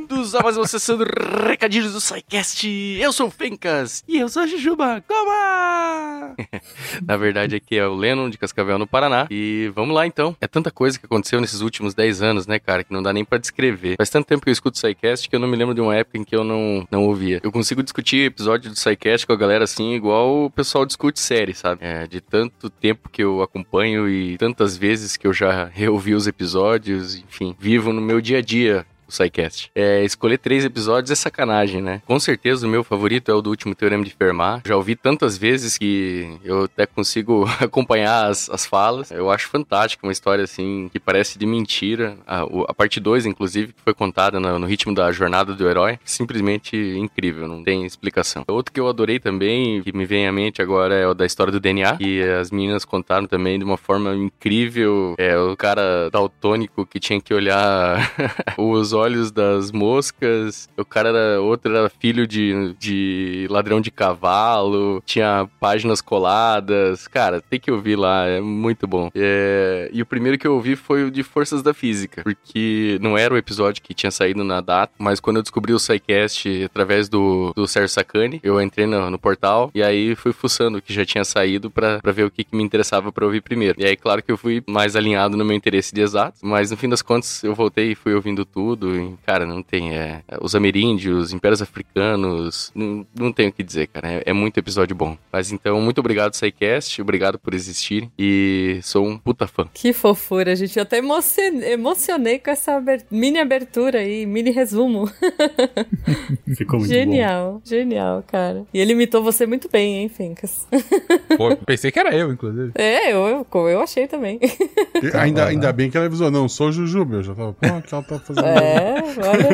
[0.09, 1.05] Bem-vindos a mais uma sessão do
[1.45, 2.67] Recadinhos do SciCast.
[2.99, 5.03] Eu sou o Fencas e eu sou a Jujuba.
[5.07, 6.35] Coma!
[7.05, 9.27] Na verdade, aqui é o Lennon de Cascavel, no Paraná.
[9.29, 10.35] E vamos lá então.
[10.41, 13.23] É tanta coisa que aconteceu nesses últimos 10 anos, né, cara, que não dá nem
[13.23, 13.97] pra descrever.
[13.97, 15.95] Faz tanto tempo que eu escuto o SciCast que eu não me lembro de uma
[15.95, 17.39] época em que eu não, não ouvia.
[17.43, 21.53] Eu consigo discutir episódio do SciCast com a galera assim, igual o pessoal discute série,
[21.53, 21.85] sabe?
[21.85, 26.25] É, de tanto tempo que eu acompanho e tantas vezes que eu já reouvi os
[26.25, 29.71] episódios, enfim, vivo no meu dia a dia o SciCast.
[29.75, 32.01] É, escolher três episódios é sacanagem, né?
[32.05, 34.61] Com certeza o meu favorito é o do último Teorema de Fermat.
[34.65, 39.11] Já ouvi tantas vezes que eu até consigo acompanhar as, as falas.
[39.11, 42.15] Eu acho fantástico uma história assim que parece de mentira.
[42.25, 45.99] A, a parte 2, inclusive, que foi contada no, no ritmo da jornada do herói.
[46.05, 48.43] Simplesmente incrível, não tem explicação.
[48.47, 51.51] Outro que eu adorei também, que me vem à mente agora, é o da história
[51.51, 51.97] do DNA.
[51.99, 55.15] E as meninas contaram também de uma forma incrível.
[55.17, 58.11] É o cara daltônico que tinha que olhar
[58.57, 60.69] os olhos das moscas.
[60.77, 65.01] O cara era outro era filho de, de ladrão de cavalo.
[65.05, 67.07] Tinha páginas coladas.
[67.07, 69.09] Cara, tem que ouvir lá, é muito bom.
[69.15, 73.17] É, e o primeiro que eu ouvi foi o de Forças da Física, porque não
[73.17, 77.09] era o episódio que tinha saído na data, mas quando eu descobri o SciCast através
[77.09, 80.93] do, do Sérgio Sacani, eu entrei no, no portal e aí fui fuçando o que
[80.93, 83.79] já tinha saído pra ver o que, que me interessava pra ouvir primeiro.
[83.79, 86.77] E aí, claro que eu fui mais alinhado no meu interesse de exatos, mas no
[86.77, 88.88] fim das contas eu voltei e fui ouvindo tudo.
[88.95, 89.95] E, cara, não tem.
[89.95, 94.07] É, os ameríndios, impérios africanos, não, não tenho o que dizer, cara.
[94.11, 95.17] É, é muito episódio bom.
[95.31, 99.67] Mas então, muito obrigado, SciCast, obrigado por existir e sou um puta fã.
[99.73, 100.77] Que fofura, gente.
[100.77, 105.09] Eu até emocion- emocionei com essa mini abertura aí, mini resumo.
[106.55, 108.65] Ficou muito genial, genial, cara.
[108.73, 110.67] E ele imitou você muito bem, hein, Fencas?
[111.37, 112.71] Pô, pensei que era eu, inclusive.
[112.75, 114.39] É, eu, eu, eu achei também.
[114.41, 117.17] E ainda, ainda bem que ela avisou, não, sou Jujuba.
[117.17, 118.47] Eu já tava, pô, o que ela tá fazendo?
[118.47, 118.78] É,
[119.17, 119.49] olha.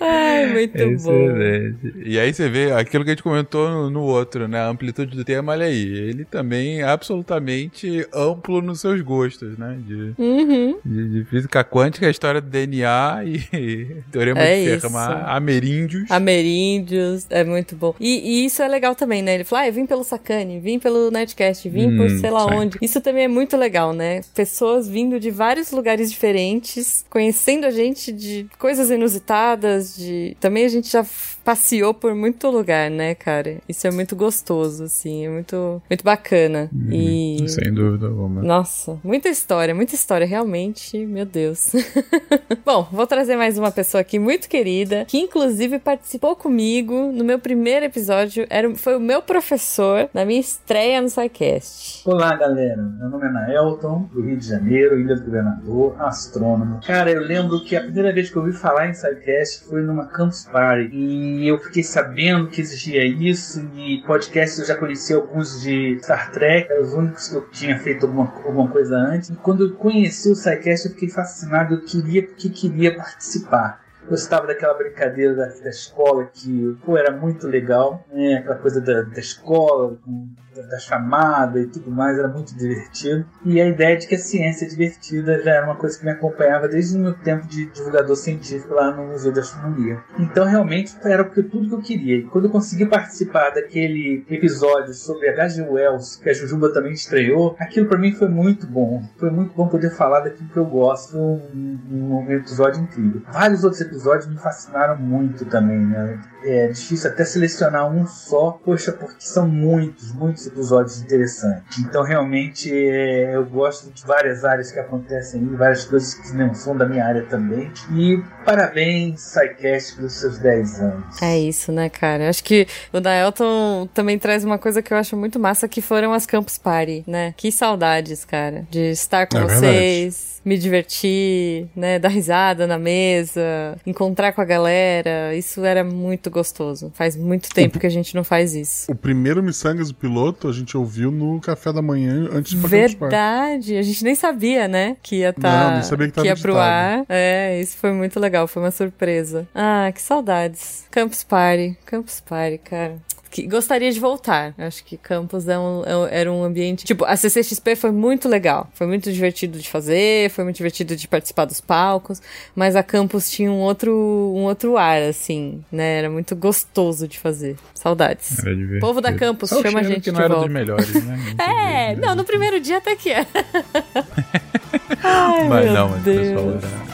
[0.00, 0.92] Ai, muito É bom.
[0.92, 1.94] excelente.
[2.04, 4.58] E aí você vê aquilo que a gente comentou no, no outro, né?
[4.60, 5.82] A amplitude do tema, olha aí.
[5.86, 9.76] Ele também é absolutamente amplo nos seus gostos, né?
[9.86, 10.78] De, Uhum.
[10.84, 14.80] de, de física quântica, história do DNA e teorema É de.
[14.80, 16.10] Fermat, ameríndios.
[16.10, 17.94] Ameríndios, é muito bom.
[18.00, 19.34] E, e isso é legal também, né?
[19.34, 22.78] Ele falou, ah, vim pelo Sacane, vim pelo Nerdcast, vim por Hum, sei lá onde.
[22.82, 24.20] Isso também é muito legal, né?
[24.34, 26.65] Pessoas vindo de vários lugares diferentes,
[27.08, 30.36] conhecendo a gente de coisas inusitadas, de...
[30.40, 31.04] Também a gente já
[31.46, 33.58] passeou por muito lugar, né, cara?
[33.68, 36.68] Isso é muito gostoso, assim, é muito, muito bacana.
[36.90, 37.48] E...
[37.48, 38.42] Sem dúvida alguma.
[38.42, 41.70] Nossa, muita história, muita história, realmente, meu Deus.
[42.66, 47.38] Bom, vou trazer mais uma pessoa aqui muito querida, que inclusive participou comigo no meu
[47.38, 52.02] primeiro episódio, era, foi o meu professor na minha estreia no SciCast.
[52.08, 52.82] Olá, galera.
[52.82, 56.80] Meu nome é Naelton, do Rio de Janeiro, Ilha do Governador, astrônomo.
[56.84, 60.06] Cara, eu lembro que a primeira vez que eu ouvi falar em SciCast foi numa
[60.06, 65.60] Campus Party e eu fiquei sabendo que existia isso e podcasts eu já conheci alguns
[65.62, 69.30] de Star Trek, eram os únicos que eu tinha feito alguma, alguma coisa antes.
[69.30, 73.84] E quando eu conheci o SciCast eu fiquei fascinado, eu queria porque queria participar.
[74.08, 78.36] Gostava daquela brincadeira da, da escola que, pô, era muito legal, né?
[78.36, 80.28] Aquela coisa da, da escola, com-
[80.62, 83.24] da chamada e tudo mais, era muito divertido.
[83.44, 86.10] E a ideia de que a ciência é divertida já era uma coisa que me
[86.10, 89.98] acompanhava desde o meu tempo de divulgador científico lá no Museu da Astronomia.
[90.18, 92.16] Então, realmente, era tudo que eu queria.
[92.18, 95.62] E quando eu consegui participar daquele episódio sobre H.G.
[95.62, 99.02] Wells, que a Jujuba também estreou, aquilo para mim foi muito bom.
[99.18, 101.12] Foi muito bom poder falar daquilo que eu gosto.
[101.12, 103.22] Foi um, um- um episódio incrível.
[103.32, 106.18] Vários outros episódios me fascinaram muito também, né?
[106.44, 111.78] É difícil até selecionar um só, poxa, porque são muitos, muitos episódios interessantes.
[111.78, 116.54] Então, realmente, é, eu gosto de várias áreas que acontecem aí, várias coisas que não
[116.54, 117.70] são da minha área também.
[117.92, 121.22] E parabéns, SciCast, pelos seus 10 anos.
[121.22, 122.28] É isso, né, cara?
[122.28, 126.12] Acho que o Daelton também traz uma coisa que eu acho muito massa, que foram
[126.12, 127.34] as Campus Party, né?
[127.36, 131.98] Que saudades, cara, de estar com É vocês, me divertir, né?
[131.98, 135.34] Dar risada na mesa, encontrar com a galera.
[135.34, 136.92] Isso era muito gostoso.
[136.94, 138.90] Faz muito tempo que a gente não faz isso.
[138.92, 142.66] O primeiro Missangas, o piloto, a gente ouviu no café da manhã antes de.
[142.66, 144.96] Verdade, a gente nem sabia, né?
[145.02, 147.04] Que ia Não, tá, nem sabia que tava ia pro ar.
[147.08, 149.48] É, isso foi muito legal, foi uma surpresa.
[149.52, 150.84] Ah, que saudades.
[150.92, 152.96] Campus Party, Campus Party, cara.
[153.36, 154.54] Que gostaria de voltar.
[154.56, 156.86] Acho que Campus é um- é era um ambiente.
[156.86, 158.66] Tipo, a CCXP foi muito legal.
[158.72, 162.22] Foi muito divertido de fazer, foi muito divertido de participar dos palcos.
[162.54, 163.92] Mas a Campus tinha um outro,
[164.34, 165.98] um outro ar, assim, né?
[165.98, 167.56] Era muito gostoso de fazer.
[167.74, 168.38] Saudades.
[168.38, 168.56] Era.
[168.80, 170.46] Povo da Campus, Só o chama a gente que de não era volta.
[170.48, 171.18] dos melhores, né?
[171.38, 173.26] É, não, no primeiro dia até que é.
[175.04, 176.28] Ai, mas meu não, mas o Deus.
[176.28, 176.50] pessoal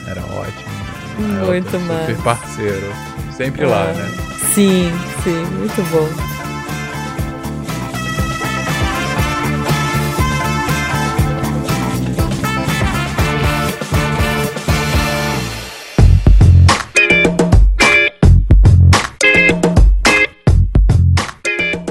[0.06, 0.72] era, era ótimo.
[1.46, 2.06] Muito Elton, massa.
[2.06, 3.11] Super parceiro.
[3.36, 3.92] Sempre lá, É.
[3.94, 4.10] né?
[4.54, 4.90] Sim,
[5.24, 6.08] sim, muito bom.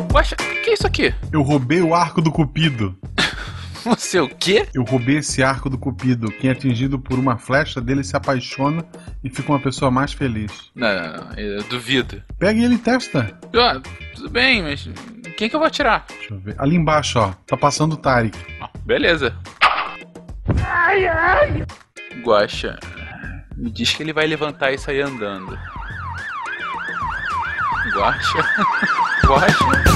[0.09, 1.13] Poxa, o que é isso aqui?
[1.31, 2.95] Eu roubei o arco do Cupido.
[3.97, 4.67] Você o quê?
[4.73, 6.31] Eu roubei esse arco do Cupido.
[6.31, 8.85] Quem é atingido por uma flecha dele se apaixona
[9.23, 10.71] e fica uma pessoa mais feliz.
[10.75, 12.21] Não, não, não, eu duvido.
[12.37, 13.37] Pega ele e testa.
[13.55, 13.81] Ah,
[14.15, 14.87] tudo bem, mas
[15.37, 16.05] quem que eu vou atirar?
[16.07, 16.55] Deixa eu ver.
[16.57, 17.33] Ali embaixo, ó.
[17.47, 18.37] Tá passando o Tarek.
[18.85, 19.35] Beleza.
[20.65, 21.65] Ai, ai.
[22.23, 22.77] Guaxa,
[23.55, 25.57] me diz que ele vai levantar e sair andando.
[27.93, 28.45] Guaxa.
[29.25, 29.90] Guaxa.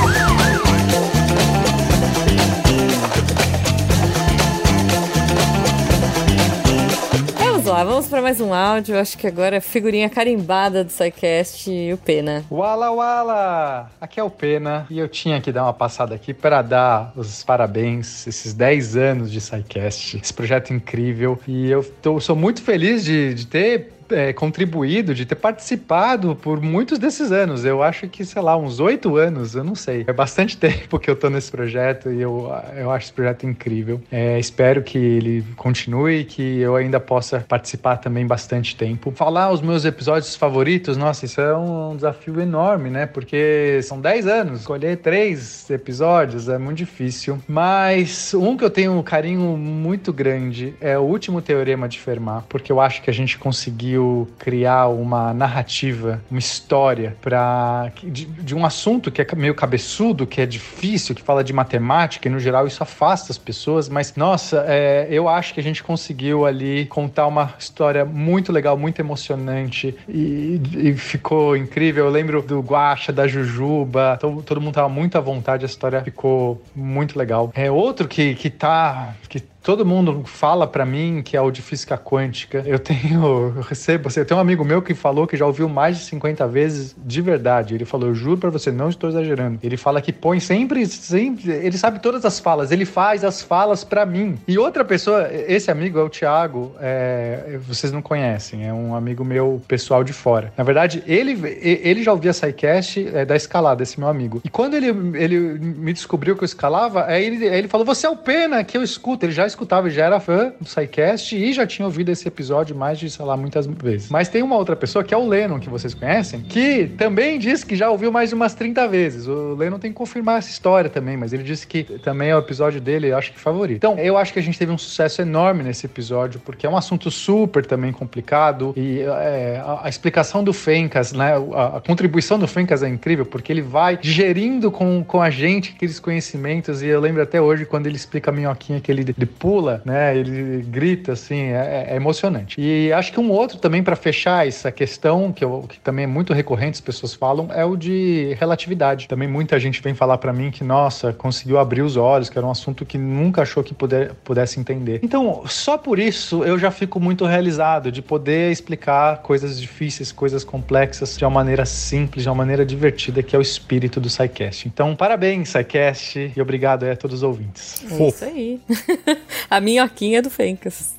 [7.65, 8.95] Vamos lá, vamos para mais um áudio.
[8.95, 12.45] Acho que agora é figurinha carimbada do SciCast e o Pena.
[12.51, 13.89] Wala Wala!
[13.99, 17.43] Aqui é o Pena e eu tinha que dar uma passada aqui para dar os
[17.43, 21.39] parabéns, esses 10 anos de SciCast, esse projeto incrível.
[21.47, 26.61] E eu tô- sou muito feliz de, de ter é, contribuído, de ter participado por
[26.61, 27.65] muitos desses anos.
[27.65, 30.03] Eu acho que, sei lá, uns oito anos, eu não sei.
[30.07, 34.01] É bastante tempo que eu tô nesse projeto e eu, eu acho esse projeto incrível.
[34.11, 39.11] É, espero que ele continue e que eu ainda possa participar também bastante tempo.
[39.11, 43.05] Falar os meus episódios favoritos, nossa, isso é um desafio enorme, né?
[43.05, 44.59] Porque são 10 anos.
[44.61, 47.39] Escolher três episódios é muito difícil.
[47.47, 52.45] Mas um que eu tenho um carinho muito grande é o último Teorema de Fermat,
[52.47, 53.94] porque eu acho que a gente conseguiu
[54.37, 60.41] criar uma narrativa, uma história para de, de um assunto que é meio cabeçudo, que
[60.41, 63.89] é difícil, que fala de matemática e no geral isso afasta as pessoas.
[63.89, 68.77] Mas nossa, é, eu acho que a gente conseguiu ali contar uma história muito legal,
[68.77, 72.05] muito emocionante e, e ficou incrível.
[72.05, 76.01] Eu lembro do Guacha, da Jujuba, todo, todo mundo tava muito à vontade, a história
[76.01, 77.51] ficou muito legal.
[77.55, 79.13] É outro que, que tá.
[79.27, 82.61] Que Todo mundo fala pra mim que é o de física quântica.
[82.67, 85.97] Eu tenho, eu recebo, eu tenho um amigo meu que falou que já ouviu mais
[85.97, 87.73] de 50 vezes de verdade.
[87.73, 89.57] Ele falou, eu juro pra você, não estou exagerando.
[89.63, 93.83] Ele fala que põe sempre, sempre, ele sabe todas as falas, ele faz as falas
[93.83, 94.37] pra mim.
[94.47, 99.25] E outra pessoa, esse amigo é o Thiago, é, vocês não conhecem, é um amigo
[99.25, 100.53] meu pessoal de fora.
[100.55, 104.41] Na verdade, ele, ele já ouvia SciCast é, da escalada, esse meu amigo.
[104.43, 104.89] E quando ele,
[105.19, 108.63] ele me descobriu que eu escalava, aí ele, aí ele falou, você é o Pena
[108.63, 109.25] que eu escuto.
[109.25, 112.99] Ele já escutava, já era fã do SciCast e já tinha ouvido esse episódio mais
[112.99, 114.09] de, sei lá, muitas vezes.
[114.09, 117.65] Mas tem uma outra pessoa, que é o Lennon, que vocês conhecem, que também disse
[117.65, 119.27] que já ouviu mais de umas 30 vezes.
[119.27, 122.39] O Lennon tem que confirmar essa história também, mas ele disse que também é o
[122.39, 123.77] episódio dele, acho que favorito.
[123.77, 126.77] Então, eu acho que a gente teve um sucesso enorme nesse episódio, porque é um
[126.77, 132.37] assunto super também complicado e é, a, a explicação do Fencas, né, a, a contribuição
[132.37, 136.87] do Fencas é incrível, porque ele vai digerindo com, com a gente aqueles conhecimentos e
[136.87, 139.03] eu lembro até hoje quando ele explica a minhoquinha que ele
[139.45, 140.17] pula, né?
[140.17, 142.59] Ele grita assim, é, é emocionante.
[142.59, 146.07] E acho que um outro também para fechar essa questão que, eu, que também é
[146.07, 149.07] muito recorrente, as pessoas falam, é o de relatividade.
[149.07, 152.47] Também muita gente vem falar para mim que nossa, conseguiu abrir os olhos, que era
[152.47, 154.99] um assunto que nunca achou que puder, pudesse entender.
[155.03, 160.43] Então, só por isso eu já fico muito realizado de poder explicar coisas difíceis, coisas
[160.43, 164.67] complexas de uma maneira simples, de uma maneira divertida, que é o espírito do SciCast.
[164.67, 167.83] Então, parabéns, SciCast, e obrigado a todos os ouvintes.
[167.91, 168.59] É isso aí.
[169.49, 170.95] a minhoquinha do Fencas.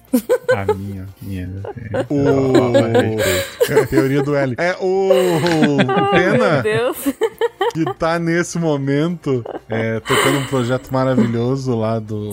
[0.55, 1.49] A minha, minha.
[2.09, 2.53] O...
[3.71, 4.55] É a teoria do L.
[4.57, 6.53] É o, o Ai, Pena.
[6.53, 6.97] meu Deus
[7.73, 12.31] que tá nesse momento é, tocando um projeto maravilhoso lá do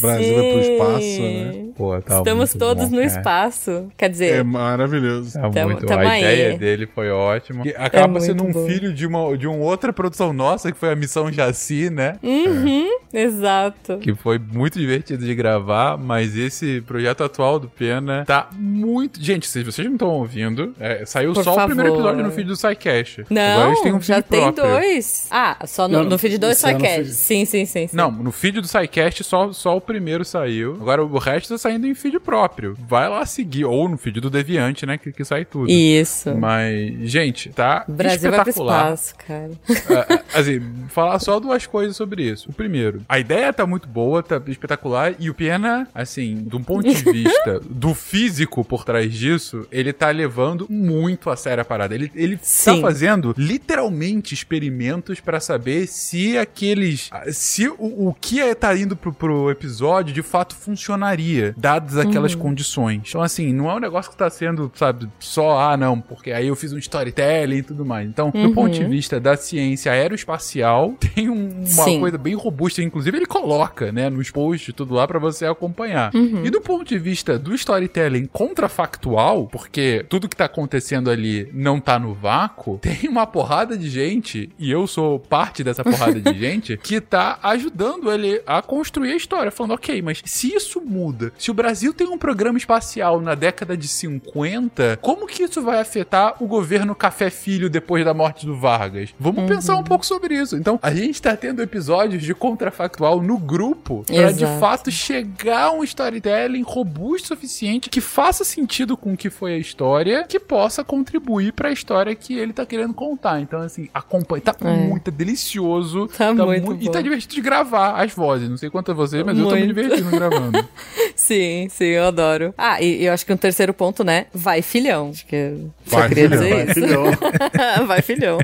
[0.00, 0.46] Brasil Sim.
[0.46, 1.64] é pro espaço, né?
[1.76, 3.06] Pô, tá Estamos todos bom, no é.
[3.06, 3.88] espaço.
[3.96, 4.36] Quer dizer.
[4.36, 5.32] É maravilhoso.
[5.32, 6.20] Tá tamo, muito tamo A aí.
[6.20, 7.66] ideia dele foi ótima.
[7.66, 8.66] E acaba é sendo um bom.
[8.66, 12.16] filho de uma, de uma outra produção nossa, que foi a Missão Jaci, né?
[12.22, 13.22] Uhum, é.
[13.22, 13.98] exato.
[13.98, 19.20] Que foi muito divertido de gravar, mas esse projeto atual do Pena tá muito.
[19.20, 21.64] Gente, se vocês não estão ouvindo, é, saiu Por só favor.
[21.64, 23.24] o primeiro episódio no feed do SciCash.
[23.30, 25.26] Não, Agora a gente tem um já tem dois 2?
[25.30, 27.12] Ah, só no, não, no feed 2 sai cast.
[27.12, 30.74] Sim, sim, sim, sim, Não, no feed do SciCast só, só o primeiro saiu.
[30.80, 32.76] Agora o resto tá saindo em feed próprio.
[32.88, 33.64] Vai lá seguir.
[33.64, 34.98] Ou no feed do Deviante, né?
[34.98, 35.70] Que, que sai tudo.
[35.70, 36.34] Isso.
[36.34, 37.84] Mas, gente, tá.
[37.86, 39.50] Brasil vai pro espaço, cara.
[39.68, 42.50] É, é, assim, falar só duas coisas sobre isso.
[42.50, 45.14] O primeiro, a ideia tá muito boa, tá espetacular.
[45.18, 49.92] E o Pena, assim, de um ponto de vista do físico por trás disso, ele
[49.92, 51.94] tá levando muito a sério a parada.
[51.94, 57.10] Ele, ele tá fazendo literalmente espetacular experimentos pra saber se aqueles.
[57.32, 62.34] se o, o que é tá indo pro, pro episódio de fato funcionaria, dadas aquelas
[62.34, 62.40] Uhum.
[62.40, 63.02] condições.
[63.08, 66.46] Então, assim, não é um negócio que tá sendo, sabe, só, ah, não, porque aí
[66.48, 68.08] eu fiz um storytelling e tudo mais.
[68.08, 68.54] Então, do Uhum.
[68.54, 72.00] ponto de vista da ciência aeroespacial, tem um- uma Sim.
[72.00, 72.82] coisa bem robusta.
[72.82, 76.14] Inclusive, ele coloca, né, nos posts tudo lá pra você acompanhar.
[76.14, 76.44] Uhum.
[76.44, 81.80] E do ponto de vista do storytelling contrafactual, porque tudo que tá acontecendo ali não
[81.80, 86.32] tá no vácuo, tem uma porrada de gente, e eu sou parte dessa porrada de
[86.38, 89.50] gente, que tá ajudando ele a construir a história.
[89.50, 93.76] Falando, ok, mas se isso muda, se o Brasil tem um programa espacial na década
[93.76, 98.56] de 50, como que isso vai afetar o governo Café Filho depois da morte do
[98.56, 99.14] Vargas?
[99.18, 100.56] Vamos pensar um pouco sobre isso.
[100.56, 105.72] Então, a gente tá tendo episódios de contrafactual no grupo pra de fato chegar a
[105.72, 110.38] um storytelling robusto o suficiente que faça sentido com o que foi a história, que
[110.38, 113.40] possa contribuir pra história que ele tá querendo contar.
[113.40, 114.33] Então, assim, acompanha.
[114.40, 114.76] Tá É.
[114.88, 116.08] muito delicioso.
[116.16, 118.48] Tá muito E tá divertido de gravar as vozes.
[118.48, 119.74] Não sei quanto a você, mas eu tô me Muito.
[119.74, 120.64] divertindo gravando.
[121.26, 122.52] Sim, sim, eu adoro.
[122.58, 124.26] Ah, e eu acho que um terceiro ponto, né?
[124.34, 125.08] Vai filhão.
[125.08, 126.42] Acho que eu só Vai, queria filhão.
[126.42, 126.74] dizer Vai, isso.
[126.74, 127.04] filhão.
[127.88, 128.38] vai filhão.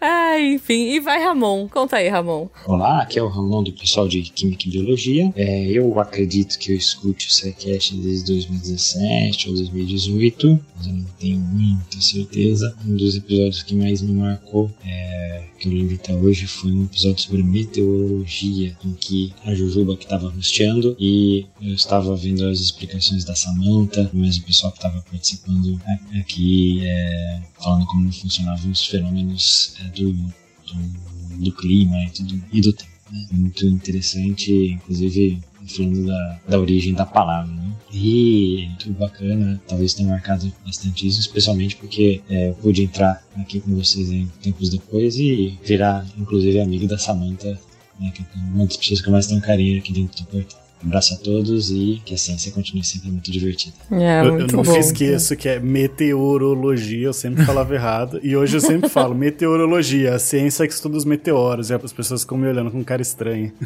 [0.00, 0.90] ah, enfim.
[0.92, 1.66] E vai Ramon.
[1.68, 2.48] Conta aí, Ramon.
[2.66, 5.32] Olá, aqui é o Ramon do pessoal de Química e Biologia.
[5.34, 11.04] É, eu acredito que eu escute o SciCast desde 2017 ou 2018, mas eu não
[11.18, 12.76] tenho muita certeza.
[12.86, 16.84] Um dos episódios que mais me marcou, é, que eu lembro até hoje, foi um
[16.84, 22.60] episódio sobre meteorologia, em que a Jujuba que estava hosteando e eu estava vendo as
[22.60, 25.80] explicações da Samantha, mas o pessoal que estava participando
[26.20, 32.60] aqui é, falando como funcionavam os fenômenos é, do, do, do clima e, tudo, e
[32.60, 32.92] do tempo.
[33.10, 33.26] Né?
[33.32, 37.50] Muito interessante, inclusive falando da, da origem da palavra.
[37.50, 37.72] Né?
[37.90, 43.60] E muito bacana, talvez tenha marcado bastante isso, especialmente porque é, eu pude entrar aqui
[43.60, 47.58] com vocês em tempos depois e virar, inclusive, amigo da Samantha,
[47.98, 50.67] né, que é uma das pessoas que eu mais tenho carinho aqui dentro do portal.
[50.82, 53.74] Um abraço a todos e que a ciência continue sempre muito divertida.
[53.90, 54.76] É, eu, eu muito nunca bom.
[54.78, 58.20] esqueço que é meteorologia, eu sempre falava errado.
[58.22, 61.70] E hoje eu sempre falo meteorologia, a ciência que estuda os meteoros.
[61.70, 63.52] E as pessoas ficam me olhando com cara estranha.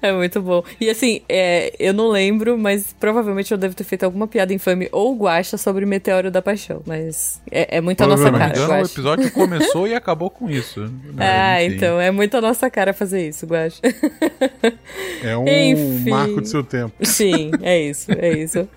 [0.00, 0.62] É muito bom.
[0.80, 4.88] E assim, é, eu não lembro, mas provavelmente eu devo ter feito alguma piada infame
[4.92, 6.82] ou guacha sobre Meteoro da Paixão.
[6.86, 10.80] Mas é, é muito a nossa cara, Provavelmente, o episódio começou e acabou com isso.
[10.80, 10.90] né?
[11.32, 11.76] Ah, Enfim.
[11.76, 13.80] então é muito a nossa cara fazer isso, Guacha.
[15.22, 16.10] É um Enfim.
[16.10, 16.94] marco do seu tempo.
[17.02, 18.68] Sim, é isso, é isso.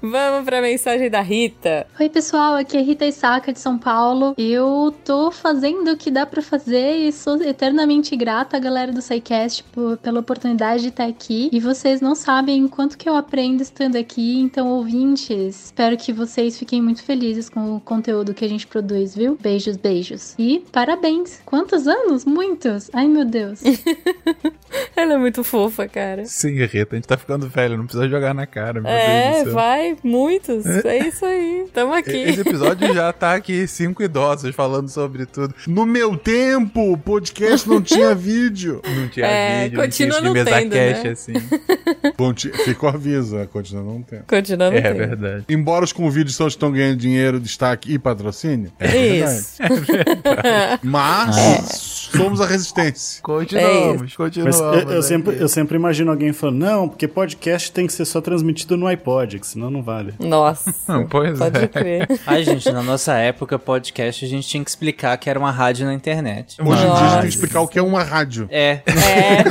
[0.00, 1.86] Vamos pra mensagem da Rita.
[1.98, 4.34] Oi, pessoal, aqui é Rita Isaka de São Paulo.
[4.36, 9.00] Eu tô fazendo o que dá pra fazer e sou eternamente grata à galera do
[9.00, 11.48] SciCast por- pela oportunidade de estar aqui.
[11.52, 16.12] E vocês não sabem o quanto que eu aprendo estando aqui, então, ouvintes, espero que
[16.12, 19.38] vocês fiquem muito felizes com o conteúdo que a gente produz, viu?
[19.40, 20.34] Beijos, beijos.
[20.38, 21.40] E parabéns!
[21.44, 22.24] Quantos anos?
[22.24, 22.90] Muitos!
[22.92, 23.60] Ai, meu Deus.
[24.96, 26.24] Ela é muito fofa, cara.
[26.24, 29.38] Sim, Rita, a gente tá ficando velho, não precisa jogar na cara, meu Deus É,
[29.40, 29.52] do céu.
[29.54, 30.66] vai, muitos.
[30.66, 31.66] É isso aí.
[31.72, 32.16] Tamo aqui.
[32.22, 35.54] Esse episódio já tá aqui, cinco idosos falando sobre tudo.
[35.66, 38.80] No meu tempo, o podcast não tinha vídeo.
[38.84, 41.10] Não tinha É, vídeo, não tinha continua não tendo, cash, né?
[41.10, 41.32] assim.
[42.64, 43.46] Ficou aviso, né?
[43.52, 44.24] continua não tendo.
[44.26, 44.96] Continua não É tendo.
[44.96, 45.44] verdade.
[45.48, 48.72] Embora os convídeos só estão ganhando dinheiro, destaque e patrocínio.
[48.78, 49.56] É Isso.
[49.58, 50.80] verdade.
[50.82, 53.22] Mas somos a resistência.
[53.22, 54.58] Continuamos, Mas continuamos.
[54.58, 55.02] eu, eu aqui.
[55.02, 58.86] sempre, eu sempre imagino alguém falando, não, porque podcast tem que ser só transmitido no
[58.86, 60.14] iPod, que senão não vale.
[60.18, 60.74] Nossa.
[61.10, 61.68] pois Pode é.
[61.68, 62.08] crer.
[62.26, 65.86] Ai, gente, na nossa época, podcast, a gente tinha que explicar que era uma rádio
[65.86, 66.56] na internet.
[66.60, 68.46] Hoje em dia a gente tem que explicar o que é uma rádio.
[68.50, 68.80] É.
[68.86, 69.42] É.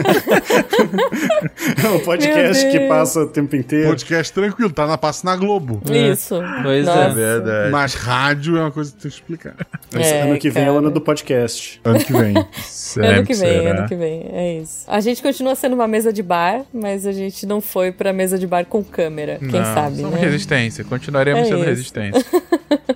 [1.84, 3.90] É o podcast que passa o tempo inteiro.
[3.90, 5.82] Podcast tranquilo, tá na passa na Globo.
[5.92, 6.40] Isso.
[6.64, 7.00] Pois Nossa.
[7.00, 7.10] é.
[7.10, 7.72] Verdade.
[7.72, 9.56] Mas rádio é uma coisa que tem que explicar.
[9.94, 10.80] É, ano que vem é o cara.
[10.80, 11.82] ano do podcast.
[11.84, 12.38] Ano que vem.
[12.38, 13.80] Ano Sempre que vem, será.
[13.80, 14.86] ano que vem, é isso.
[14.88, 18.38] A gente continua sendo uma mesa de bar, mas a gente não foi pra mesa
[18.38, 20.20] de bar com câmera, quem Não, sabe, somos né?
[20.20, 20.84] resistência.
[20.84, 21.66] Continuaremos É sendo isso.
[21.70, 22.26] resistência.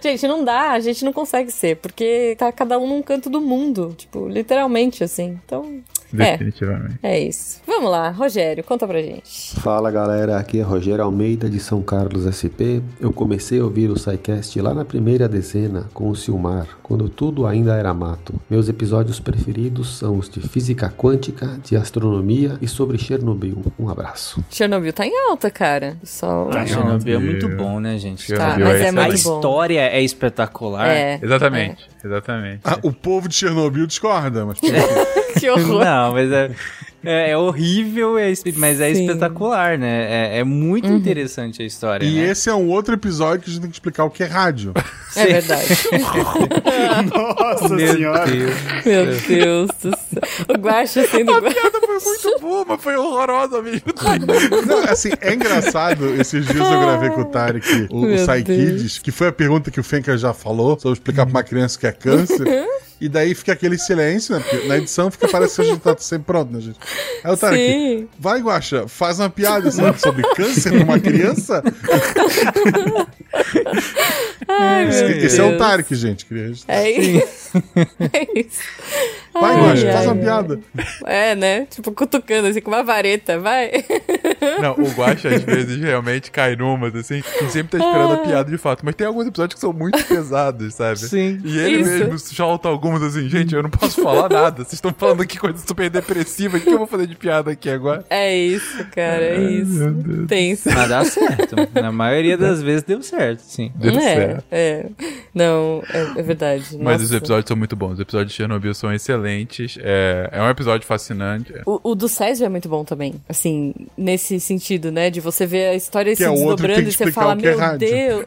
[0.02, 3.42] Gente, não dá, a gente não consegue ser, porque tá cada um num canto do
[3.42, 5.40] mundo, tipo, literalmente assim.
[5.46, 5.80] Então,
[6.12, 7.00] Definitivamente.
[7.04, 7.62] é isso.
[7.66, 9.60] Vamos lá, Rogério, conta pra gente.
[9.60, 12.82] Fala galera, aqui é Rogério Almeida de São Carlos SP.
[13.00, 17.46] Eu comecei a ouvir o SciCast lá na primeira dezena com o Silmar, quando tudo
[17.46, 18.40] ainda era mato.
[18.50, 23.64] Meus episódios preferidos são os de física quântica, de astronomia e sobre Chernobyl.
[23.80, 24.44] Um abraço.
[24.50, 25.98] Chernobyl tá em alta, cara.
[26.04, 26.50] Só...
[26.54, 28.34] Ah, Chernobyl é muito bom, né, gente?
[28.34, 29.14] Tá, mas é a muito bom.
[29.14, 30.90] história é espetacular.
[30.90, 31.20] É.
[31.22, 32.62] Exatamente, exatamente.
[32.64, 34.60] Ah, o povo de Chernobyl discorda, mas.
[35.40, 35.84] que horror.
[35.84, 36.52] Não, mas é,
[37.06, 39.06] é, é horrível, é mas é Sim.
[39.06, 40.36] espetacular, né?
[40.36, 42.06] É, é muito interessante a história.
[42.06, 42.32] E né?
[42.32, 44.74] esse é um outro episódio que a gente tem que explicar o que é rádio.
[45.18, 45.66] É verdade.
[47.10, 48.26] Nossa Meu senhora.
[48.26, 48.54] Deus.
[48.86, 50.50] Meu Deus do céu.
[50.50, 53.94] O Guaxa sendo A piada foi muito boa, mas foi horrorosa mesmo.
[54.68, 56.14] Não, assim, é engraçado.
[56.20, 58.44] Esses dias eu gravei com o Tarek, o, o Meu Deus.
[58.44, 61.80] Kids, que foi a pergunta que o Fenka já falou, sobre explicar pra uma criança
[61.80, 62.46] que é câncer.
[63.00, 64.42] E daí fica aquele silêncio, né?
[64.42, 66.80] Porque na edição fica, parece que a gente tá sempre pronto, né, gente?
[67.24, 68.08] Aí o Tarek, Sim.
[68.18, 71.62] vai, Guaxa, faz uma piada sabe, sobre câncer numa criança.
[74.48, 75.58] Ai, esse esse é o.
[75.58, 76.26] Tarek, gente.
[76.26, 76.76] Queria registrar.
[76.76, 77.52] É isso.
[78.00, 78.60] É isso.
[79.40, 80.20] Vai, Ai, Guaxa, faz ai, uma ai.
[80.20, 80.60] piada.
[81.06, 81.66] É, né?
[81.66, 83.70] Tipo, cutucando assim com uma vareta, vai.
[84.62, 88.50] Não, o Guacha às vezes realmente cai numas, assim, e sempre tá esperando a piada
[88.50, 88.86] de fato.
[88.86, 91.00] Mas tem alguns episódios que são muito pesados, sabe?
[91.00, 91.42] Sim.
[91.44, 91.92] E ele Isso.
[91.92, 94.64] mesmo solta algumas assim, gente, eu não posso falar nada.
[94.64, 96.58] Vocês estão falando aqui coisa super depressiva.
[96.58, 98.06] O que eu vou fazer de piada aqui agora?
[98.10, 99.96] É isso, cara, é isso.
[100.28, 100.70] Tenso.
[100.72, 101.56] Mas dá certo.
[101.74, 103.72] Na maioria das vezes deu certo, sim.
[103.76, 104.44] Deu é, certo.
[104.50, 104.86] é.
[105.34, 106.66] Não, é, é verdade.
[106.78, 107.04] Mas Nossa.
[107.04, 107.94] os episódios são muito bons.
[107.94, 109.25] Os episódios de Chernobyl são excelentes.
[109.82, 111.54] É, é um episódio fascinante.
[111.66, 113.16] O, o do Césio é muito bom também.
[113.28, 115.10] Assim, nesse sentido, né?
[115.10, 117.06] De você ver a história Que se é o outro que tem desdobrando que e
[117.08, 118.26] você fala, o que é meu rádio." Deus.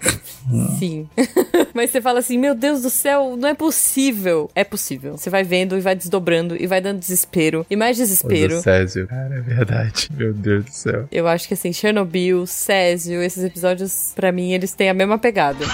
[0.79, 1.09] Sim.
[1.75, 4.51] Mas você fala assim, meu Deus do céu, não é possível.
[4.55, 5.17] É possível.
[5.17, 7.67] Você vai vendo e vai desdobrando e vai dando desespero.
[7.69, 8.57] E mais O desespero.
[8.57, 9.07] do Césio.
[9.07, 10.09] Cara, é verdade.
[10.17, 11.07] Meu Deus do céu.
[11.13, 15.65] Eu acho que assim, Chernobyl, Césio, esses episódios, pra mim, eles têm a mesma pegada.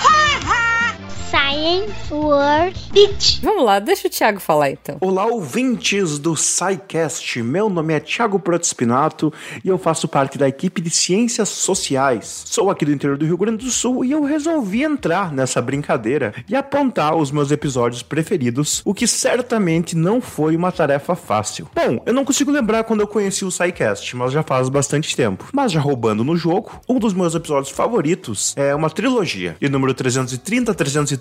[1.34, 3.40] Science World Beach.
[3.42, 4.98] Vamos lá, deixa o Thiago falar então.
[5.00, 7.42] Olá, ouvintes do SciCast.
[7.42, 9.32] Meu nome é Thiago Protospinato
[9.64, 12.44] e eu faço parte da equipe de Ciências Sociais.
[12.46, 16.32] Sou aqui do interior do Rio Grande do Sul e eu resolvi entrar nessa brincadeira
[16.48, 21.68] e apontar os meus episódios preferidos, o que certamente não foi uma tarefa fácil.
[21.74, 25.48] Bom, eu não consigo lembrar quando eu conheci o SciCast, mas já faz bastante tempo.
[25.52, 29.92] Mas já roubando no jogo, um dos meus episódios favoritos é uma trilogia, de número
[29.92, 30.72] 330,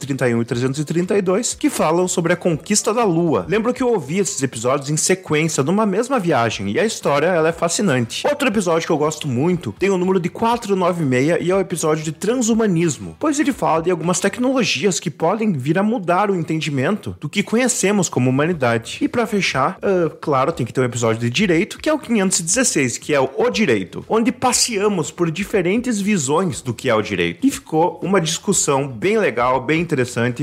[0.05, 3.45] 331 e 332, que falam sobre a conquista da Lua.
[3.47, 7.49] Lembro que eu ouvi esses episódios em sequência numa mesma viagem e a história ela
[7.49, 8.27] é fascinante.
[8.27, 12.03] Outro episódio que eu gosto muito tem o número de 496 e é o episódio
[12.03, 17.15] de transhumanismo, pois ele fala de algumas tecnologias que podem vir a mudar o entendimento
[17.19, 18.97] do que conhecemos como humanidade.
[19.01, 21.99] E para fechar, ah, claro, tem que ter um episódio de direito, que é o
[21.99, 27.01] 516, que é o O Direito, onde passeamos por diferentes visões do que é o
[27.01, 27.45] direito.
[27.45, 29.92] E ficou uma discussão bem legal, bem interessante.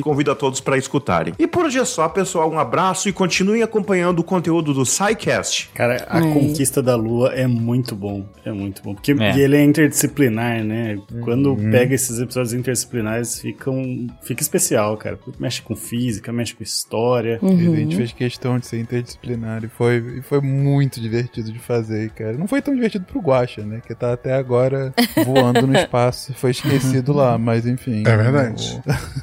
[0.03, 1.35] Convido a todos para escutarem.
[1.39, 2.51] E por hoje é só, pessoal.
[2.51, 5.71] Um abraço e continuem acompanhando o conteúdo do SciCast.
[5.75, 6.33] Cara, a Ai.
[6.33, 8.25] conquista da Lua é muito bom.
[8.45, 8.95] É muito bom.
[8.95, 9.37] Porque É.
[9.37, 10.99] e ele é interdisciplinar, né?
[11.23, 11.71] Quando Uhum.
[11.71, 15.19] pega esses episódios interdisciplinares, ficam, fica especial, cara.
[15.39, 17.39] Mexe com física, mexe com história.
[17.43, 17.73] Uhum.
[17.73, 22.11] A gente fez questão de ser interdisciplinar e foi, e foi muito divertido de fazer,
[22.11, 22.33] cara.
[22.37, 23.81] Não foi tão divertido pro Guacha, né?
[23.87, 24.93] Que tá até agora
[25.27, 26.33] voando no espaço.
[26.35, 28.03] Foi esquecido lá, mas enfim.
[28.07, 28.81] É verdade.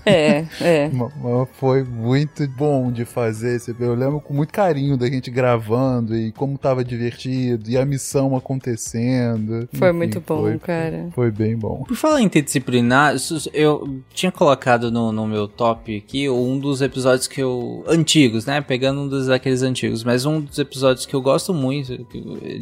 [0.07, 0.89] É, é.
[0.93, 3.59] Mas Foi muito bom de fazer.
[3.79, 8.35] Eu lembro com muito carinho da gente gravando e como tava divertido e a missão
[8.35, 9.67] acontecendo.
[9.73, 11.09] Foi Enfim, muito bom, foi- cara.
[11.13, 11.83] Foi bem bom.
[11.87, 13.15] Por falar em interdisciplinar,
[13.53, 17.83] eu tinha colocado no, no meu top aqui um dos episódios que eu.
[17.87, 18.61] antigos, né?
[18.61, 22.05] Pegando um dos daqueles antigos, mas um dos episódios que eu gosto muito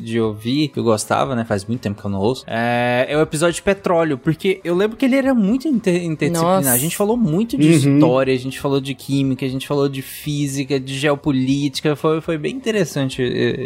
[0.04, 1.44] de ouvir, que eu gostava, né?
[1.46, 4.76] Faz muito tempo que eu não ouço, é, é o episódio de petróleo, porque eu
[4.76, 6.58] lembro que ele era muito inter- interdisciplinar.
[6.64, 6.72] Nossa.
[6.72, 7.96] A gente falou muito de de Uhum.
[7.96, 11.96] história, a gente falou de química, a gente falou de física, de geopolítica.
[11.96, 13.22] Foi, foi bem interessante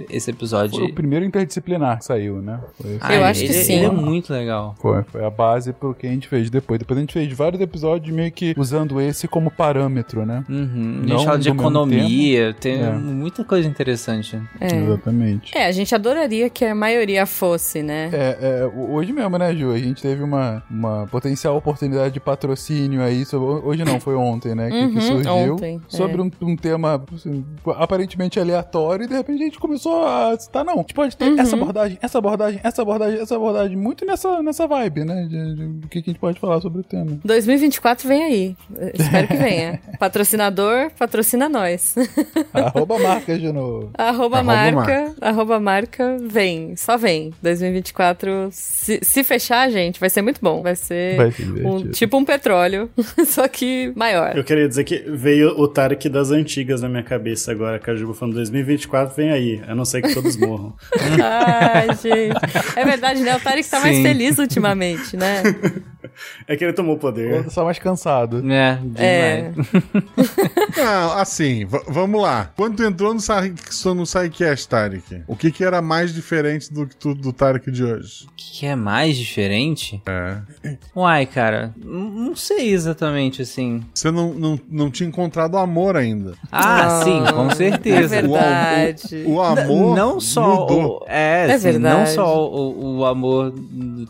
[0.09, 0.79] esse episódio.
[0.79, 2.59] Foi o primeiro interdisciplinar que saiu, né?
[2.81, 3.73] Foi- Ah, Eu acho que ele- sim.
[3.73, 4.75] Ele é muito legal.
[4.79, 6.79] Foi, foi a base pro que a gente fez depois.
[6.79, 10.43] Depois a gente fez vários episódios meio que usando esse como parâmetro, né?
[10.49, 11.01] Uhum.
[11.03, 12.91] A Não gente fala de economia, tem É.
[12.91, 14.39] muita coisa interessante.
[14.59, 14.75] É.
[14.75, 15.57] Exatamente.
[15.57, 18.09] É, a gente adoraria que a maioria fosse, né?
[18.13, 19.71] É, é, ho- hoje mesmo, né, Ju?
[19.71, 23.25] A gente teve uma, uma potencial oportunidade de patrocínio aí.
[23.25, 24.69] sobre- hoje não, foi ontem, né?
[24.69, 25.53] Que, que Uhum, surgiu.
[25.55, 26.23] ontem, sobre é.
[26.23, 27.45] um, um tema assim,
[27.77, 31.29] aparentemente aleatório e de repente a gente começou a citar, não, a gente pode ter
[31.29, 31.39] Uhum.
[31.39, 33.77] essa abordagem, essa abordagem, essa abordagem, essa abordagem.
[33.77, 35.23] Muito nessa, nessa vibe, né?
[35.29, 37.17] De, de- do que que a gente pode falar sobre o tema.
[37.23, 38.55] 2024 vem aí.
[38.93, 39.79] Espero que venha.
[39.99, 41.95] Patrocinador, patrocina nós.
[42.53, 43.89] Arroba marca de novo.
[43.97, 45.15] Arroba, Arroba marca, marca.
[45.21, 47.31] arroba marca, vem, só vem.
[47.41, 50.61] 2024, se, se fechar, gente, vai ser muito bom.
[50.61, 52.89] Vai ser, Vai ser um, tipo um petróleo,
[53.27, 54.37] só que maior.
[54.37, 57.95] Eu queria dizer que veio o Tarek das antigas na minha cabeça agora, que a
[57.95, 60.73] Juba falando 2024 vem aí, a não ser que todos morram.
[61.21, 62.77] Ai, gente.
[62.77, 63.35] É verdade, né?
[63.35, 64.03] O Tarek tá mais Sim.
[64.03, 65.43] feliz ultimamente, né?
[66.47, 67.49] É que ele tomou poder.
[67.49, 68.41] Só mais cansado.
[68.51, 69.51] É, É.
[70.77, 72.51] Não, assim, vamos lá.
[72.55, 73.19] Quando tu entrou no,
[73.95, 77.83] no SciCast, Tarek, o que que era mais diferente do que tu, do Tarek de
[77.83, 78.25] hoje?
[78.27, 80.01] O que é mais diferente?
[80.07, 80.77] É.
[80.95, 83.83] Uai, cara, não sei exatamente, assim.
[83.93, 86.33] Você não, não, não tinha encontrado o amor ainda.
[86.51, 88.15] Ah, sim, com certeza.
[88.17, 89.23] é verdade.
[89.25, 90.99] O, o amor N- não só mudou.
[91.01, 92.11] o, é, É assim, não verdade.
[92.11, 93.53] só o, o amor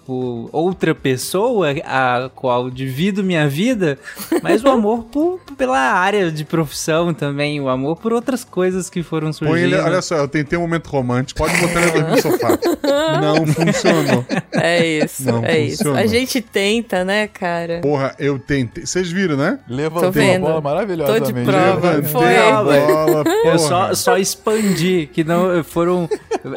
[0.06, 1.99] por outra pessoa a
[2.36, 3.98] qual divido minha vida,
[4.42, 9.02] mas o amor por, pela área de profissão também, o amor por outras coisas que
[9.04, 9.54] foram surgindo.
[9.56, 12.50] Põe ele, olha só, eu tentei um momento romântico, pode botar ele dormir no sofá.
[13.22, 14.26] Não funcionou.
[14.52, 15.78] É isso, Não é isso.
[15.78, 16.00] funcionou.
[16.00, 17.80] A gente tenta, né, cara?
[17.82, 18.86] Porra, eu tentei.
[18.86, 19.60] Vocês viram, né?
[20.02, 20.46] Tô vendo.
[20.46, 21.92] Tô de prova.
[21.92, 22.38] Levantei Foi.
[22.38, 23.36] a bola, porra.
[23.46, 26.10] Eu só, só expandi, que não foram.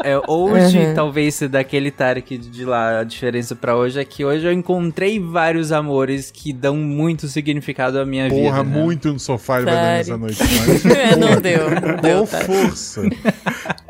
[0.04, 0.94] é, hoje, Uhum.
[0.94, 5.72] talvez daquele Tarek de lá, a diferença pra hoje é que hoje eu encontrei vários
[5.72, 8.40] amores que dão muito significado à minha vida.
[8.42, 8.80] Porra, né?
[8.80, 10.38] muito no sofá ele vai dormir essa noite.
[10.66, 12.46] Mas, É, não porra, deu, não deu, Tarek.
[12.46, 13.02] força.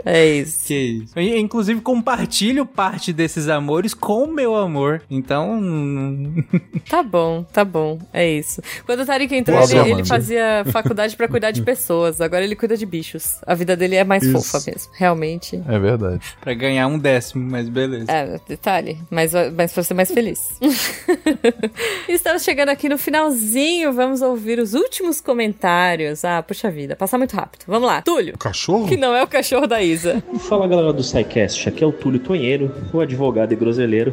[0.04, 0.66] É isso.
[0.66, 1.12] Que isso.
[1.18, 5.02] Eu, inclusive, compartilho parte desses amores com o meu amor.
[5.10, 5.60] Então.
[6.88, 7.98] Tá bom, tá bom.
[8.12, 8.60] É isso.
[8.84, 12.20] Quando o Tarek entrou, Nossa, ele, ele fazia faculdade pra cuidar de pessoas.
[12.20, 13.38] Agora ele cuida de bichos.
[13.46, 14.32] A vida dele é mais Isso.
[14.32, 14.92] fofa mesmo.
[14.94, 15.62] Realmente.
[15.68, 16.20] É verdade.
[16.40, 18.10] pra ganhar um décimo, mas beleza.
[18.12, 18.98] É, detalhe.
[19.10, 20.38] Mas, mas pra ser mais feliz.
[22.08, 23.92] Estamos chegando aqui no finalzinho.
[23.92, 26.24] Vamos ouvir os últimos comentários.
[26.24, 26.96] Ah, puxa vida.
[26.96, 27.64] Passar muito rápido.
[27.66, 28.02] Vamos lá.
[28.02, 28.36] Túlio.
[28.38, 28.88] Cachorro?
[28.88, 30.22] Que não é o cachorro da Isa.
[30.40, 34.12] Fala galera do SciCast, aqui é o Túlio Tonheiro, o advogado e groseleiro.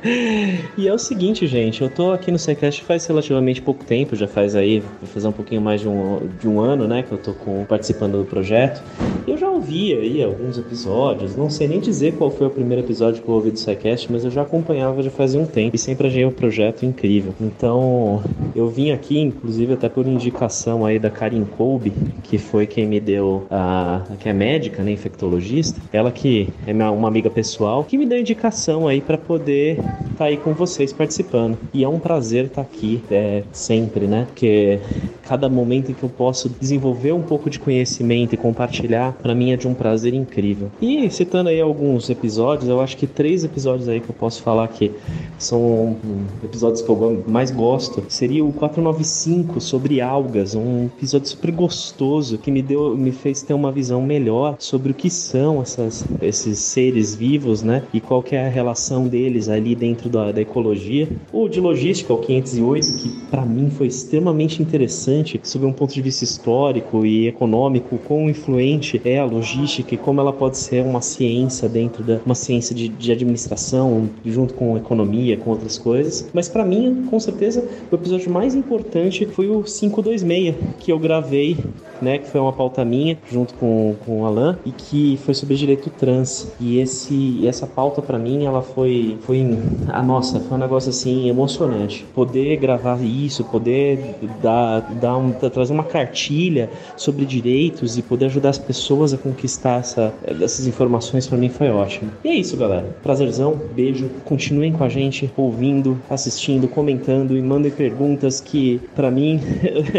[0.76, 4.28] e é o seguinte, gente, eu tô aqui no SciCast faz relativamente pouco tempo, já
[4.28, 7.18] faz aí, vai fazer um pouquinho mais de um, de um ano, né, que eu
[7.18, 8.82] tô com, participando do projeto.
[9.26, 12.84] E eu já ouvi aí alguns episódios, não sei nem dizer qual foi o primeiro
[12.84, 15.78] episódio que eu ouvi do SciCast, mas eu já acompanhava já fazia um tempo e
[15.78, 17.32] sempre achei o projeto incrível.
[17.40, 18.22] Então,
[18.54, 21.92] eu vim aqui, inclusive até por indicação aí da Karin Kolbe,
[22.24, 24.02] que foi quem me deu a.
[24.18, 28.88] que é médica, né, infectologista, ela que é uma amiga pessoal, que me deu indicação
[28.88, 29.78] aí para poder
[30.10, 31.56] estar aí com vocês participando.
[31.72, 34.26] E é um prazer estar aqui, é, sempre, né?
[34.26, 34.80] Porque
[35.22, 39.52] cada momento em que eu posso desenvolver um pouco de conhecimento e compartilhar, para mim
[39.52, 40.70] é de um prazer incrível.
[40.80, 44.66] E citando aí alguns episódios, eu acho que três episódios aí que eu posso falar
[44.68, 44.90] que
[45.38, 45.96] são
[46.42, 52.50] episódios que eu mais gosto, seria o 495 sobre algas, um episódio super gostoso que
[52.50, 57.14] me deu, me fez ter uma visão melhor sobre o que são essas, esses seres
[57.14, 57.82] vivos, né?
[57.92, 61.08] E qual que é a relação deles ali dentro da, da ecologia.
[61.32, 66.02] O de logística, o 508, que para mim foi extremamente interessante sob um ponto de
[66.02, 71.00] vista histórico e econômico, quão influente é a logística e como ela pode ser uma
[71.00, 75.97] ciência dentro da uma ciência de, de administração junto com economia, com outras coisas.
[76.32, 81.56] Mas para mim, com certeza, o episódio mais importante foi o 526 que eu gravei
[82.00, 85.56] né, que foi uma pauta minha junto com, com o Alan e que foi sobre
[85.56, 86.48] direito trans.
[86.60, 89.58] E esse essa pauta para mim, ela foi foi
[89.88, 92.06] a nossa, foi um negócio assim emocionante.
[92.14, 98.50] Poder gravar isso, poder dar, dar um, trazer uma cartilha sobre direitos e poder ajudar
[98.50, 102.10] as pessoas a conquistar essa, essas informações para mim foi ótimo.
[102.24, 102.96] E é isso, galera.
[103.02, 104.08] Prazerzão, beijo.
[104.24, 109.40] Continuem com a gente ouvindo, assistindo, comentando e mandem perguntas que para mim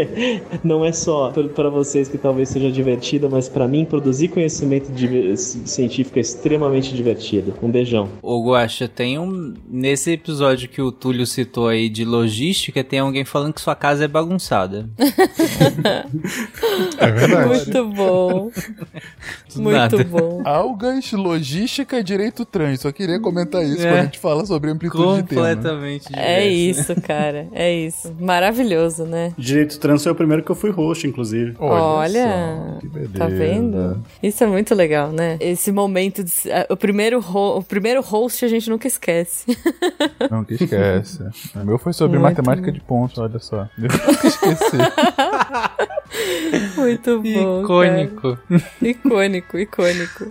[0.62, 4.90] não é só para vocês vocês que talvez seja divertida, mas pra mim produzir conhecimento
[4.92, 7.54] de- científico é extremamente divertido.
[7.62, 8.08] Um beijão.
[8.22, 9.54] Ô, Guaxa, tem um.
[9.68, 14.04] Nesse episódio que o Túlio citou aí de logística, tem alguém falando que sua casa
[14.04, 14.88] é bagunçada.
[16.98, 17.48] É verdade.
[17.48, 18.50] Muito bom.
[19.56, 20.04] Muito Nada.
[20.04, 20.42] bom.
[20.44, 22.80] Algas, logística e direito trans.
[22.80, 23.90] Só queria comentar isso É.
[23.90, 25.40] quando a gente fala sobre amplitude de tema.
[25.48, 27.48] Completamente É isso, cara.
[27.52, 28.14] É isso.
[28.20, 29.32] Maravilhoso, né?
[29.36, 31.54] Direito trans foi o primeiro que eu fui host, inclusive.
[31.58, 31.79] Olha,
[33.16, 34.02] tá vendo?
[34.22, 35.36] Isso é muito legal, né?
[35.40, 39.56] Esse momento, de, ah, o, primeiro o primeiro host a gente nunca esquece.
[40.30, 41.22] Não, que esquece.
[41.54, 43.68] O meu foi sobre Muito matemática de pontos, olha só.
[43.78, 44.76] Eu nunca esqueci.
[46.76, 47.62] Muito bom.
[47.62, 48.38] Icônico.
[48.48, 48.62] cara.
[48.82, 50.26] Icônico, icônico.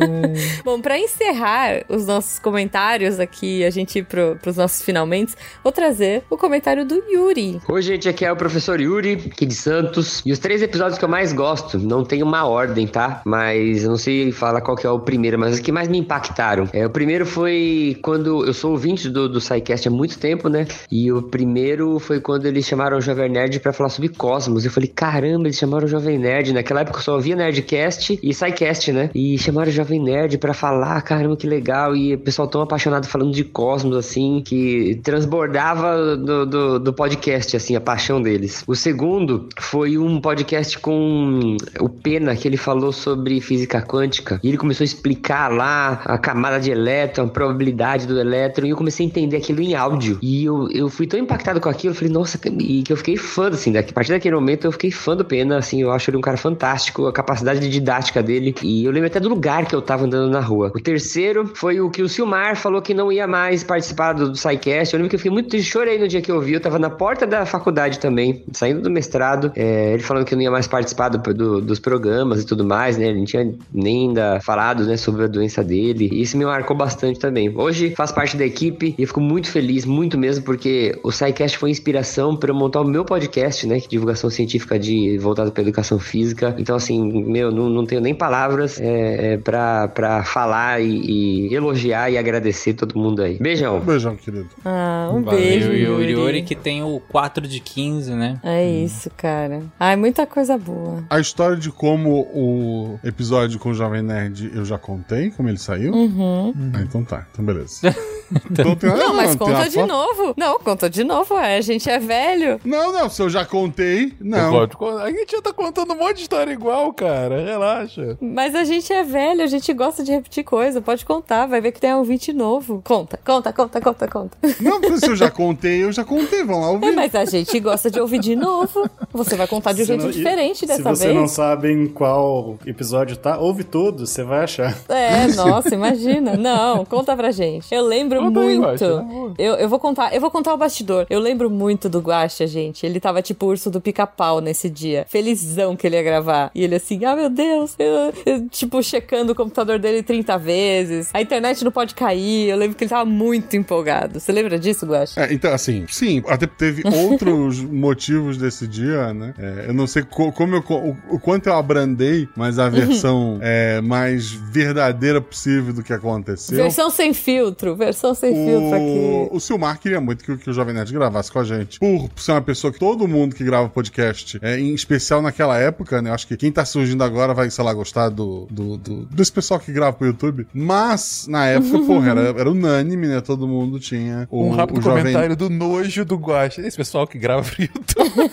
[0.64, 5.72] bom, pra encerrar os nossos comentários aqui, a gente ir pro, pros nossos finalmente, vou
[5.72, 7.60] trazer o comentário do Yuri.
[7.68, 10.22] Oi, gente, aqui é o professor Yuri, aqui de Santos.
[10.24, 13.22] E os três episódios que eu mais gosto, não tem uma ordem, tá?
[13.24, 15.98] Mas eu não sei falar qual que é o primeiro, mas os que mais me
[15.98, 16.68] impactaram.
[16.72, 20.66] É, o primeiro foi quando eu sou ouvinte do, do SciCast há muito tempo, né?
[20.90, 24.64] E o primeiro foi quando eles chamaram o Jovem Nerd pra falar sobre Cosmos.
[24.64, 26.52] Eu falei, caramba, eles chamaram o Jovem Nerd.
[26.52, 29.10] Naquela época eu só ouvia Nerdcast e SciCast, né?
[29.14, 31.94] E chamaram o Jovem Nerd pra falar, caramba, que legal.
[31.94, 37.56] E o pessoal tão apaixonado falando de Cosmos, assim, que transbordava do, do, do podcast,
[37.56, 38.64] assim, a paixão deles.
[38.66, 44.40] O segundo foi um podcast com o Pena, que ele falou sobre física quântica.
[44.42, 48.66] E ele começou a explicar lá a camada de elétron, a probabilidade do elétron.
[48.66, 50.18] E eu comecei a entender aquilo em áudio.
[50.22, 53.16] E eu, eu fui tão impactado com aquilo, eu falei, nossa, e que eu fiquei
[53.16, 56.10] fã, assim, daqui, a partir daquele momento eu fiquei fã do Pena, assim, eu acho
[56.10, 58.54] ele um cara fantástico, a capacidade de didática dele.
[58.62, 60.70] E eu lembro até do lugar que eu tava andando na rua.
[60.74, 64.36] O terceiro foi o que o Silmar falou que não ia mais participar do, do
[64.36, 64.94] SciCast.
[64.94, 66.54] Eu lembro que eu fiquei muito triste, chorei no dia que eu vi.
[66.54, 69.52] Eu tava na porta da faculdade também, saindo do mestrado.
[69.56, 72.96] é, ele falando que não ia mais participar do, do- dos programas e tudo mais,
[72.96, 73.06] né?
[73.08, 76.08] Ele não tinha nem ainda falado, né, sobre a doença dele.
[76.12, 77.52] E isso me marcou bastante também.
[77.56, 81.58] Hoje faz parte da equipe e eu fico muito feliz, muito mesmo, porque o SciCast
[81.58, 83.80] foi inspiração para eu montar o meu podcast, né?
[83.80, 86.54] Que é divulgação científica de voltado para educação física.
[86.58, 91.54] Então, assim, meu, não, não tenho nem palavras é, é, pra, pra falar e, e
[91.54, 93.36] elogiar e agradecer todo mundo aí.
[93.40, 93.80] Beijão.
[93.80, 94.48] Beijão, querido.
[94.64, 95.82] Ah, um Valeu, beijo, Yuri.
[95.82, 96.12] Yuri.
[96.12, 98.38] Yuri que tem o 4 de 15, né?
[98.42, 99.62] É isso, cara.
[99.78, 101.04] Ai, muita coisa boa.
[101.10, 105.58] A história de como o episódio com o Jovem Nerd eu já contei, como ele
[105.58, 105.92] saiu.
[105.92, 106.54] Uhum.
[106.74, 107.80] Ah, então tá, então beleza.
[108.50, 110.34] então tem, Não, mas tem conta de foto- novo.
[110.36, 111.56] Não, conta de novo, é.
[111.56, 112.60] A gente é velho.
[112.64, 114.52] Não, não, se eu já contei, não.
[114.52, 115.02] Pode contar.
[115.04, 117.42] A gente já tá contando um monte de história igual, cara.
[117.44, 118.16] Relaxa.
[118.20, 120.80] Mas a gente é velho, a gente gosta de repetir coisa.
[120.80, 122.82] Pode contar, vai ver que tem um ouvinte novo.
[122.84, 124.38] Conta, conta, conta, conta, conta.
[124.60, 126.92] Não, se eu já contei, eu já contei, vão lá É, ouvir.
[126.92, 128.88] mas a gente gosta de ouvir de novo.
[129.12, 131.16] Você vai contar de um Se jeito não- diferente Se dessa você vez.
[131.16, 134.76] não sabe em qual episódio tá, ouve todos, você vai achar.
[134.88, 136.36] É, nossa, imagina.
[136.36, 137.74] Não, conta pra gente.
[137.74, 138.60] Eu lembro Aí, muito.
[138.62, 139.34] Guaxa, boa.
[139.38, 141.06] eu, eu vou contar, eu vou contar o bastidor.
[141.10, 142.84] Eu lembro muito do Guaxa, gente.
[142.86, 145.06] Ele tava tipo o urso do pica-pau nesse dia.
[145.08, 146.50] Felizão que ele ia gravar.
[146.54, 147.74] E ele assim, ah, meu Deus.
[147.78, 151.10] Eu, eu, tipo, checando o computador dele 30 vezes.
[151.12, 152.48] A internet não pode cair.
[152.50, 154.18] Eu lembro que ele tava muito empolgado.
[154.20, 155.20] Você lembra disso, Guaxa?
[155.20, 159.34] É, então, assim, sim, até teve outros motivos desse dia, né?
[159.38, 163.38] É, eu não sei co- como eu, o, o quanto eu abrandei, mas a versão
[163.40, 166.56] é, mais verdadeira possível do que aconteceu.
[166.56, 167.74] Versão sem filtro.
[167.74, 169.28] Versão sem filtro aqui.
[169.32, 171.78] O, o Silmar queria muito que, o- que o Jovem Nerd gravasse com a gente.
[171.78, 176.00] Por ser uma pessoa que todo mundo que grava podcast, é, em especial naquela época,
[176.02, 176.10] né?
[176.10, 179.32] eu Acho que quem tá surgindo agora vai, sei lá, gostar do, do, do- desse
[179.32, 180.46] pessoal que grava pro YouTube.
[180.52, 183.20] Mas, na época, porra, era, era unânime, né?
[183.20, 186.60] Todo mundo tinha o, Um rápido o Jovem comentário do nojo do Guaxa.
[186.66, 188.30] Esse pessoal que grava pro YouTube.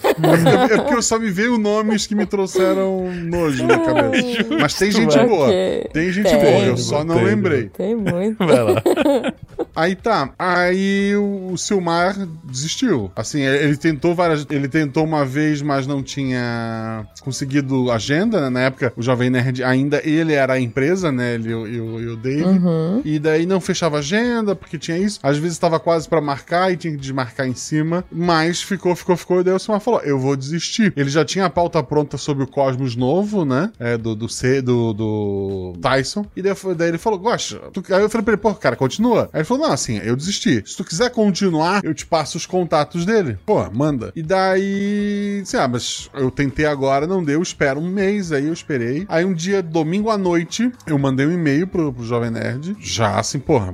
[0.69, 4.45] É, é porque eu só me veio nomes que me trouxeram nojo na cabeça.
[4.59, 5.49] Mas tem gente boa.
[5.93, 6.39] Tem gente Tem.
[6.39, 7.25] boa, eu só não Tem.
[7.25, 7.69] lembrei.
[7.69, 8.37] Tem muito.
[8.45, 8.81] Vai lá.
[9.76, 10.31] Aí tá.
[10.38, 13.11] Aí o Silmar desistiu.
[13.15, 14.45] Assim, ele tentou várias.
[14.49, 18.49] Ele tentou uma vez, mas não tinha conseguido agenda, né?
[18.49, 21.35] Na época, o Jovem Nerd ainda ele era a empresa, né?
[21.35, 22.44] Ele e o, Dave.
[22.44, 23.02] Uhum.
[23.03, 25.19] E daí não fechava agenda, porque tinha isso.
[25.22, 28.03] Às vezes estava quase pra marcar e tinha que desmarcar em cima.
[28.11, 29.41] Mas ficou, ficou, ficou.
[29.41, 30.94] E daí o Silmar falou: Eu vou desistir.
[30.95, 33.72] Ele já tinha a pauta pronta sobre o Cosmos Novo, né?
[33.80, 36.26] É, do, do C, do, do Tyson.
[36.35, 37.61] E daí, daí ele falou: Gosta.
[37.89, 39.30] Aí eu falei pra ele: Pô, cara, continua.
[39.34, 40.63] Aí falou: não, assim, eu desisti.
[40.65, 43.37] Se tu quiser continuar, eu te passo os contatos dele.
[43.45, 44.11] Pô, manda.
[44.15, 48.53] E daí, assim, ah, mas eu tentei agora, não deu, espera um mês, aí eu
[48.53, 49.05] esperei.
[49.07, 53.19] Aí um dia, domingo à noite, eu mandei um e-mail pro, pro Jovem Nerd, já
[53.19, 53.73] assim, porra,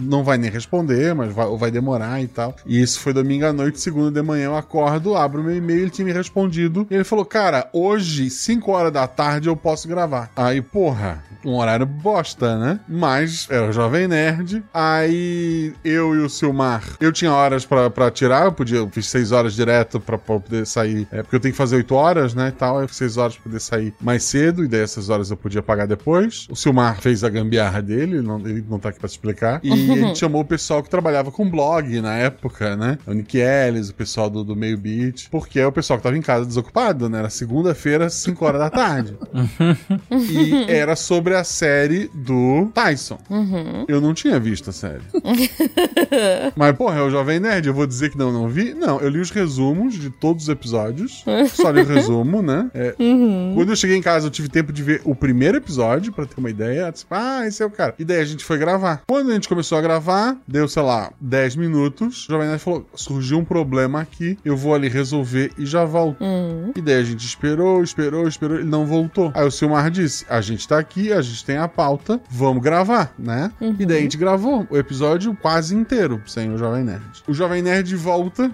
[0.00, 2.54] não vai nem responder, mas vai, vai demorar e tal.
[2.66, 5.90] E isso foi domingo à noite, segunda de manhã eu acordo, abro meu e-mail, ele
[5.90, 6.86] tinha me respondido.
[6.90, 10.30] E ele falou, cara, hoje, 5 horas da tarde, eu posso gravar.
[10.36, 12.80] Aí, porra, um horário bosta, né?
[12.88, 14.62] Mas era o Jovem Nerd.
[14.72, 19.32] Aí eu e o Silmar, eu tinha horas pra tirar, eu podia, eu fiz 6
[19.32, 21.06] horas direto pra poder sair.
[21.10, 22.48] É, porque eu tenho que fazer 8 horas, né?
[22.48, 22.80] E tal.
[22.80, 25.62] Eu fiz 6 horas pra poder sair mais cedo, e daí essas horas eu podia
[25.62, 26.46] pagar depois.
[26.50, 29.18] O Silmar fez a gambiarra dele, ele não, ele não tá aqui pra te
[29.62, 32.98] E ele chamou o pessoal que trabalhava com blog na época, né?
[33.06, 36.16] O Nick Ellis, o pessoal do, do Meio Beat, porque é o pessoal que tava
[36.16, 37.18] em casa desocupado, né?
[37.18, 39.16] Era segunda-feira, 5 horas da tarde.
[40.10, 43.18] e era sobre a série do Tyson.
[43.30, 43.84] Uhum.
[43.88, 45.02] Eu não tinha visto a série.
[46.56, 48.74] Mas, porra, é o Jovem Nerd, eu vou dizer que não, não vi?
[48.74, 51.24] Não, eu li os resumos de todos os episódios.
[51.54, 52.70] Só li o resumo, né?
[52.74, 53.52] É, Uhum.
[53.54, 56.38] Quando eu cheguei em casa, eu tive tempo de ver o primeiro episódio, pra ter
[56.38, 56.92] uma ideia.
[57.10, 57.94] Ah, esse é o cara.
[57.98, 59.02] E daí a gente foi gravar.
[59.06, 62.26] Quando a gente começou a gravar, deu, sei lá, 10 minutos.
[62.26, 66.22] O Jovem Nerd falou: surgiu um problema aqui, eu vou ali resolver e já volto.
[66.22, 66.72] Uhum.
[66.74, 69.30] E daí a gente esperou, esperou, esperou, ele não voltou.
[69.34, 73.12] Aí o Silmar disse: a gente tá aqui, a gente tem a pauta, vamos gravar,
[73.18, 73.52] né?
[73.60, 73.76] Uhum.
[73.78, 77.22] E daí a gente gravou o episódio quase inteiro sem o Jovem Nerd.
[77.26, 78.50] O Jovem Nerd volta,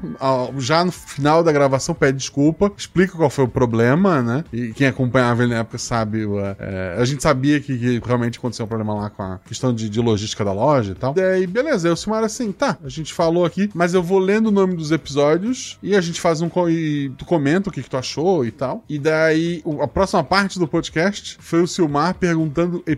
[0.59, 4.45] já no final da gravação, pede desculpa, explica qual foi o problema, né?
[4.53, 6.25] E quem acompanhava ele na época sabe.
[6.25, 9.73] o, é, a gente sabia que, que realmente aconteceu um problema lá com a questão
[9.73, 11.15] de, de logística da loja e tal.
[11.15, 14.47] Daí, beleza, aí o Silmar assim, tá, a gente falou aqui, mas eu vou lendo
[14.49, 16.49] o nome dos episódios e a gente faz um.
[16.49, 18.83] co- E tu comenta o que, que tu achou e tal.
[18.89, 22.97] E daí, a próxima parte do podcast foi o Silmar perguntando é,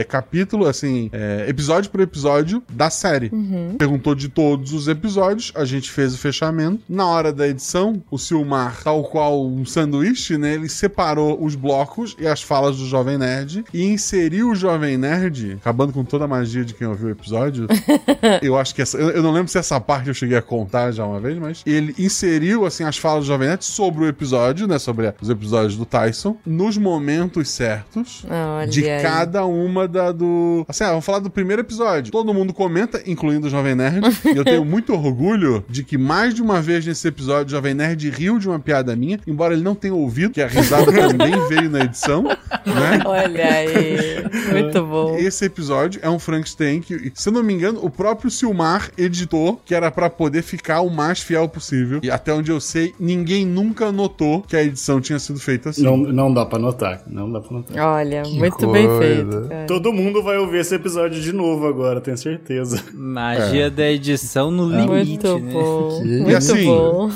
[0.00, 3.30] é, capítulo, assim, é, episódio por episódio da série.
[3.32, 3.76] Uhum.
[3.78, 6.80] Perguntou de todos os episódios, a gente fez o fechamento.
[6.88, 10.54] Na hora da edição, o Silmar, tal qual um sanduíche, né?
[10.54, 15.54] Ele separou os blocos e as falas do Jovem Nerd e inseriu o Jovem Nerd,
[15.54, 17.66] acabando com toda a magia de quem ouviu o episódio.
[18.42, 18.98] eu acho que essa.
[18.98, 21.62] Eu, eu não lembro se essa parte eu cheguei a contar já uma vez, mas
[21.66, 24.78] ele inseriu, assim, as falas do Jovem Nerd sobre o episódio, né?
[24.78, 29.02] Sobre os episódios do Tyson, nos momentos certos Olha de aí.
[29.02, 30.64] cada uma da do.
[30.68, 32.12] Assim, ah, vamos falar do primeiro episódio.
[32.12, 34.06] Todo mundo comenta, incluindo o Jovem Nerd.
[34.24, 37.74] e eu tenho muito orgulho de que mais de uma vez nesse episódio o Jovem
[37.74, 41.32] Nerd riu de uma piada minha, embora ele não tenha ouvido, que a risada também
[41.48, 43.00] veio na edição, né?
[43.06, 44.24] Olha aí.
[44.52, 45.16] Muito bom.
[45.16, 49.60] Esse episódio é um Frankenstein que, se eu não me engano, o próprio Silmar editou,
[49.64, 52.00] que era pra poder ficar o mais fiel possível.
[52.02, 55.82] E até onde eu sei, ninguém nunca notou que a edição tinha sido feita assim.
[55.82, 57.02] Não, não dá pra notar.
[57.06, 57.76] Não dá pra notar.
[57.96, 59.48] Olha, muito bem feito.
[59.48, 59.66] cara.
[59.66, 62.82] Todo mundo vai ouvir esse episódio de novo agora, tenho certeza.
[62.92, 64.80] Magia da edição no É.
[64.84, 65.52] limite, Muito né?
[65.52, 66.02] bom.
[66.04, 67.10] E Muito assim, bom.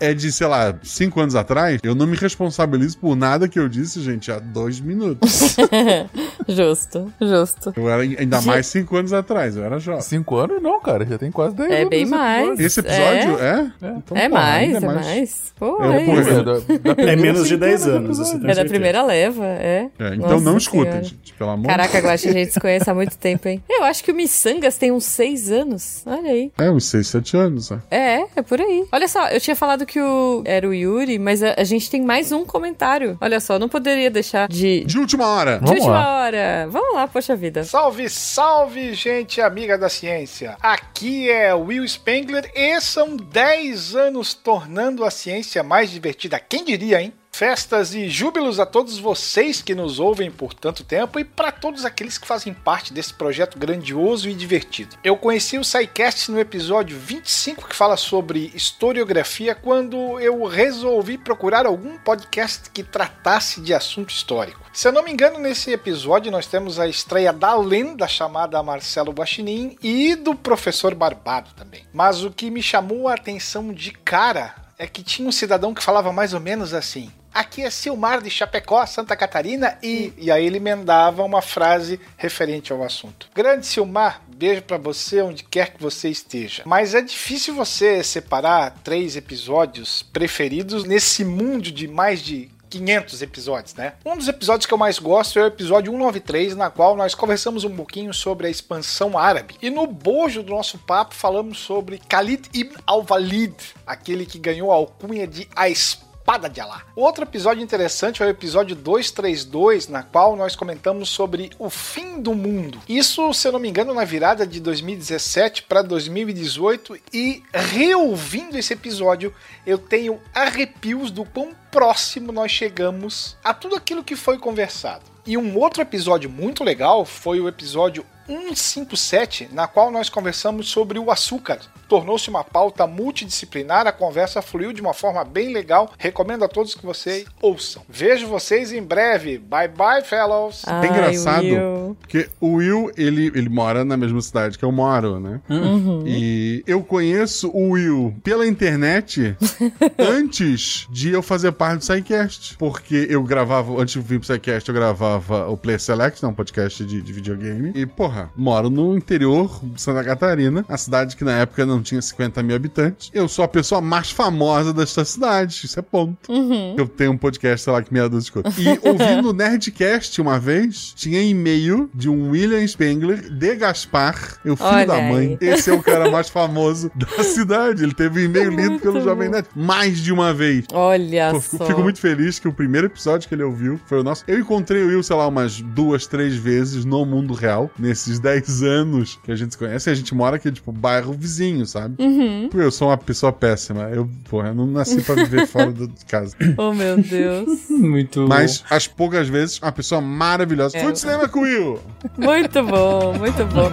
[0.00, 3.68] é de, sei lá, cinco anos atrás, eu não me responsabilizo por nada que eu
[3.68, 5.56] disse, gente, há dois minutos.
[6.48, 7.72] justo, justo.
[7.76, 10.02] Eu era ainda mais cinco anos atrás, eu era jovem.
[10.02, 11.88] Cinco anos não, cara, já tem quase 10 É anos.
[11.88, 12.60] bem esse mais.
[12.60, 13.72] Esse episódio é?
[13.96, 15.52] Então, é pô, mais, ainda é mais.
[15.58, 18.54] Pô, é pô, é da- da É menos de 10 anos, você tem É da
[18.54, 18.68] certeza.
[18.68, 19.88] primeira leva, é.
[19.98, 21.04] É, então Nossa não escutem, Senhora.
[21.04, 23.62] gente, pelo amor Caraca, Guaxa, a gente se conhece há muito tempo, hein?
[23.68, 26.02] Eu acho que o Missangas tem uns seis anos.
[26.04, 26.52] Olha aí.
[26.58, 27.78] É, uns 6, 7 anos, né?
[27.90, 28.84] É, é por aí.
[28.92, 32.02] Olha só, eu tinha falado que o era o Yuri, mas a, a gente tem
[32.02, 33.16] mais um comentário.
[33.20, 34.84] Olha só, não poderia deixar de.
[34.84, 35.58] De última hora.
[35.62, 36.66] De última hora.
[36.70, 37.64] Vamos lá, poxa vida.
[37.64, 40.56] Salve, salve, gente amiga da ciência.
[40.60, 46.38] Aqui é Will Spengler e são 10 anos tornando a ciência mais divertida.
[46.38, 47.12] Quem diria, hein?
[47.34, 51.84] Festas e júbilos a todos vocês que nos ouvem por tanto tempo e para todos
[51.84, 54.96] aqueles que fazem parte desse projeto grandioso e divertido.
[55.02, 61.64] Eu conheci o SciCast no episódio 25 que fala sobre historiografia quando eu resolvi procurar
[61.64, 64.61] algum podcast que tratasse de assunto histórico.
[64.72, 69.12] Se eu não me engano, nesse episódio nós temos a estreia da lenda chamada Marcelo
[69.12, 71.84] Guaxinim e do professor Barbado também.
[71.92, 75.82] Mas o que me chamou a atenção de cara é que tinha um cidadão que
[75.82, 80.12] falava mais ou menos assim: Aqui é Silmar de Chapecó, Santa Catarina, e.
[80.16, 83.28] E aí ele emendava uma frase referente ao assunto.
[83.34, 86.62] Grande Silmar, beijo pra você onde quer que você esteja.
[86.64, 93.74] Mas é difícil você separar três episódios preferidos nesse mundo de mais de 500 episódios,
[93.74, 93.92] né?
[94.04, 97.64] Um dos episódios que eu mais gosto é o episódio 193, na qual nós conversamos
[97.64, 99.56] um pouquinho sobre a expansão árabe.
[99.60, 103.54] E no bojo do nosso papo falamos sobre Khalid ibn al-Walid,
[103.86, 106.84] aquele que ganhou a alcunha de a espada Espada de Alá.
[106.94, 112.32] Outro episódio interessante foi o episódio 232, na qual nós comentamos sobre o fim do
[112.32, 112.80] mundo.
[112.88, 118.72] Isso, se eu não me engano, na virada de 2017 para 2018 e reouvindo esse
[118.72, 119.34] episódio,
[119.66, 125.02] eu tenho arrepios do quão próximo nós chegamos a tudo aquilo que foi conversado.
[125.26, 131.00] E um outro episódio muito legal foi o episódio 157, na qual nós conversamos sobre
[131.00, 131.58] o açúcar.
[131.92, 135.92] Tornou-se uma pauta multidisciplinar, a conversa fluiu de uma forma bem legal.
[135.98, 137.82] Recomendo a todos que vocês ouçam.
[137.86, 139.36] Vejo vocês em breve.
[139.36, 140.64] Bye bye, fellows.
[140.66, 145.42] é engraçado, porque o Will, ele, ele mora na mesma cidade que eu moro, né?
[145.50, 146.02] Uhum.
[146.06, 149.36] E eu conheço o Will pela internet
[149.98, 152.56] antes de eu fazer parte do SciCast.
[152.56, 156.34] Porque eu gravava, antes de vir pro SciCast, eu gravava o Play Select, né, um
[156.34, 157.70] podcast de, de videogame.
[157.74, 162.00] E, porra, moro no interior de Santa Catarina, a cidade que na época não tinha
[162.00, 163.10] 50 mil habitantes.
[163.12, 166.30] Eu sou a pessoa mais famosa desta cidade, isso é ponto.
[166.30, 166.74] Uhum.
[166.76, 168.58] Eu tenho um podcast, sei lá, que meia dúzia de coisas.
[168.58, 174.56] E ouvindo o Nerdcast uma vez, tinha e-mail de um William Spengler de Gaspar, o
[174.56, 175.38] filho Olha da mãe.
[175.40, 175.48] aí.
[175.48, 177.82] Esse é o cara mais famoso da cidade.
[177.82, 179.34] Ele teve um e-mail lido pelo Muito Jovem bom.
[179.34, 180.64] Nerd mais de uma vez.
[180.72, 181.50] Olha Pô, só.
[181.50, 184.24] fico, fico muito feliz que o primeiro episódio que ele ouviu foi o nosso.
[184.26, 188.62] Eu encontrei o Will, sei lá, umas duas, três vezes no mundo real, nesses 10
[188.62, 189.90] anos que a gente se conhece.
[189.90, 191.96] A gente mora aqui, tipo, bairro vizinho, sabe?
[192.02, 192.48] Uhum.
[192.54, 193.82] Eu sou uma pessoa péssima.
[193.90, 196.36] Eu, porra, eu não nasci pra viver fora do- de casa.
[196.58, 197.68] Oh, meu Deus.
[197.70, 200.76] Muito Mas, as poucas vezes, uma pessoa maravilhosa.
[200.76, 200.82] É.
[200.82, 201.78] Fui de cinema com o Will!
[202.18, 203.72] Muito bom, muito bom.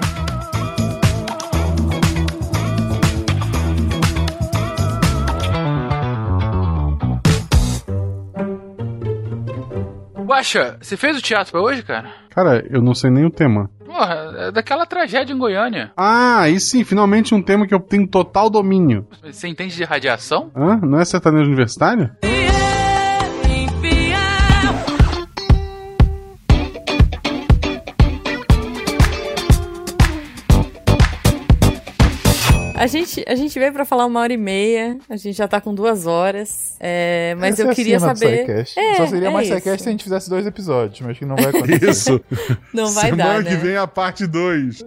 [10.25, 12.11] Guaxa, você fez o teatro pra hoje, cara?
[12.39, 13.69] Cara, eu não sei nem o tema.
[13.85, 15.91] Porra, é daquela tragédia em Goiânia.
[15.97, 19.05] Ah, aí sim, finalmente um tema que eu tenho total domínio.
[19.21, 20.49] Você entende de radiação?
[20.55, 20.77] Hã?
[20.77, 22.09] Não é sertanejo universitário?
[32.79, 35.59] A gente, a gente veio pra falar uma hora e meia, a gente já tá
[35.59, 38.49] com duas horas, é, mas Essa eu é queria saber...
[38.49, 39.49] É, Só seria é mais.
[39.49, 41.89] SciCast se a gente fizesse dois episódios, mas que não vai acontecer.
[41.89, 42.21] Isso.
[42.73, 43.55] Não vai Semana dar, que né?
[43.57, 44.75] vem a parte 2.
[44.77, 44.85] Isso.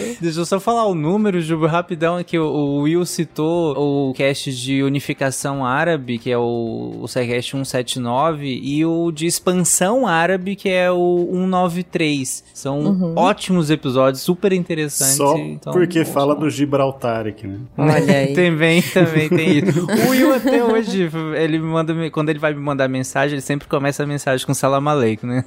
[0.22, 4.82] Deixa eu só falar o número, Juba, rapidão, que o, Will citou o cast de
[4.82, 10.90] unificação árabe, que é o, o SciCast 179, e o de expansão árabe, que é
[10.90, 12.42] o 193.
[12.54, 13.14] São Uhum.
[13.16, 15.16] ótimos episódios, super interessantes.
[15.16, 17.60] Só então, porque fala do Gibraltar aqui, né?
[17.76, 18.34] Olha aí.
[18.34, 19.86] também, também tem isso.
[20.06, 23.66] O Will até hoje, ele me manda, quando ele vai me mandar mensagem, ele sempre
[23.66, 25.44] começa a mensagem com salam aleikum, né?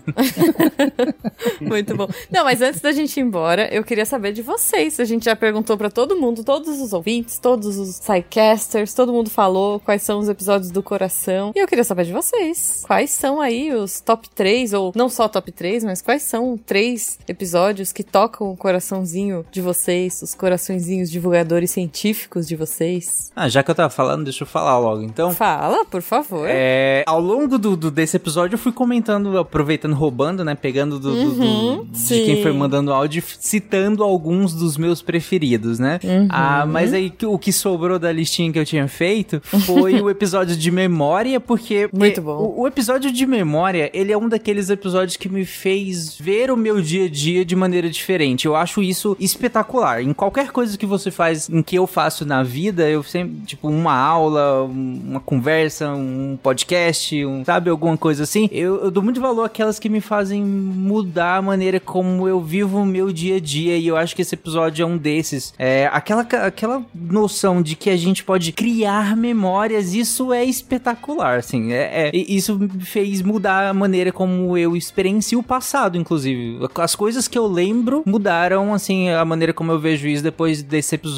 [1.61, 2.07] Muito bom.
[2.32, 4.99] Não, mas antes da gente ir embora, eu queria saber de vocês.
[4.99, 9.30] A gente já perguntou pra todo mundo, todos os ouvintes, todos os sidecasters, todo mundo
[9.30, 11.52] falou quais são os episódios do coração.
[11.56, 12.84] E eu queria saber de vocês.
[12.86, 17.20] Quais são aí os top 3, ou não só top 3, mas quais são três
[17.28, 23.32] episódios que tocam o coraçãozinho de vocês, os coraçõezinhos divulgadores científicos de vocês?
[23.36, 25.32] Ah, já que eu tava falando, deixa eu falar logo, então.
[25.34, 26.48] Fala, por favor.
[26.50, 30.56] É, ao longo do, do- desse episódio, eu fui comentando, aproveitando, roubando, né?
[30.56, 35.78] Pegando do, do- do- Uhum, de quem foi mandando áudio, citando alguns dos meus preferidos,
[35.80, 36.00] né?
[36.04, 36.28] Uhum.
[36.30, 40.56] Ah, mas aí o que sobrou da listinha que eu tinha feito foi o episódio
[40.58, 41.90] de memória, porque.
[41.94, 42.38] Muito bom.
[42.58, 46.58] O, o episódio de memória, ele é um daqueles episódios que me fez ver o
[46.58, 48.46] meu dia a dia de maneira diferente.
[48.46, 50.02] Eu acho isso espetacular.
[50.02, 53.68] Em qualquer coisa que você faz, em que eu faço na vida, eu sempre, tipo,
[53.68, 59.04] uma aula, um- uma conversa, um podcast, um, sabe, alguma coisa assim, eu, eu dou
[59.04, 63.36] muito valor àquelas que me fazem mudar a maneira como eu vivo o meu dia
[63.36, 63.76] a dia.
[63.78, 65.54] E eu acho que esse episódio é um desses.
[65.60, 71.74] É, aquela, aquela noção de que a gente pode criar memórias, isso é espetacular, assim.
[71.74, 76.60] É, é- isso fez mudar a maneira como eu experiencio o passado, inclusive.
[76.76, 80.96] As coisas que eu lembro mudaram, assim, a maneira como eu vejo isso depois desse
[80.96, 81.09] episódio.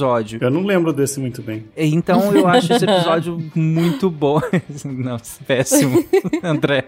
[0.41, 1.65] Eu não lembro desse muito bem.
[1.76, 4.41] Então eu acho esse episódio muito bom.
[4.85, 6.03] Não, péssimo,
[6.43, 6.85] André.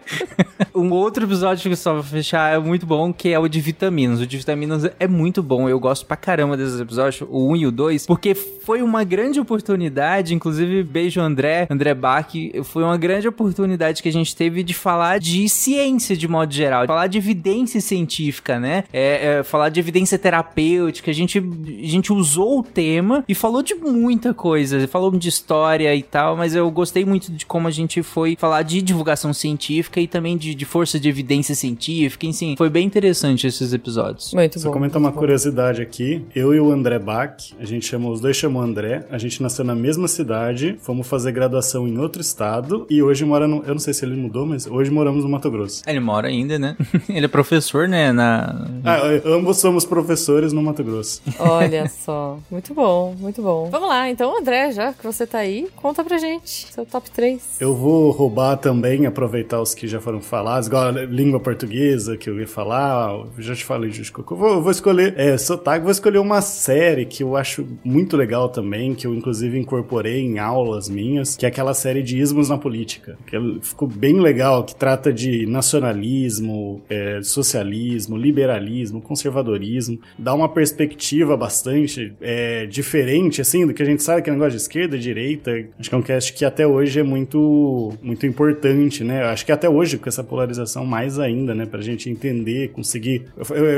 [0.75, 4.19] Um outro episódio que só pra fechar é muito bom, que é o de vitaminas.
[4.19, 5.69] O de vitaminas é muito bom.
[5.69, 9.39] Eu gosto pra caramba desses episódios, o 1 e o 2, porque foi uma grande
[9.39, 14.73] oportunidade, inclusive beijo André, André Bach, foi uma grande oportunidade que a gente teve de
[14.73, 18.85] falar de ciência de modo geral, falar de evidência científica, né?
[18.91, 21.11] É, é, falar de evidência terapêutica.
[21.11, 24.87] A gente, a gente usou o termo tema e falou de muita coisa.
[24.87, 28.61] Falou de história e tal, mas eu gostei muito de como a gente foi falar
[28.61, 32.25] de divulgação científica e também de, de força de evidência científica.
[32.25, 34.33] Enfim, foi bem interessante esses episódios.
[34.33, 36.23] Muito Só comentar uma curiosidade aqui.
[36.35, 39.65] Eu e o André Bach, a gente chamou, os dois chamam André, a gente nasceu
[39.65, 43.63] na mesma cidade, fomos fazer graduação em outro estado e hoje mora no.
[43.63, 45.81] Eu não sei se ele mudou, mas hoje moramos no Mato Grosso.
[45.87, 46.77] Ele mora ainda, né?
[47.09, 48.11] Ele é professor, né?
[48.11, 48.67] Na...
[48.83, 51.21] Ah, ambos somos professores no Mato Grosso.
[51.39, 52.37] Olha só.
[52.51, 52.82] Muito bom,
[53.17, 53.69] muito bom.
[53.69, 57.57] Vamos lá, então, André, já que você tá aí, conta pra gente seu top 3.
[57.59, 62.29] Eu vou roubar também, aproveitar os que já foram falados, igual a língua portuguesa que
[62.29, 63.11] eu ia falar.
[63.37, 64.25] Eu já te falei, Jusco.
[64.29, 68.17] Eu vou, eu vou escolher é, sotaque, vou escolher uma série que eu acho muito
[68.17, 72.49] legal também, que eu inclusive incorporei em aulas minhas, que é aquela série de Ismos
[72.49, 73.17] na Política.
[73.25, 81.37] Que ficou bem legal, que trata de nacionalismo, é, socialismo, liberalismo, conservadorismo, dá uma perspectiva
[81.37, 85.51] bastante é, diferente, assim, do que a gente sabe que é negócio de esquerda, direita.
[85.79, 89.23] Acho que é um cast que até hoje é muito, muito importante, né?
[89.23, 91.65] Acho que até hoje, com essa polarização, mais ainda, né?
[91.65, 93.25] Pra gente entender, conseguir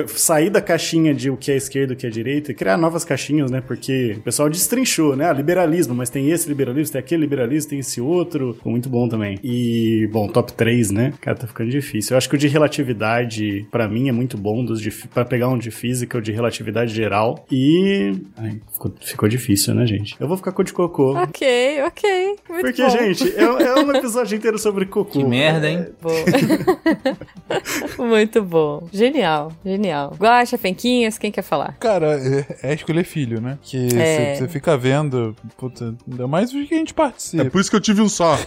[0.08, 3.04] sair da caixinha de o que é esquerda o que é direita e criar novas
[3.04, 3.62] caixinhas, né?
[3.62, 5.30] Porque o pessoal destrinchou, né?
[5.30, 8.54] Ah, liberalismo, mas tem esse liberalismo, tem aquele liberalismo, tem esse outro.
[8.54, 9.38] Ficou muito bom também.
[9.44, 11.14] E, bom, top 3, né?
[11.20, 12.14] Cara, tá ficando difícil.
[12.14, 15.50] Eu acho que o de relatividade, para mim, é muito bom, dos de, pra pegar
[15.50, 17.46] um de física, o de relatividade geral.
[17.52, 18.14] E.
[18.38, 20.16] Ai, ficou, ficou difícil, né, gente?
[20.20, 21.16] Eu vou ficar com o de cocô.
[21.18, 22.36] Ok, ok.
[22.50, 22.90] Muito Porque, bom.
[22.90, 25.12] gente, é, é um episódio inteiro sobre cocô.
[25.12, 25.86] Que merda, hein?
[27.98, 28.88] Muito bom.
[28.92, 30.14] Genial, genial.
[30.20, 31.76] Guaxa, Fenquinhas, quem quer falar?
[31.80, 33.58] Cara, é, é escolher filho, né?
[33.62, 34.36] Que É.
[34.36, 37.44] você fica vendo, puta, ainda mais os que a gente participa.
[37.44, 38.38] É por isso que eu tive um só.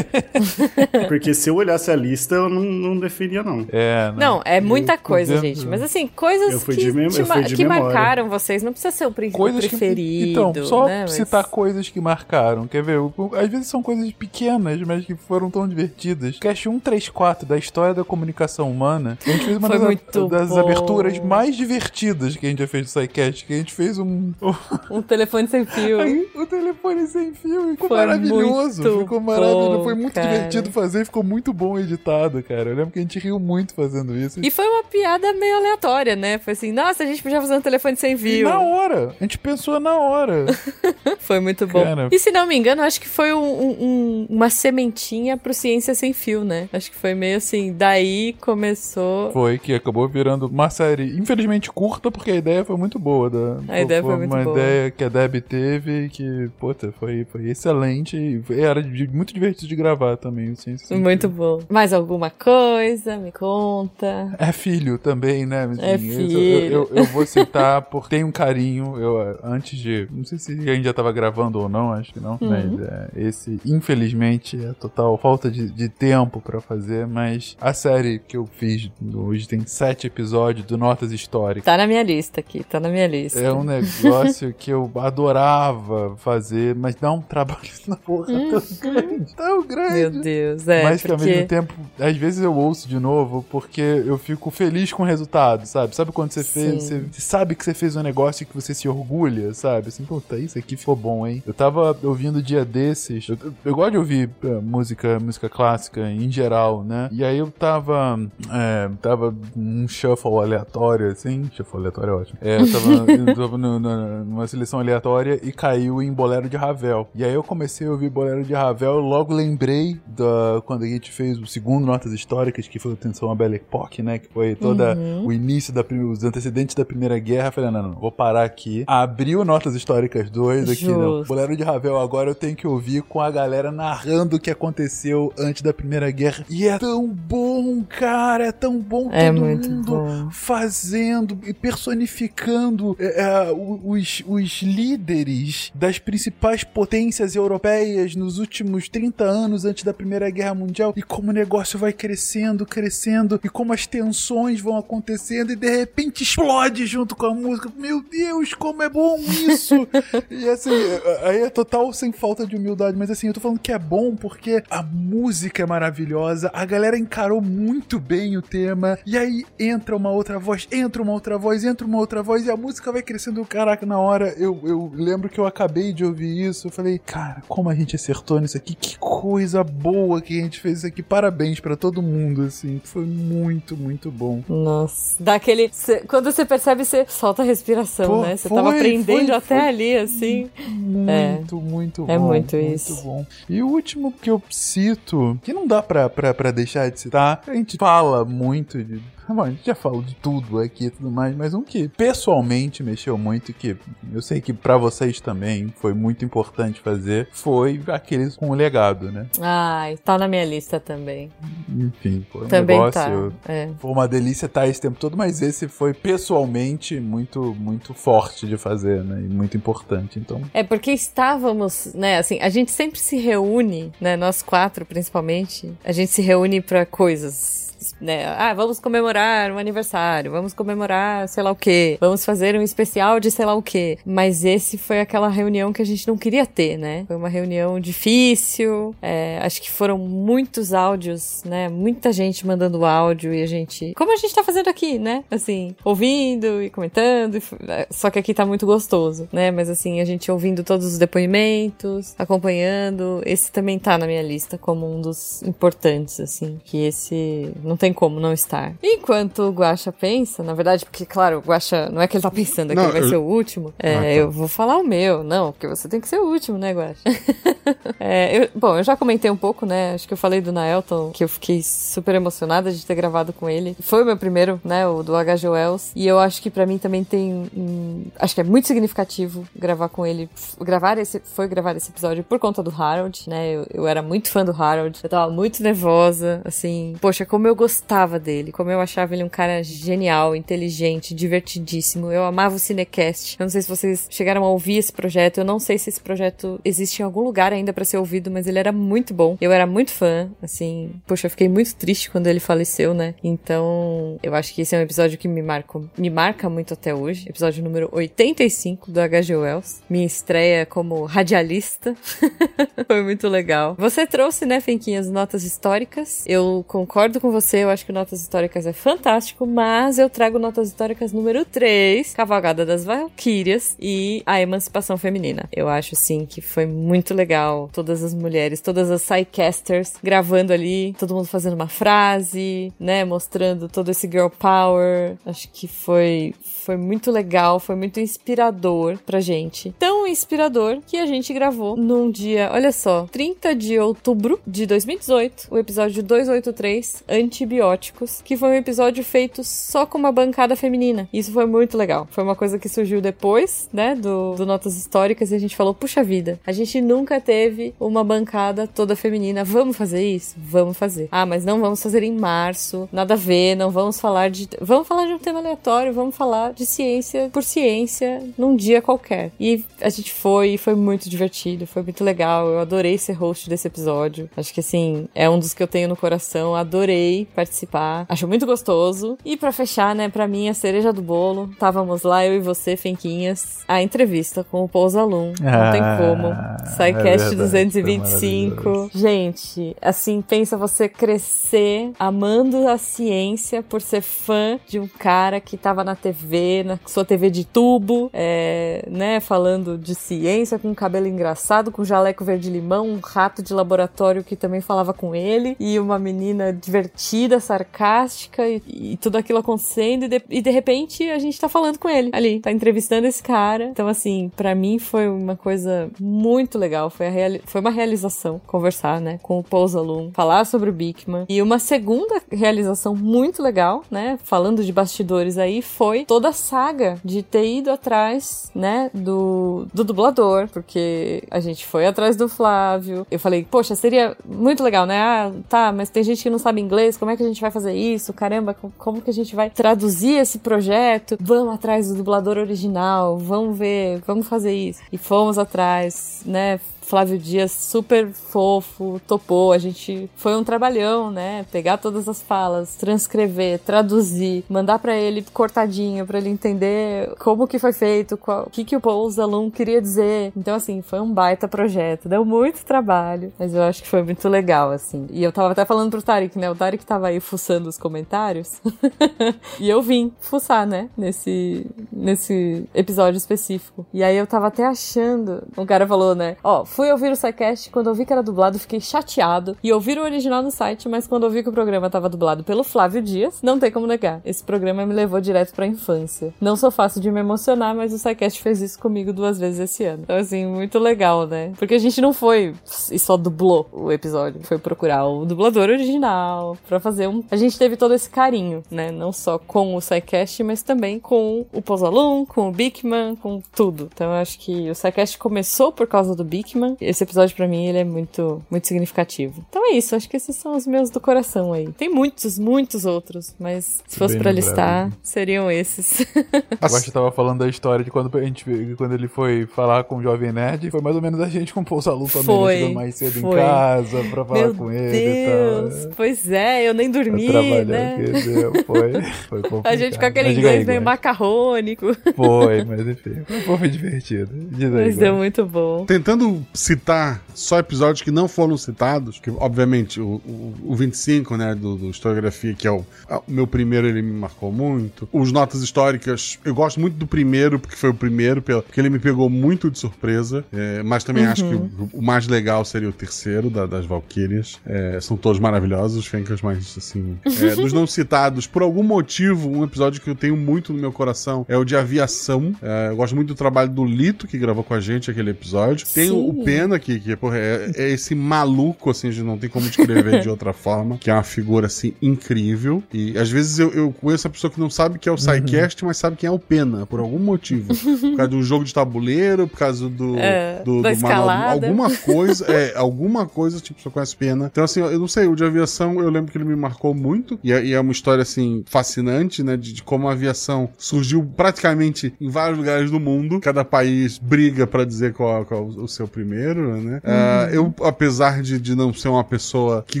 [1.08, 3.66] Porque se eu olhasse a lista, eu não, não definia, não.
[3.72, 5.66] É, Não, é muita Eu coisa, gente.
[5.66, 7.84] Mas assim, coisas Eu fui que, de mem- te eu fui ma- de que memória.
[7.84, 8.62] marcaram vocês.
[8.62, 9.94] Não precisa ser o, pri- o coisas preferido.
[10.30, 11.02] Então, só né?
[11.02, 12.66] Mas- citar coisas que marcaram.
[12.66, 12.98] Quer ver?
[13.38, 16.38] Às vezes são coisas pequenas, mas que foram tão divertidas.
[16.38, 19.18] Cast 134 da história da comunicação humana.
[19.26, 22.88] A gente fez uma das, das aberturas mais divertidas que a gente já fez do
[22.90, 23.44] SciCast.
[23.46, 24.32] Que a gente fez um.
[24.90, 25.98] Um telefone sem fio.
[26.34, 27.70] o telefone sem fio.
[27.70, 28.98] Ficou Foi maravilhoso.
[29.00, 29.78] Ficou maravilhoso.
[29.78, 30.26] bom, Foi muito cara.
[30.28, 31.04] divertido fazer.
[31.04, 32.70] Ficou muito bom editado, cara.
[32.70, 34.40] Eu lembro que a gente riu muito fazendo isso.
[34.42, 36.38] E foi uma piada meio aleatória, né?
[36.38, 38.48] Foi assim, nossa, a gente podia fazer um telefone sem E fio.
[38.48, 39.14] na hora.
[39.18, 40.46] A gente pensou na hora.
[41.20, 41.82] Foi muito bom.
[41.82, 42.08] Cara.
[42.10, 45.94] E se não me engano, acho que foi um- um- um- uma sementinha pro Ciência
[45.94, 46.68] Sem Fio, né?
[46.72, 49.30] Acho que foi meio assim, daí começou.
[49.32, 53.30] Foi, que acabou virando uma série, infelizmente curta, porque a ideia foi muito boa.
[53.30, 54.56] Da, A ideia foi muito uma boa.
[54.58, 59.32] ideia que a Deb teve que, puta, foi, foi excelente e foi- era de- muito
[59.32, 60.50] divertido de gravar também.
[60.52, 60.96] Assim, assim.
[60.96, 61.60] Muito bom.
[61.68, 63.16] Mais alguma coisa?
[63.16, 64.34] Me conta.
[64.38, 65.64] É filho também, né?
[65.64, 66.38] Assim, É eu- filho.
[66.38, 68.96] Eu, eu- eu vou citar porque tem um carinho.
[68.98, 69.91] Eu, antes de.
[70.10, 72.38] Não sei se a gente já tava gravando ou não, acho que não.
[72.40, 72.48] Uhum.
[72.48, 77.06] Mas é, esse, infelizmente, é total falta de, de tempo pra fazer.
[77.06, 81.64] Mas a série que eu fiz hoje tem sete episódios do Notas Históricas.
[81.64, 83.38] Tá na minha lista aqui, tá na minha lista.
[83.38, 89.34] É um negócio que eu adorava fazer, mas dá um trabalho na porra tão grande,
[89.34, 89.94] tão grande.
[89.94, 90.82] Meu Deus, é.
[90.82, 91.30] mas que ao porque...
[91.30, 95.66] mesmo tempo, às vezes eu ouço de novo porque eu fico feliz com o resultado,
[95.66, 95.94] sabe?
[95.94, 96.88] Sabe quando você fez, Sim.
[96.88, 99.81] você, você sabe que você fez um negócio que você se orgulha, sabe?
[99.88, 101.42] Assim, puta, isso aqui ficou bom, hein?
[101.46, 106.30] Eu tava ouvindo dia desses, eu, eu gosto de ouvir eh, música, música clássica em
[106.30, 107.08] geral, né?
[107.12, 108.18] E aí eu tava,
[108.50, 112.38] é, tava num shuffle aleatório, assim, shuffle aleatório é ótimo.
[112.40, 116.56] É, eu tava, eu tava no- no- numa seleção aleatória e caiu em Bolero de
[116.56, 117.08] Ravel.
[117.14, 121.10] E aí eu comecei a ouvir Bolero de Ravel, logo lembrei da quando a gente
[121.10, 124.18] fez o segundo Notas Históricas, que foi a Atenção à Belle Époque, né?
[124.18, 125.26] Que foi toda Uhum.
[125.26, 127.48] o início da os antecedentes da Primeira Guerra.
[127.48, 128.84] Eu falei, não, não, não, vou parar aqui.
[128.86, 131.18] Abriu Notas Históricas 2 aqui, não.
[131.18, 131.28] Justo.
[131.28, 135.32] Bolero de Ravel agora eu tenho que ouvir com a galera narrando o que aconteceu
[135.38, 136.44] antes da Primeira Guerra.
[136.48, 140.28] E é tão bom, cara, é tão bom É todo mundo bom.
[140.30, 149.24] fazendo e personificando é, é, os, os líderes das principais potências europeias nos últimos 30
[149.24, 153.72] anos antes da Primeira Guerra Mundial e como o negócio vai crescendo, crescendo e como
[153.72, 157.70] as tensões vão acontecendo e de repente explode junto com a música.
[157.76, 159.61] Meu Deus, como é bom isso!
[160.30, 163.58] e assim, é- aí é total sem falta de humildade, mas assim, eu tô falando
[163.58, 168.98] que é bom porque a música é maravilhosa, a galera encarou muito bem o tema,
[169.06, 172.50] e aí entra uma outra voz, entra uma outra voz, entra uma outra voz, e
[172.50, 173.44] a música vai crescendo.
[173.44, 177.42] Caraca, na hora eu, eu lembro que eu acabei de ouvir isso, eu falei, cara,
[177.48, 181.02] como a gente acertou nisso aqui, que coisa boa que a gente fez isso aqui,
[181.02, 184.42] parabéns pra todo mundo, assim, foi muito, muito bom.
[184.48, 185.16] Nossa.
[185.22, 185.70] Dá aquele.
[185.72, 188.36] cê- quando você percebe, você solta a respiração, Pô, né?
[188.36, 190.50] Você foi, tava aprendendo foi, a foi até ali, assim.
[190.68, 192.12] Muito, muito bom.
[192.12, 193.02] É muito isso.
[193.02, 193.26] bom.
[193.48, 197.42] E o último que eu cito, que não dá pra, pra, pra deixar de citar,
[197.46, 199.00] a gente fala muito de.
[199.28, 202.82] Bom, a gente já falou de tudo aqui e tudo mais, mas um que pessoalmente
[202.82, 203.76] mexeu muito, que
[204.12, 209.10] eu sei que pra vocês também foi muito importante fazer, foi aqueles com o legado,
[209.10, 209.26] né?
[209.40, 211.30] Ai, tá na minha lista também.
[211.68, 213.32] Enfim, foi um Também negócio.
[213.42, 213.70] tá, é.
[213.78, 218.56] Foi uma delícia estar esse tempo todo, mas esse foi pessoalmente muito, muito forte de
[218.56, 219.20] fazer, né?
[219.20, 220.18] E muito importante.
[220.18, 225.72] Então, É porque estávamos, né, assim, a gente sempre se reúne, né, nós quatro principalmente,
[225.84, 227.71] a gente se reúne pra coisas.
[228.02, 228.26] Né?
[228.36, 233.20] Ah, vamos comemorar um aniversário, vamos comemorar sei lá o quê, vamos fazer um especial
[233.20, 233.96] de sei lá o quê.
[234.04, 237.04] Mas esse foi aquela reunião que a gente não queria ter, né?
[237.06, 241.68] Foi uma reunião difícil, é, acho que foram muitos áudios, né?
[241.68, 243.92] Muita gente mandando áudio e a gente.
[243.94, 245.22] Como a gente tá fazendo aqui, né?
[245.30, 247.36] Assim, ouvindo e comentando.
[247.36, 249.50] e é, Só que aqui tá muito gostoso, né?
[249.50, 253.22] Mas assim, a gente ouvindo todos os depoimentos, acompanhando.
[253.24, 256.60] Esse também tá na minha lista como um dos importantes, assim.
[256.64, 258.72] Que esse não tem como não estar.
[258.82, 262.30] Enquanto o Guaxa pensa, na verdade, porque, claro, o Guaxa não é que ele tá
[262.30, 263.72] pensando que Não, ele vai eu- ser o último.
[263.78, 264.06] É, Ah, tá.
[264.08, 267.00] eu vou falar o meu, não, porque você tem que ser o último, né, Guaxa?
[267.98, 269.94] É, eu- bom, eu já comentei um pouco, né?
[269.94, 273.48] Acho que eu falei do Naelton, que eu fiquei super emocionada de ter gravado com
[273.48, 273.76] ele.
[273.80, 274.86] Foi o meu primeiro, né?
[274.88, 275.48] O do H.G.
[275.48, 275.92] Wells.
[275.94, 277.48] E eu acho que pra mim também tem.
[277.56, 280.28] hum, acho que é muito significativo gravar com ele.
[280.60, 281.20] Gravar esse.
[281.34, 283.52] Foi gravar esse episódio por conta do Harold, né?
[283.52, 284.98] Eu, eu era muito fã do Harold.
[285.02, 286.96] Eu tava muito nervosa, assim.
[287.00, 288.52] Poxa, como eu gostava dele.
[288.52, 292.12] Como eu achava ele um cara genial, inteligente, divertidíssimo.
[292.12, 293.36] Eu amava o Cinecast.
[293.38, 295.38] Eu não sei se vocês chegaram a ouvir esse projeto.
[295.38, 298.46] Eu não sei se esse projeto existe em algum lugar ainda pra ser ouvido, mas
[298.46, 299.36] ele era muito bom.
[299.40, 300.92] Eu era muito fã, assim.
[301.06, 303.14] Poxa, eu fiquei muito triste quando ele faleceu, né?
[303.22, 306.94] Então, eu acho que esse é um episódio que me marca, me marca muito até
[306.94, 307.28] hoje.
[307.28, 309.36] Episódio número 85 do H.G.
[309.36, 309.82] Wells.
[309.90, 311.94] Minha estreia como radialista.
[312.86, 313.74] Foi muito legal.
[313.78, 316.24] Você trouxe, né, Fenquinhas, notas históricas.
[316.26, 320.68] Eu concordo com você, eu acho que notas históricas é fantástico, mas eu trago notas
[320.68, 325.48] históricas número 3, Cavalgada das Valquírias e a Emancipação Feminina.
[325.52, 327.68] Eu acho, assim, que foi muito legal.
[327.72, 333.68] Todas as mulheres, todas as sidecasters gravando ali, todo mundo fazendo uma frase, né, mostrando
[333.68, 335.16] todo esse girl power.
[335.24, 339.74] Acho que foi foi muito legal, foi muito inspirador pra gente.
[339.78, 345.48] Tão inspirador que a gente gravou num dia, olha só, 30 de outubro de 2018,
[345.50, 351.08] o episódio 283, Antibióticos, que foi um episódio feito só com uma bancada feminina.
[351.12, 352.06] Isso foi muito legal.
[352.10, 355.74] Foi uma coisa que surgiu depois, né, do, do Notas Históricas e a gente falou,
[355.74, 359.44] puxa vida, a gente nunca teve uma bancada toda feminina.
[359.44, 360.34] Vamos fazer isso?
[360.38, 361.08] Vamos fazer.
[361.10, 364.48] Ah, mas não vamos fazer em março, nada a ver, não vamos falar de.
[364.60, 369.30] Vamos falar de um tema aleatório, vamos falar de ciência por ciência num dia qualquer.
[369.38, 372.48] E a gente foi, e foi muito divertido, foi muito legal.
[372.48, 374.28] Eu adorei ser host desse episódio.
[374.36, 376.54] Acho que assim, é um dos que eu tenho no coração.
[376.54, 378.06] Adorei participar.
[378.08, 379.18] Acho muito gostoso.
[379.24, 382.76] E pra fechar, né, pra mim, a cereja do bolo, estávamos lá, eu e você,
[382.76, 385.32] Fenquinhas, a entrevista com o Pousalum.
[385.40, 386.26] Não tem Ah, como.
[386.28, 388.90] é SciCast verdade, 225.
[388.94, 395.56] Gente, assim, pensa você crescer amando a ciência por ser fã de um cara que
[395.56, 401.06] tava na TV, na sua TV de tubo, é, né, falando de ciência com cabelo
[401.06, 405.98] engraçado, com jaleco verde-limão, um rato de laboratório que também falava com ele, e uma
[405.98, 411.40] menina divertida, sarcástica, e, e tudo aquilo acontecendo, e de, e de repente a gente
[411.40, 413.64] tá falando com ele ali, tá entrevistando esse cara.
[413.64, 417.06] Então, assim, pra mim foi uma coisa muito legal, foi,
[417.44, 421.26] foi uma realização conversar, né, com o Paul Zalum, falar sobre o Bigman.
[421.28, 427.22] E uma segunda realização muito legal, né, falando de bastidores aí, foi toda saga de
[427.22, 433.06] ter ido atrás, né, do, do dublador, porque a gente foi atrás do Flávio.
[433.10, 434.98] Eu falei, poxa, seria muito legal, né?
[435.00, 437.50] Ah, tá, mas tem gente que não sabe inglês, como é que a gente vai
[437.50, 438.12] fazer isso?
[438.12, 441.16] Caramba, co- como que a gente vai traduzir esse projeto?
[441.20, 444.80] Vamos atrás do dublador original, vamos ver, vamos fazer isso.
[444.92, 446.58] E fomos atrás, né?
[446.82, 449.52] Flávio Dias, super fofo, topou.
[449.52, 451.44] A gente foi um trabalhão, né?
[451.50, 457.58] Pegar todas as falas, transcrever, traduzir, mandar pra ele cortadinho, pra ele entender como que
[457.58, 460.32] foi feito, o que que o Paul Zalum queria dizer.
[460.36, 462.08] Então, assim, foi um baita projeto.
[462.08, 465.06] Deu muito trabalho, mas eu acho que foi muito legal, assim.
[465.10, 466.50] E eu tava até falando pro Tarek, né?
[466.50, 468.60] O Tarek tava aí fuçando os comentários.
[469.60, 470.88] e eu vim fuçar, né?
[470.96, 473.86] Nesse, nesse episódio específico.
[473.92, 475.42] E aí eu tava até achando.
[475.56, 476.36] O cara falou, né?
[476.42, 479.56] Ó, fui ouvir o SciCast, quando eu vi que era dublado, fiquei chateado.
[479.62, 482.42] E ouvir o original no site, mas quando eu vi que o programa tava dublado
[482.42, 484.20] pelo Flávio Dias, não tem como negar.
[484.24, 486.32] Esse programa me levou direto pra infância.
[486.40, 489.84] Não sou fácil de me emocionar, mas o SciCast fez isso comigo duas vezes esse
[489.84, 490.04] ano.
[490.04, 491.52] Então, assim, muito legal, né?
[491.58, 492.54] Porque a gente não foi
[492.90, 494.40] e só dublou o episódio.
[494.44, 497.22] Foi procurar o dublador original pra fazer um.
[497.30, 498.90] A gente teve todo esse carinho, né?
[498.90, 503.90] Não só com o SciCast, mas também com o Pozalum, com o Bigman, com tudo.
[503.92, 506.61] Então eu acho que o SciCast começou por causa do Bigman.
[506.80, 509.44] Esse episódio, pra mim, ele é muito, muito significativo.
[509.48, 511.68] Então é isso, acho que esses são os meus do coração aí.
[511.72, 514.34] Tem muitos, muitos outros, mas se fosse lembrado.
[514.34, 516.00] listar, seriam esses.
[516.60, 518.44] Eu acho que tava falando da história de quando, a gente,
[518.76, 520.70] quando ele foi falar com o Jovem Nerd.
[520.70, 522.24] Foi mais ou menos a gente com o Pouso Aluno também.
[522.24, 522.60] Foi, né?
[522.60, 523.30] Chegou mais cedo foi.
[523.30, 525.92] em casa pra falar Meu com ele Deus, e tal.
[525.96, 527.96] pois é, eu nem dormi, trabalhando, né?
[528.12, 528.92] dizer, foi,
[529.28, 531.96] foi A gente com aquele Mas diga aí, inglês meio macarrônico.
[532.14, 534.30] Foi, mas enfim, foi, divertido.
[534.32, 535.84] Diz aí, Mas deu muito bom.
[535.86, 541.54] Tentando citar só episódios que não foram citados, que obviamente o, o, o 25, né,
[541.54, 545.08] do, do Historiografia, que é o, o meu primeiro, ele me marcou muito.
[545.12, 548.98] Os Notas Históricas, eu gosto muito do primeiro, porque foi o primeiro, porque ele me
[548.98, 551.30] pegou muito de surpresa, é, mas também Uhum.
[551.32, 554.58] acho que o, o mais legal seria o terceiro, da- das Valkyrias.
[554.66, 557.16] É, são todos maravilhosos, os Fencas, mas assim...
[557.24, 560.92] é, dos não citados, por algum motivo, um episódio que eu tenho muito no meu
[560.92, 562.54] coração é o de aviação.
[562.60, 565.86] É, eu gosto muito do trabalho do Lito, que gravou com a gente aquele episódio.
[565.94, 566.41] Tem o, o Sim.
[566.44, 570.28] Pena, que, que porra, é, é esse maluco, assim, de não tem como descrever de
[570.30, 572.82] outra forma, que é uma figura, assim, incrível.
[572.92, 575.84] E às vezes eu, eu conheço a pessoa que não sabe que é o SciCast,
[575.84, 577.72] mas sabe quem é o Pena, por algum motivo.
[578.12, 582.44] Por causa do jogo de tabuleiro, por causa do, É, do, do manual- alguma coisa,
[582.46, 584.48] é, alguma coisa, tipo, você conhece Pena.
[584.50, 587.38] Então, assim, eu não sei, o de aviação, eu lembro que ele me marcou muito,
[587.42, 591.24] e é, e é uma história, assim, fascinante, né, de, de como a aviação surgiu
[591.36, 596.06] praticamente em vários lugares do mundo, cada país briga pra dizer qual, qual o seu
[596.08, 597.00] primeiro, né.
[597.04, 600.00] Ah, eu, apesar de, de não ser uma pessoa que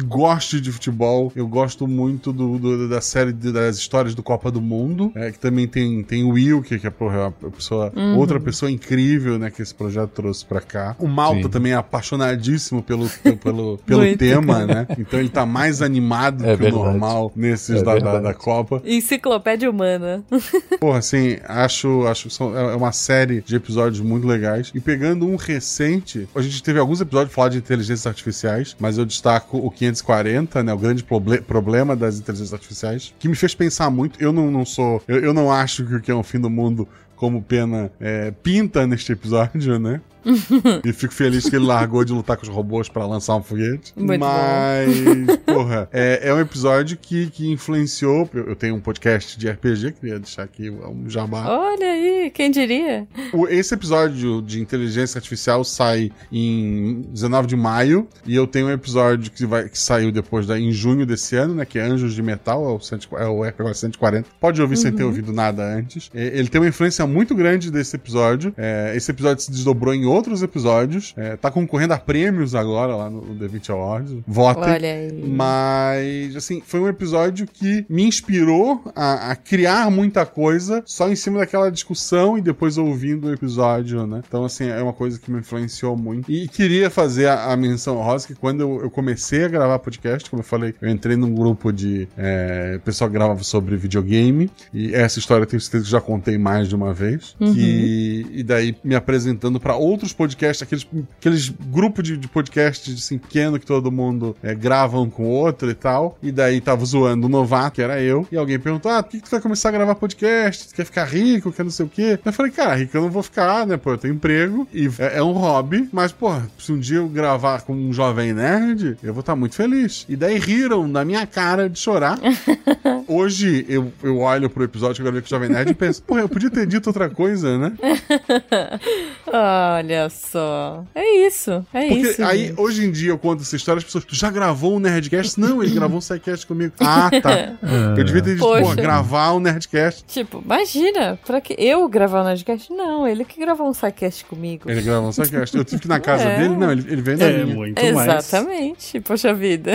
[0.00, 4.50] goste de futebol, eu gosto muito do, do- da série de- das histórias do Copa
[4.50, 7.92] do Mundo, é, que também tem, tem o Will, que, que é porra, uma pessoa,
[7.94, 8.16] Uhum.
[8.18, 10.96] outra pessoa incrível, né, que esse projeto trouxe pra cá.
[10.98, 11.48] O Malta Sim.
[11.48, 13.08] também é apaixonadíssimo pelo,
[13.42, 14.86] pelo, pelo, tema, né?
[14.98, 16.82] Então ele tá mais animado É que verdade.
[16.82, 18.82] o normal nesses É da, da, da Copa.
[18.84, 20.22] Enciclopédia humana.
[20.80, 24.70] Porra, assim, acho, acho que são, é uma série de episódios muito legais.
[24.74, 29.04] E pegando um recente, a gente teve alguns episódios falando de inteligências artificiais, mas eu
[29.04, 30.72] destaco o 540, né?
[30.72, 34.20] O grande proble- problema das inteligências artificiais, que me fez pensar muito.
[34.22, 35.02] Eu não, não sou.
[35.06, 36.88] Eu, eu não acho que o que é um fim do mundo.
[37.14, 40.00] Como Pena é, pinta neste episódio, né?
[40.84, 43.92] e fico feliz que ele largou de lutar com os robôs pra lançar um foguete.
[43.96, 48.28] Muito Mas, porra, é, é um episódio que, que influenciou.
[48.34, 51.46] Eu, eu tenho um podcast de RPG, queria deixar aqui um jabá.
[51.48, 53.06] Olha aí, quem diria?
[53.32, 58.06] O- Esse episódio de inteligência artificial sai em 19 de maio.
[58.26, 61.54] E eu tenho um episódio que, vai, que saiu depois da, em junho desse ano,
[61.54, 61.64] né?
[61.64, 64.28] Que é Anjos de Metal, é o, 100 é o RPG 140.
[64.40, 65.08] Pode ouvir sem ter Uhum.
[65.08, 66.10] ouvido nada antes.
[66.14, 68.54] É, Ele tem uma influência muito grande desse episódio.
[68.56, 71.14] É, esse episódio se desdobrou em outros episódios.
[71.16, 74.16] É, tá concorrendo a prêmios agora lá no, The 20 Awards.
[74.26, 74.62] Votem.
[74.62, 75.24] Olha aí.
[75.26, 81.16] Mas, assim, foi um episódio que me inspirou a, a criar muita coisa só em
[81.16, 84.22] cima daquela discussão e depois ouvindo o episódio, né?
[84.26, 86.30] Então, assim, é uma coisa que me influenciou muito.
[86.30, 90.28] E queria fazer a, a menção rosa que quando eu, eu comecei a gravar podcast,
[90.28, 94.50] como eu falei, eu entrei num grupo de é, pessoal que gravava sobre videogame.
[94.72, 97.34] E essa história eu tenho certeza que já contei mais de uma vez.
[97.40, 97.54] Uhum.
[97.54, 100.86] Que, e daí me apresentando para outros podcasts, aqueles,
[101.18, 105.28] aqueles grupos de, de podcasts assim, pequeno que todo mundo é, grava um com o
[105.28, 106.16] outro e tal.
[106.22, 108.26] E daí tava zoando o novato, que era eu.
[108.32, 110.68] E alguém perguntou: Ah, por que, que tu vai começar a gravar podcast?
[110.68, 111.52] Tu quer ficar rico?
[111.52, 112.18] Quer não sei o quê?
[112.24, 113.76] Eu falei, cara, rico eu não vou ficar, né?
[113.76, 115.88] Pô, eu tenho emprego e é, é um hobby.
[115.92, 119.54] Mas, pô, se um dia eu gravar com um jovem nerd, eu vou estar muito
[119.54, 120.06] feliz.
[120.08, 122.18] E daí riram da minha cara de chorar.
[123.06, 126.02] Hoje eu, eu olho pro episódio que eu gravei com o Jovem Nerd e penso,
[126.02, 127.72] pô, eu podia ter dito outra coisa, né?
[129.26, 130.84] Olha só.
[130.94, 131.64] É isso.
[131.72, 132.24] É Porque isso.
[132.24, 132.60] aí, gente.
[132.60, 135.38] hoje em dia, eu conto essa história, as pessoas, tu já gravou um Nerdcast?
[135.40, 136.72] Não, ele gravou um Sidecast comigo.
[136.80, 137.56] Ah, tá.
[137.96, 140.04] Eu devia ter dito, pô, gravar um Nerdcast.
[140.06, 142.72] Tipo, imagina, pra que eu gravar um podcast?
[142.72, 144.70] Não, ele que gravou um sidecast comigo.
[144.70, 145.56] Ele gravou um Sidecast.
[145.56, 146.38] Eu tive que ir na casa É.
[146.38, 147.56] dele, não, ele, ele veio na É, minha.
[147.56, 149.72] muito Exatamente, poxa vida.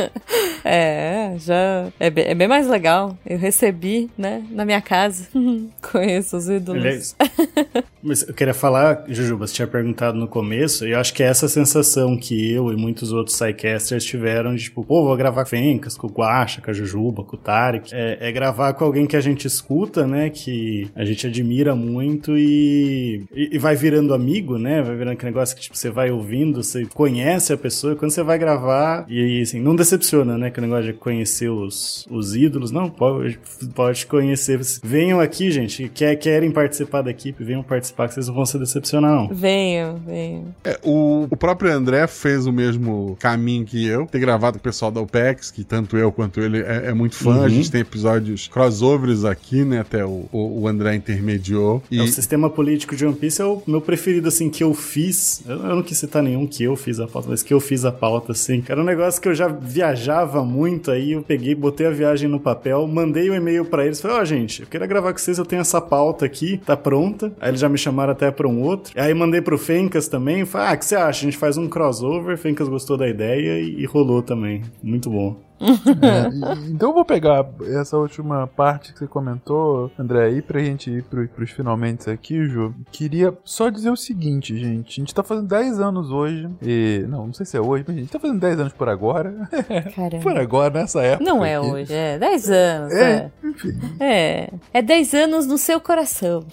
[0.64, 1.88] é, já.
[1.98, 3.16] É bem, é bem mais legal.
[3.26, 5.26] Eu recebi, né, na minha casa.
[5.90, 6.82] Conheço os ídolos.
[6.84, 7.16] Aliás,
[8.02, 11.48] mas eu queria falar, Jujuba, Jarbas tinha perguntado no começo, eu acho que é essa
[11.48, 15.96] sensação que eu e muitos outros sidecasters tiveram de tipo, pô, vou gravar com Fencas,
[15.96, 17.90] com o Guacha, com a Jujuba, com o Tarek.
[17.92, 20.30] É, é gravar com alguém que a gente escuta, né?
[20.30, 24.82] Que a gente admira muito e, e, e vai virando amigo, né?
[24.82, 28.10] Vai virando aquele negócio que tipo, você vai ouvindo, você conhece a pessoa, e quando
[28.10, 30.50] você vai gravar, e assim, não decepciona, né?
[30.50, 33.38] Que o negócio de conhecer os, os ídolos, não, pode,
[33.74, 34.60] pode conhecer.
[34.82, 38.58] Venham aqui, gente, que querem participar da equipe, venham participar, que vocês não vão se
[38.58, 39.31] decepcionar, não.
[39.32, 40.54] Venham, venham.
[40.64, 44.62] É, o, o próprio André fez o mesmo caminho que eu, ter gravado com o
[44.62, 47.38] pessoal da OPEX, que tanto eu quanto ele é, é muito fã.
[47.38, 47.44] Uhum.
[47.44, 49.80] A gente tem episódios crossovers aqui, né?
[49.80, 51.82] Até o, o, o André intermediou.
[51.90, 51.98] E...
[51.98, 55.42] É, o sistema político de One Piece é o meu preferido, assim, que eu fiz.
[55.46, 57.84] Eu, eu não quis citar nenhum que eu fiz a pauta, mas que eu fiz
[57.84, 58.62] a pauta, assim.
[58.68, 62.40] Era um negócio que eu já viajava muito, aí eu peguei, botei a viagem no
[62.40, 65.18] papel, mandei o um e-mail para eles, falei, ó, oh, gente, eu queria gravar com
[65.18, 67.32] vocês, eu tenho essa pauta aqui, tá pronta.
[67.40, 68.92] Aí eles já me chamaram até pra um outro.
[68.96, 71.20] Aí mandei pro Fencas também, falei, ah, o que você acha?
[71.20, 74.62] A gente faz um crossover, Fencas gostou da ideia e, e rolou também.
[74.82, 75.36] Muito bom.
[75.62, 77.46] É, então eu vou pegar
[77.80, 82.44] essa última parte que você comentou, André, aí pra gente ir pro, pros finalmente aqui,
[82.46, 82.74] Ju.
[82.90, 85.00] Queria só dizer o seguinte, gente.
[85.00, 86.48] A gente tá fazendo 10 anos hoje.
[86.62, 87.04] E.
[87.08, 89.48] Não, não sei se é hoje, mas a gente tá fazendo 10 anos por agora.
[89.94, 90.18] Caramba.
[90.22, 91.24] por agora, nessa época.
[91.24, 91.66] Não é aqui.
[91.70, 92.92] hoje, é 10 anos.
[92.94, 93.78] É, É, enfim.
[94.00, 94.50] é.
[94.72, 96.44] É 10 anos no seu coração.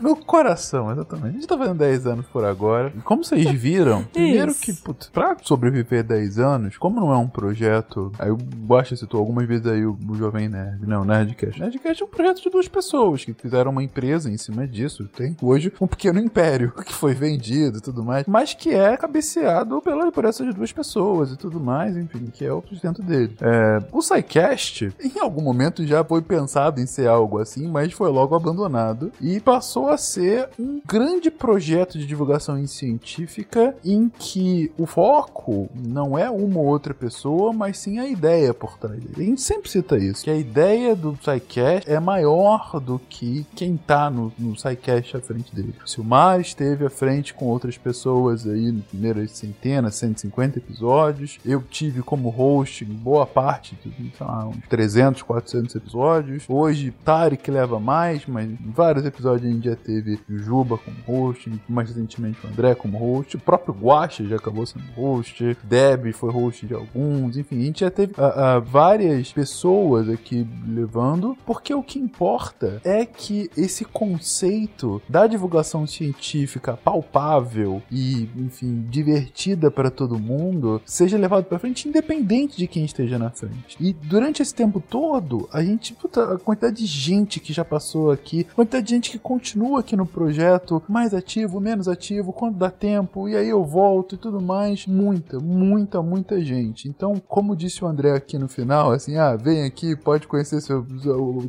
[0.00, 1.28] No coração, exatamente.
[1.28, 2.92] A gente tá fazendo 10 anos por agora.
[2.96, 4.60] E Como vocês viram, primeiro Isso.
[4.60, 8.03] que, putz, pra sobreviver 10 anos, como não é um projeto.
[8.18, 10.86] Aí o Bosta citou algumas vezes aí o, o Jovem Nerd.
[10.86, 11.60] Não, Nerdcast.
[11.60, 15.08] Nerdcast é um projeto de duas pessoas que fizeram uma empresa em cima disso.
[15.08, 19.80] Tem hoje um pequeno império que foi vendido e tudo mais, mas que é cabeceado
[19.80, 23.36] pela, por essas duas pessoas e tudo mais, enfim, que é o sustento dele.
[23.40, 28.10] É, o SciCast, em algum momento já foi pensado em ser algo assim, mas foi
[28.10, 34.86] logo abandonado e passou a ser um grande projeto de divulgação científica em que o
[34.86, 39.14] foco não é uma ou outra pessoa, mas sim a ideia por trás dele.
[39.16, 43.76] A gente sempre cita isso, que a ideia do SciCast é maior do que quem
[43.76, 45.74] tá no, no SciCast à frente dele.
[45.84, 51.38] O Silmar esteve à frente com outras pessoas aí nas primeiras centenas, 150 episódios.
[51.44, 56.44] Eu tive como host boa parte, de, sei lá, uns 300, 400 episódios.
[56.48, 60.96] Hoje, Tarek leva mais, mas em vários episódios a gente já teve o Juba como
[61.06, 66.12] host, mais recentemente o André como host, o próprio Guacha já acabou sendo host, Deb
[66.12, 71.74] foi host de alguns, enfim, gente já teve ah, ah, várias pessoas aqui levando, porque
[71.74, 79.90] o que importa é que esse conceito da divulgação científica palpável e, enfim, divertida para
[79.90, 83.76] todo mundo seja levado para frente independente de quem esteja na frente.
[83.80, 88.12] E durante esse tempo todo, a gente, puta, a quantidade de gente que já passou
[88.12, 92.56] aqui, a quantidade de gente que continua aqui no projeto, mais ativo, menos ativo, quando
[92.56, 96.88] dá tempo, e aí eu volto e tudo mais, muita, muita, muita gente.
[96.88, 100.86] Então, como disse o André aqui no final, assim, ah, vem aqui, pode conhecer seu,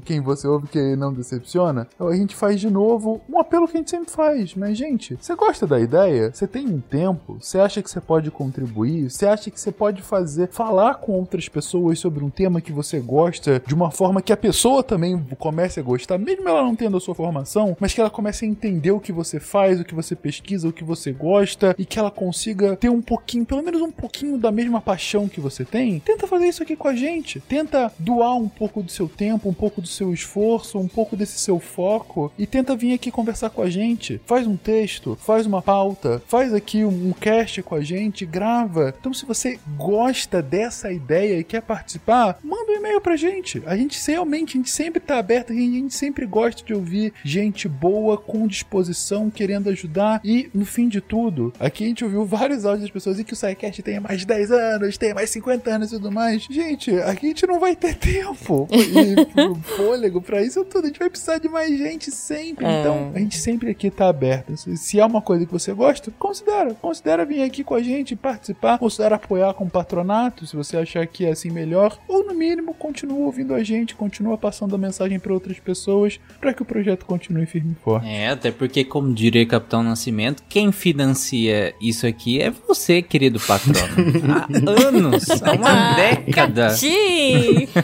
[0.04, 1.88] quem você ouve que não decepciona.
[1.94, 4.56] Então, a gente faz de novo um apelo que a gente sempre faz.
[4.56, 6.32] Mas, gente, você gosta da ideia?
[6.34, 7.38] Você tem um tempo?
[7.40, 9.10] Você acha que você pode contribuir?
[9.10, 13.00] Você acha que você pode fazer, falar com outras pessoas sobre um tema que você
[13.00, 16.98] gosta de uma forma que a pessoa também comece a gostar, mesmo ela não tendo
[16.98, 19.96] a sua formação, mas que ela comece a entender o que você faz, o que
[19.96, 23.82] você pesquisa, o que você gosta e que ela consiga ter um pouquinho, pelo menos
[23.82, 26.00] um pouquinho da mesma paixão que você tem?
[26.06, 27.40] Tenta fazer isso aqui com a gente.
[27.40, 31.40] Tenta doar um pouco do seu tempo, um pouco do seu esforço, um pouco desse
[31.40, 34.22] seu foco e tenta vir aqui conversar com a gente.
[34.26, 38.94] Faz um texto, faz uma pauta, faz aqui um, cast com a gente, grava.
[39.00, 43.64] Então, se você gosta dessa ideia e quer participar, manda um e-mail pra gente.
[43.66, 47.68] A gente realmente, a gente sempre tá aberto, a gente sempre gosta de ouvir gente
[47.68, 50.22] boa, com disposição, querendo ajudar.
[50.24, 53.34] E, no fim de tudo, aqui a gente ouviu vários áudios das pessoas e que
[53.34, 56.44] o SciCast tem mais de 10 anos, tem mais 50 anos tudo mais.
[56.50, 60.86] Gente, aqui a gente não vai ter tempo e fôlego pra isso tudo.
[60.86, 62.66] A gente vai precisar de mais gente sempre.
[62.66, 62.80] É.
[62.80, 64.56] Então, a gente sempre aqui tá aberto.
[64.58, 66.74] Se, é uma coisa que você gosta, considera.
[66.76, 68.78] Considera vir aqui com a gente, participar.
[68.78, 71.98] Considera apoiar com patronato, se você achar que é assim melhor.
[72.08, 76.54] Ou, no mínimo, continua ouvindo a gente, continua passando a mensagem pra outras pessoas, pra
[76.54, 78.08] que o projeto continue firme e forte.
[78.08, 83.76] É, até porque, como diria Capitão Nascimento, quem financia isso aqui é você, querido patrono.
[84.26, 86.70] Há anos, há uma década.
[86.72, 87.68] Sim.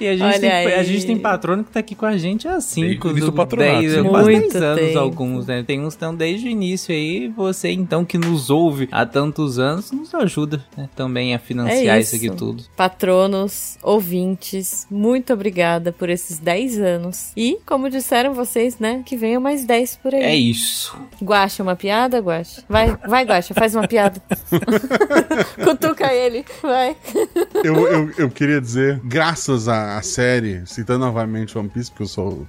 [0.00, 0.74] E a gente, Olha tem, aí.
[0.74, 3.80] a gente tem patrono que tá aqui com a gente há 5, Desde o patronato,
[3.82, 4.04] 10, sim.
[4.04, 4.98] quase Muito 10 anos tempo.
[4.98, 5.62] alguns, né?
[5.62, 7.28] Tem uns que estão desde o início aí.
[7.28, 12.00] Você, então, que nos ouve há tantos anos, nos ajuda né, também a financiar É
[12.00, 12.16] isso.
[12.16, 12.34] aqui isso.
[12.36, 12.64] tudo.
[12.76, 17.30] Patronos, ouvintes, muito obrigada por esses 10 anos.
[17.36, 20.22] E, como disseram vocês, né, que venham mais 10 por aí.
[20.22, 20.96] É isso.
[21.22, 22.64] Guacha, uma piada, Guacha?
[22.68, 24.20] Vai, vai, Guacha, faz uma piada.
[25.64, 26.96] Cutuca ele, vai.
[27.64, 32.08] Eu, eu, eu queria dizer, graças à, à série, citando novamente One Piece, porque eu
[32.08, 32.46] sou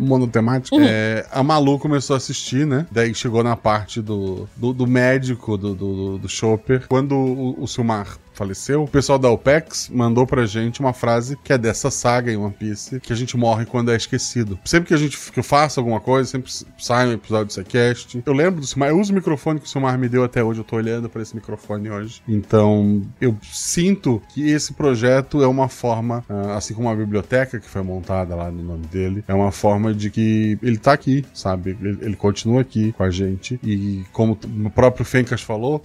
[0.00, 0.84] monotemático, Uhum.
[0.86, 2.86] é, a Malu começou a assistir, né?
[2.90, 6.86] Daí chegou na parte do, do, do médico, do, do, do Chopper.
[6.88, 11.52] Quando o, o Silmar faleceu, o pessoal da OPEX mandou pra gente uma frase que
[11.52, 14.58] é dessa saga em One Piece, que a gente morre quando é esquecido.
[14.64, 18.20] Sempre que a gente que eu faço alguma coisa, sempre sai um episódio do Sequest.
[18.24, 20.60] Eu lembro do Silmar, eu uso o microfone que o Silmar me deu até hoje,
[20.60, 22.22] eu tô olhando pra esse microfone hoje.
[22.28, 27.68] Então, eu sinto que esse projeto é uma forma, ah, assim como a biblioteca que
[27.68, 31.76] foi montada lá no nome dele, é uma forma de que ele tá aqui, sabe?
[31.80, 35.80] Ele, ele continua aqui com a gente e como o próprio Fencas falou,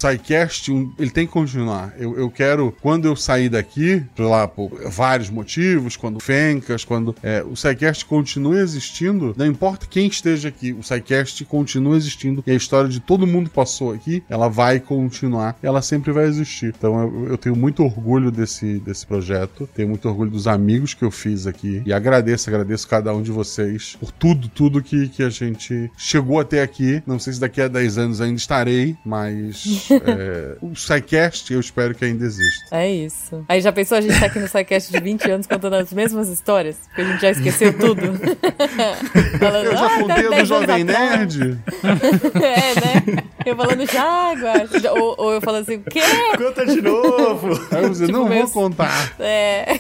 [0.70, 1.94] um, ele tem que continuar.
[1.98, 2.43] Eu, eu quero,
[2.82, 7.56] quando eu sair daqui, sei lá, por vários motivos, quando o Fencas, quando é, o
[7.56, 12.90] SciCast continua existindo, não importa quem esteja aqui, o SciCast continua existindo e a história
[12.90, 16.74] de todo mundo que passou aqui, ela vai continuar, ela sempre vai existir.
[16.78, 21.04] Então eu, eu tenho muito orgulho desse, desse projeto, tenho muito orgulho dos amigos que
[21.04, 25.24] eu fiz aqui e agradeço, agradeço cada um de vocês por tudo, tudo que, que
[25.24, 27.02] a gente chegou até aqui.
[27.06, 31.96] Não sei se daqui a 10 anos ainda estarei, mas é, o SciCast eu espero
[31.96, 32.66] que ainda exista.
[32.76, 33.44] É isso.
[33.48, 36.30] Aí já pensou a gente tá aqui no SciCast de 20 anos contando as mesmas
[36.30, 36.78] histórias?
[36.88, 38.02] Porque a gente já esqueceu tudo.
[39.40, 41.60] Falando, Eu já "Ah, contei a do 10 anos Jovem atrás." Nerd.
[42.36, 43.24] é, né?
[43.46, 44.92] Eu falando já, Guaxa.
[44.94, 46.02] Ou, ou eu falando assim, o quê?
[46.38, 47.50] Conta de novo.
[47.72, 49.14] Aí você, Tipo, não meio- vou contar.
[49.20, 49.80] É.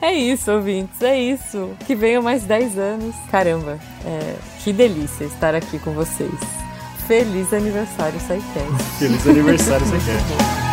[0.00, 1.70] É isso, ouvintes, é isso.
[1.86, 3.14] Que venham mais 10 anos.
[3.30, 6.30] Caramba, é, que delícia estar aqui com vocês.
[7.06, 8.98] Feliz aniversário, SciCast.
[8.98, 10.71] Feliz aniversário, SciCast.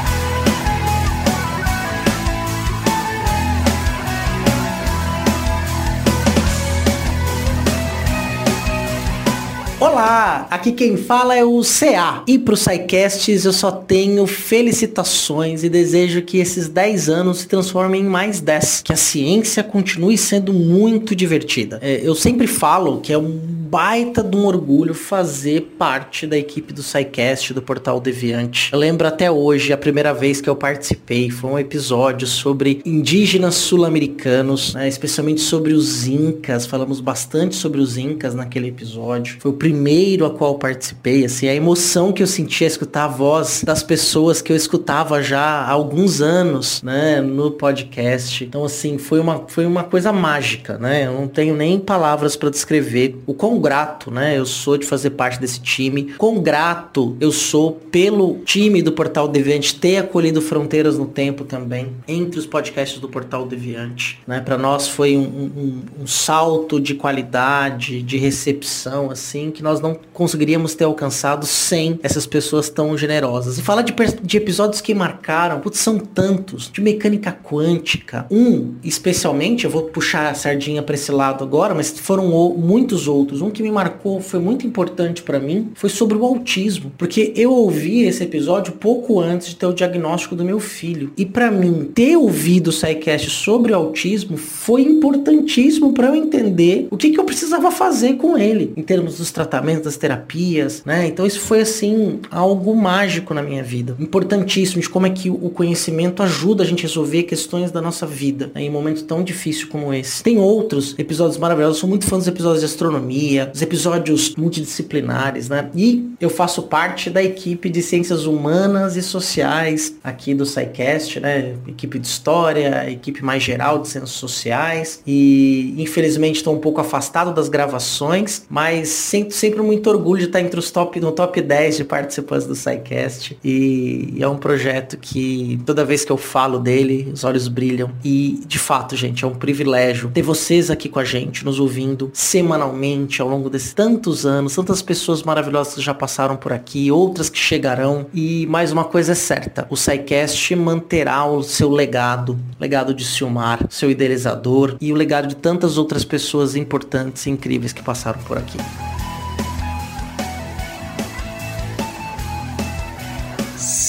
[9.82, 12.22] Olá, aqui quem fala é o CA.
[12.28, 18.02] E pro SciCasts eu só tenho felicitações e desejo que esses 10 anos se transformem
[18.02, 18.82] em mais 10.
[18.84, 21.80] Que a ciência continue sendo muito divertida.
[21.82, 26.74] É, eu sempre falo que é um baita de um orgulho fazer parte da equipe
[26.74, 28.74] do SciCast, do Portal Deviante.
[28.74, 33.56] Eu lembro até hoje, a primeira vez que eu participei, foi um episódio sobre indígenas
[33.56, 36.66] sul-americanos, né, especialmente sobre os incas.
[36.66, 39.38] Falamos bastante sobre os incas naquele episódio.
[39.40, 43.62] Foi o primeiro a qual participei, assim, a emoção que eu sentia escutar a voz
[43.64, 48.44] das pessoas que eu escutava já há alguns anos, né, no podcast.
[48.44, 51.06] Então, assim, foi uma, foi uma coisa mágica, né?
[51.06, 55.12] Eu não tenho nem palavras para descrever o quão grato, né, eu sou de fazer
[55.12, 56.14] parte desse time.
[56.18, 61.91] Quão grato eu sou pelo time do Portal Deviante ter acolhido Fronteiras no Tempo também,
[62.08, 64.40] entre os podcasts do Portal Deviante, né?
[64.41, 69.98] Para nós foi um, um- um salto de qualidade, de recepção, assim, que nós não
[70.14, 73.57] conseguiríamos ter alcançado sem essas pessoas tão generosas.
[73.57, 78.26] E falar de, de episódios que marcaram, putz, são tantos, de mecânica quântica.
[78.31, 83.41] Um, especialmente, eu vou puxar a sardinha para esse lado agora, mas foram muitos outros.
[83.41, 87.52] Um que me marcou, foi muito importante para mim, foi sobre o autismo, porque eu
[87.52, 91.11] ouvi esse episódio pouco antes de ter o diagnóstico do meu filho.
[91.18, 96.88] E para mim, ter ouvido o SciCast sobre o autismo foi importantíssimo para eu entender
[96.90, 99.49] o que, que eu precisava fazer com ele, em termos dos tratamentos,
[99.84, 101.08] das terapias, né?
[101.08, 105.50] Então isso foi assim algo mágico na minha vida, importantíssimo de como é que o
[105.50, 109.24] conhecimento ajuda a gente a resolver questões da nossa vida né, em um momento tão
[109.24, 110.24] difícil como esse.
[110.24, 115.50] Tem outros episódios maravilhosos, eu sou muito fã dos episódios de astronomia, os episódios multidisciplinares,
[115.50, 115.70] né?
[115.76, 121.56] E eu faço parte da equipe de ciências humanas e sociais aqui do SciCast, né?
[121.68, 127.34] Equipe de história, equipe mais geral de ciências sociais e infelizmente estou um pouco afastado
[127.34, 131.78] das gravações, mas sinto sempre muito orgulho de estar entre os top no top 10
[131.78, 133.38] de participantes do SciCast.
[133.44, 137.90] E é um projeto que toda vez que eu falo dele, os olhos brilham.
[138.03, 142.11] E de fato, gente, é um privilégio ter vocês aqui com a gente, nos ouvindo
[142.14, 147.30] semanalmente ao longo desses tantos anos, tantas pessoas maravilhosas que já passaram por aqui, outras
[147.30, 148.07] que chegarão.
[148.14, 153.66] E mais uma coisa é certa, o SciCast manterá o seu legado, legado de Silmar,
[153.70, 158.38] seu idealizador e o legado de tantas outras pessoas importantes e incríveis que passaram por
[158.38, 158.57] aqui.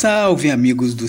[0.00, 1.06] Salve, amigos do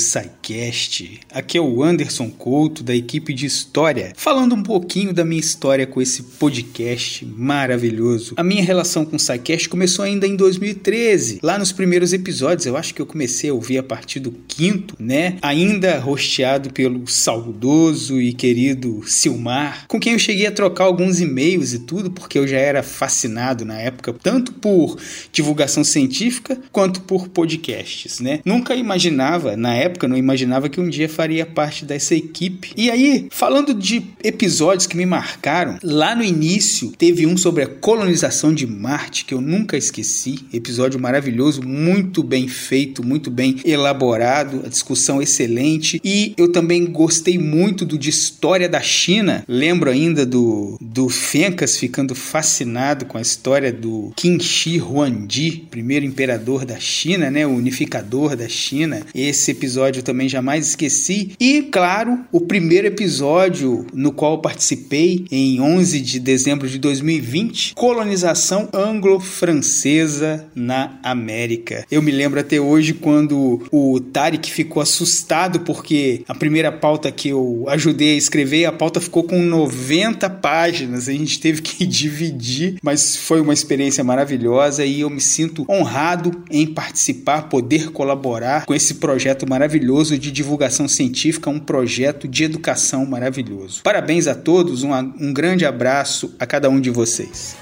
[0.51, 1.19] SciCast!
[1.31, 5.87] Aqui é o Anderson Couto, da equipe de História, falando um pouquinho da minha história
[5.87, 8.33] com esse podcast maravilhoso.
[8.35, 12.75] A minha relação com o SciCast começou ainda em 2013, lá nos primeiros episódios, eu
[12.75, 15.37] acho que eu comecei a ouvir a partir do quinto, né?
[15.41, 21.73] Ainda rosteado pelo saudoso e querido Silmar, com quem eu cheguei a trocar alguns e-mails
[21.73, 24.97] e tudo, porque eu já era fascinado na época, tanto por
[25.31, 28.39] divulgação científica quanto por podcasts, né?
[28.43, 32.71] Nunca imaginava, na época, não imaginava que um dia faria parte dessa equipe.
[32.75, 37.67] E aí, falando de episódios que me marcaram, lá no início teve um sobre a
[37.67, 40.39] colonização de Marte que eu nunca esqueci.
[40.53, 45.99] Episódio maravilhoso, muito bem feito, muito bem elaborado, a discussão excelente.
[46.03, 49.43] E eu também gostei muito do de história da China.
[49.47, 56.05] Lembro ainda do, do Fencas ficando fascinado com a história do Qin Shi Huangdi, primeiro
[56.05, 59.01] imperador da China, né, o unificador da China.
[59.13, 61.33] Esse episódio também jamais esqueci.
[61.39, 68.69] E, claro, o primeiro episódio no qual participei em 11 de dezembro de 2020, colonização
[68.73, 71.85] anglo-francesa na América.
[71.91, 77.29] Eu me lembro até hoje quando o Tarek ficou assustado porque a primeira pauta que
[77.29, 81.07] eu ajudei a escrever, a pauta ficou com 90 páginas.
[81.07, 86.43] A gente teve que dividir, mas foi uma experiência maravilhosa e eu me sinto honrado
[86.49, 93.05] em participar, poder colaborar com esse projeto maravilhoso de divulgação científica, um projeto de educação
[93.05, 93.81] maravilhoso.
[93.83, 97.60] Parabéns a todos, um, um grande abraço a cada um de vocês.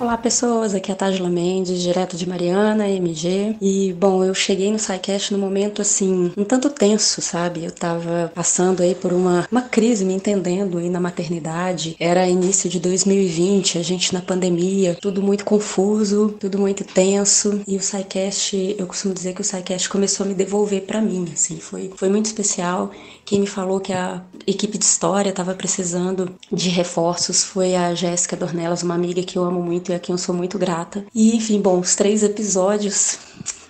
[0.00, 3.54] Olá pessoas, aqui é a Tajla Mendes, direto de Mariana, MG.
[3.60, 7.66] E bom, eu cheguei no SciCast no momento assim, um tanto tenso, sabe?
[7.66, 11.96] Eu tava passando aí por uma, uma crise, me entendendo aí na maternidade.
[12.00, 17.60] Era início de 2020, a gente na pandemia, tudo muito confuso, tudo muito tenso.
[17.68, 21.28] E o SciCast, eu costumo dizer que o SciCast começou a me devolver para mim,
[21.30, 22.90] assim, foi, foi muito especial.
[23.26, 28.34] Quem me falou que a equipe de história estava precisando de reforços foi a Jéssica
[28.34, 31.04] Dornelas, uma amiga que eu amo muito e a quem eu sou muito grata.
[31.14, 33.18] E enfim, bom, os três episódios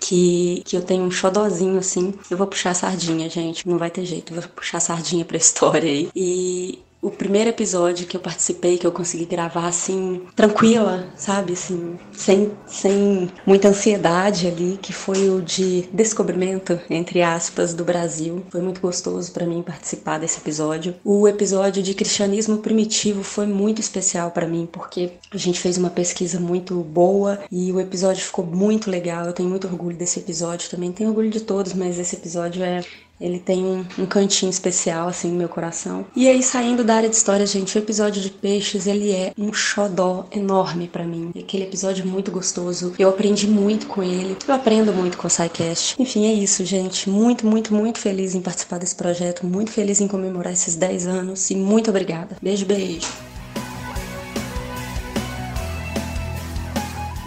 [0.01, 2.15] que, que eu tenho um xodozinho assim.
[2.31, 3.69] Eu vou puxar a sardinha, gente.
[3.69, 4.35] Não vai ter jeito.
[4.35, 6.11] Vou puxar a sardinha pra história aí.
[6.17, 11.55] E o primeiro episódio que eu participei, que eu consegui gravar assim, tranquila, sabe?
[11.55, 18.45] Assim, sem, sem muita ansiedade ali, que foi o de descobrimento, entre aspas, do Brasil.
[18.51, 20.95] Foi muito gostoso para mim participar desse episódio.
[21.03, 25.91] O episódio de cristianismo primitivo foi muito especial para mim, porque a gente fez uma
[25.91, 29.25] pesquisa muito boa e o episódio ficou muito legal.
[29.25, 30.93] Eu tenho muito orgulho desse episódio também.
[30.93, 32.83] Tenho orgulho de todos, mas esse episódio é
[33.21, 36.07] ele tem um, um, cantinho especial, assim, no meu coração.
[36.17, 39.53] E aí, saindo da área de história, gente, o episódio de peixes, ele é um
[39.53, 41.31] xodó enorme para mim.
[41.39, 42.95] Aquele episódio muito gostoso.
[42.99, 44.37] Eu aprendi muito com ele.
[44.47, 46.01] Eu aprendo muito com o SciCast.
[46.01, 47.11] Enfim, é isso, gente.
[47.11, 49.47] Muito, muito, muito feliz em participar desse projeto.
[49.47, 51.51] Muito feliz em comemorar esses 10 anos.
[51.51, 52.37] E muito obrigada.
[52.41, 53.07] Beijo, beijo.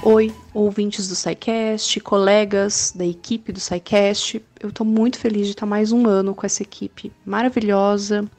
[0.06, 4.44] Oi, ouvintes do SciCast, colegas da equipe do SciCast.
[4.60, 8.30] Eu estou muito feliz de estar mais um ano com essa equipe maravilhosa,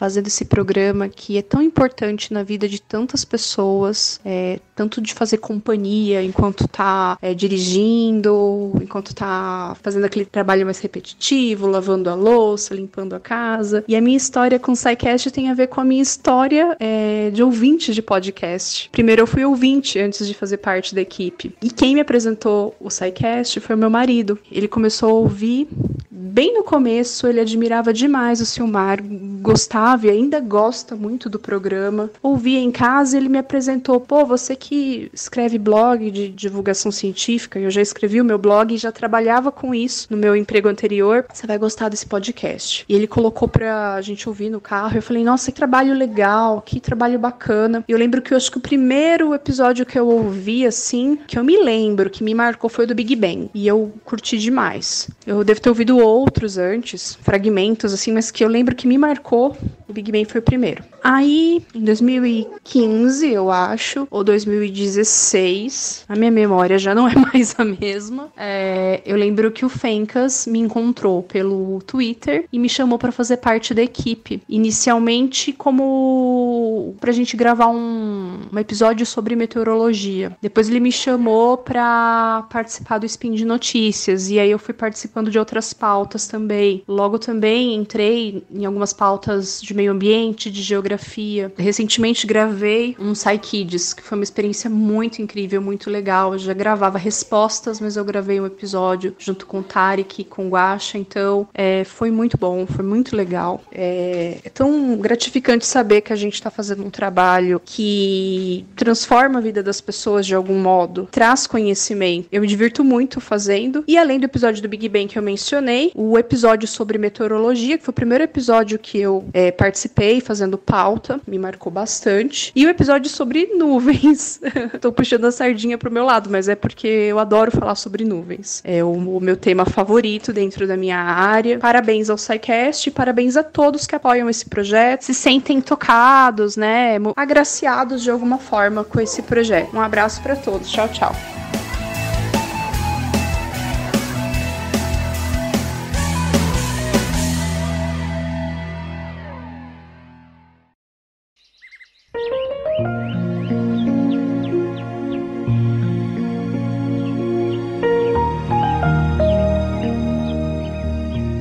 [0.00, 5.12] fazendo esse programa que é tão importante na vida de tantas pessoas, é, tanto de
[5.12, 12.14] fazer companhia enquanto tá é, dirigindo, enquanto tá fazendo aquele trabalho mais repetitivo, lavando a
[12.14, 13.84] louça, limpando a casa.
[13.86, 17.28] E a minha história com o SciCast tem a ver com a minha história é,
[17.30, 18.88] de ouvinte de podcast.
[18.90, 21.54] Primeiro eu fui ouvinte antes de fazer parte da equipe.
[21.60, 24.38] E quem me apresentou o SciCast foi meu marido.
[24.50, 25.68] Ele começou a ouvir
[26.10, 29.02] bem no começo, ele admirava demais o Silmar,
[29.42, 32.10] gostava e ainda gosta muito do programa.
[32.22, 37.70] Ouvia em casa, ele me apresentou: pô, você que escreve blog de divulgação científica, eu
[37.70, 41.46] já escrevi o meu blog e já trabalhava com isso no meu emprego anterior, você
[41.46, 42.84] vai gostar desse podcast.
[42.88, 44.96] E ele colocou pra gente ouvir no carro.
[44.96, 47.84] Eu falei: nossa, que trabalho legal, que trabalho bacana.
[47.88, 51.38] E eu lembro que eu acho que o primeiro episódio que eu ouvi, assim, que
[51.38, 53.50] eu me lembro, que me marcou foi o do Big Bang.
[53.54, 55.10] E eu curti demais.
[55.26, 59.56] Eu devo ter ouvido outros antes, fragmentos, assim, mas que eu lembro que me marcou,
[59.88, 60.82] o Big Bang foi o primeiro.
[61.02, 67.64] Aí, em 2015, eu acho, ou 2016, a minha memória já não é mais a
[67.64, 68.28] mesma.
[68.36, 73.38] É, eu lembro que o Fencas me encontrou pelo Twitter e me chamou para fazer
[73.38, 74.42] parte da equipe.
[74.48, 80.36] Inicialmente, como pra gente gravar um, um episódio sobre meteorologia.
[80.40, 85.30] Depois ele me chamou para participar do Spin de Notícias, e aí eu fui participando
[85.30, 86.82] de outras pautas também.
[86.86, 91.52] Logo também entrei em algumas pautas de meio ambiente, de geografia.
[91.56, 96.32] Recentemente gravei um Kids, que foi uma experiência muito incrível, muito legal.
[96.32, 100.50] Eu já gravava respostas, mas eu gravei um episódio junto com o Tarek, com o
[100.50, 103.62] Guacha, então é, foi muito bom, foi muito legal.
[103.72, 109.42] É, é tão gratificante saber que a gente está fazendo um trabalho que transforma a
[109.42, 112.28] vida das pessoas de algum modo, traz conhecimento.
[112.30, 113.84] Eu me divirto muito fazendo.
[113.86, 117.84] E além do episódio do Big Bang que eu mencionei, o episódio sobre meteorologia, que
[117.84, 122.52] foi o primeiro episódio que eu é, participei fazendo pauta, me marcou bastante.
[122.54, 124.40] E o episódio sobre nuvens.
[124.80, 128.60] Tô puxando a sardinha pro meu lado, mas é porque eu adoro falar sobre nuvens.
[128.64, 131.58] É o, o meu tema favorito dentro da minha área.
[131.58, 138.02] Parabéns ao SciCast, parabéns a todos que apoiam esse projeto, se sentem tocados, né, agraciados
[138.02, 139.74] de alguma forma com esse projeto.
[139.74, 140.70] Um abraço para todos.
[140.70, 141.14] Tchau, tchau.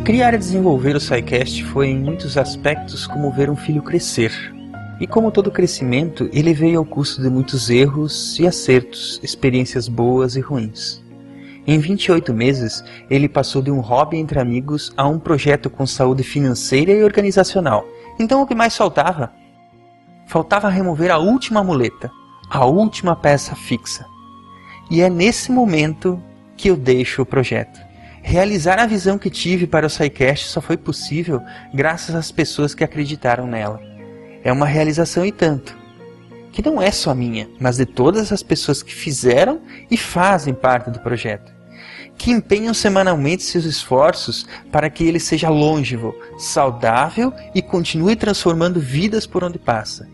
[0.10, 4.32] Criar e desenvolver o SciCast foi em muitos aspectos como ver um filho crescer.
[5.00, 10.36] E como todo crescimento, ele veio ao custo de muitos erros e acertos, experiências boas
[10.36, 11.00] e ruins.
[11.68, 16.24] Em 28 meses, ele passou de um hobby entre amigos a um projeto com saúde
[16.24, 17.88] financeira e organizacional.
[18.18, 19.32] Então o que mais faltava?
[20.26, 22.10] Faltava remover a última muleta,
[22.50, 24.08] a última peça fixa.
[24.90, 26.20] E é nesse momento
[26.58, 27.89] que eu deixo o projeto.
[28.30, 31.42] Realizar a visão que tive para o SciCast só foi possível
[31.74, 33.82] graças às pessoas que acreditaram nela.
[34.44, 35.76] É uma realização e tanto,
[36.52, 39.60] que não é só minha, mas de todas as pessoas que fizeram
[39.90, 41.52] e fazem parte do projeto,
[42.20, 49.26] que empenham semanalmente seus esforços para que ele seja longevo, saudável e continue transformando vidas
[49.26, 50.08] por onde passa.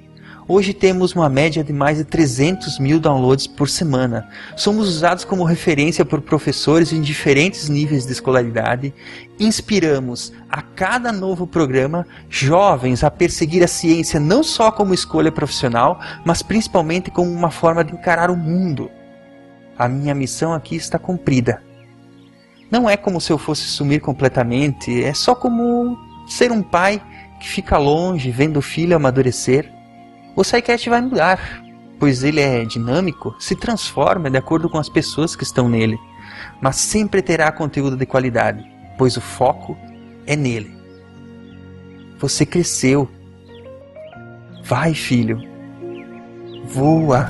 [0.48, 4.30] Hoje temos uma média de mais de 300 mil downloads por semana.
[4.56, 8.94] Somos usados como referência por professores em diferentes níveis de escolaridade.
[9.40, 16.00] Inspiramos a cada novo programa jovens a perseguir a ciência não só como escolha profissional,
[16.24, 18.92] mas principalmente como uma forma de encarar o mundo.
[19.76, 21.60] A minha missão aqui está cumprida.
[22.70, 27.02] Não é como se eu fosse sumir completamente, é só como ser um pai
[27.40, 29.75] que fica longe vendo o filho amadurecer
[30.36, 31.64] o SciCast vai mudar,
[32.00, 35.98] pois ele é dinâmico, se transforma de acordo com as pessoas que estão nele,
[36.62, 38.64] mas sempre terá conteúdo de qualidade,
[38.98, 39.78] pois o foco
[40.26, 40.76] é nele.
[42.20, 43.10] Você cresceu.
[44.64, 45.40] Vai, filho.
[46.66, 47.30] Voa.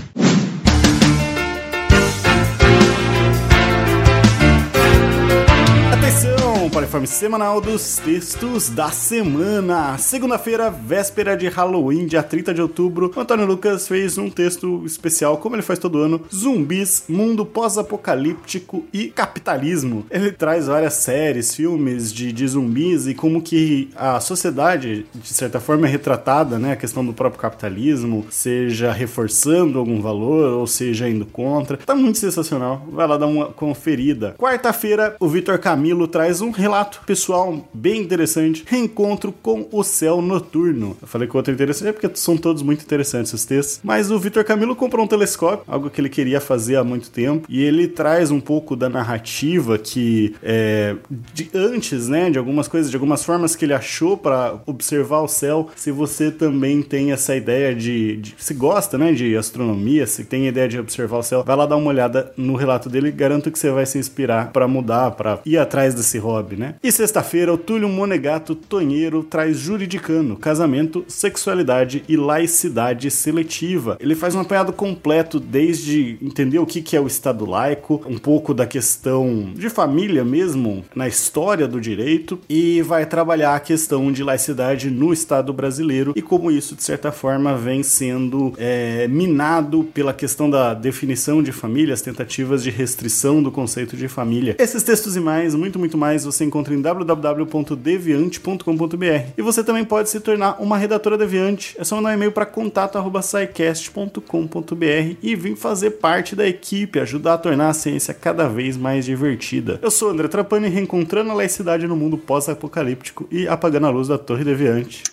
[6.61, 9.97] Atenção para o informe semanal dos textos da semana.
[9.97, 15.37] Segunda-feira, véspera de Halloween, dia 30 de outubro, o Antônio Lucas fez um texto especial,
[15.37, 20.05] como ele faz todo ano: Zumbis, mundo pós-apocalíptico e capitalismo.
[20.11, 25.59] Ele traz várias séries, filmes de, de zumbis e como que a sociedade, de certa
[25.59, 26.73] forma, é retratada, né?
[26.73, 31.77] A questão do próprio capitalismo, seja reforçando algum valor ou seja indo contra.
[31.77, 32.85] Tá muito sensacional.
[32.91, 34.35] Vai lá dar uma conferida.
[34.37, 40.21] Quarta-feira, o Vitor Camilo traz um relato relato pessoal bem interessante, Reencontro com o Céu
[40.21, 40.97] Noturno.
[41.01, 43.79] Eu falei que o outro é interessante é porque são todos muito interessantes os textos,
[43.83, 47.47] mas o Vitor Camilo comprou um telescópio, algo que ele queria fazer há muito tempo,
[47.49, 50.95] e ele traz um pouco da narrativa que é,
[51.33, 55.27] de antes, né, de algumas coisas, de algumas formas que ele achou para observar o
[55.27, 55.69] céu.
[55.75, 60.47] Se você também tem essa ideia de, de se gosta, né, de astronomia, se tem
[60.47, 63.59] ideia de observar o céu, vai lá dar uma olhada no relato dele, garanto que
[63.59, 66.75] você vai se inspirar para mudar, para ir atrás desse hobby, né?
[66.83, 73.97] E sexta-feira, o Túlio Monegato Tonheiro traz juridicano, casamento, sexualidade e laicidade seletiva.
[73.99, 78.53] Ele faz um apanhado completo desde entender o que é o Estado laico, um pouco
[78.53, 84.23] da questão de família mesmo na história do direito e vai trabalhar a questão de
[84.23, 90.13] laicidade no Estado brasileiro e como isso de certa forma vem sendo é, minado pela
[90.13, 94.55] questão da definição de família, as tentativas de restrição do conceito de família.
[94.59, 100.09] Esses textos e mais, muito muito mais, você encontra em www.deviante.com.br e você também pode
[100.09, 101.75] se tornar uma redatora deviante.
[101.77, 107.37] É só mandar um e-mail para contato@saicast.com.br e vir fazer parte da equipe, ajudar a
[107.37, 109.79] tornar a ciência cada vez mais divertida.
[109.81, 114.17] Eu sou André Trapani, reencontrando a laicidade no mundo pós-apocalíptico e apagando a luz da
[114.17, 115.03] Torre Deviante.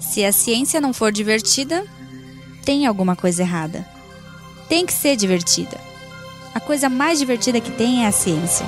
[0.00, 1.84] Se a ciência não for divertida,
[2.64, 3.86] tem alguma coisa errada.
[4.68, 5.89] Tem que ser divertida.
[6.54, 8.66] A coisa mais divertida que tem é a ciência.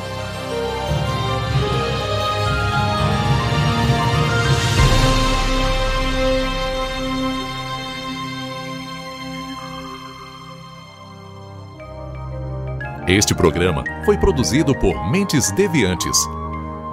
[13.09, 16.17] Este programa foi produzido por Mentes Deviantes.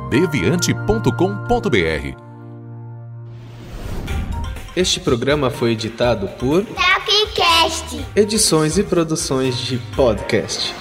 [0.09, 2.17] deviante.com.br
[4.75, 7.48] Este programa foi editado por Tapcast.
[8.15, 10.73] Edições e Produções de Podcast.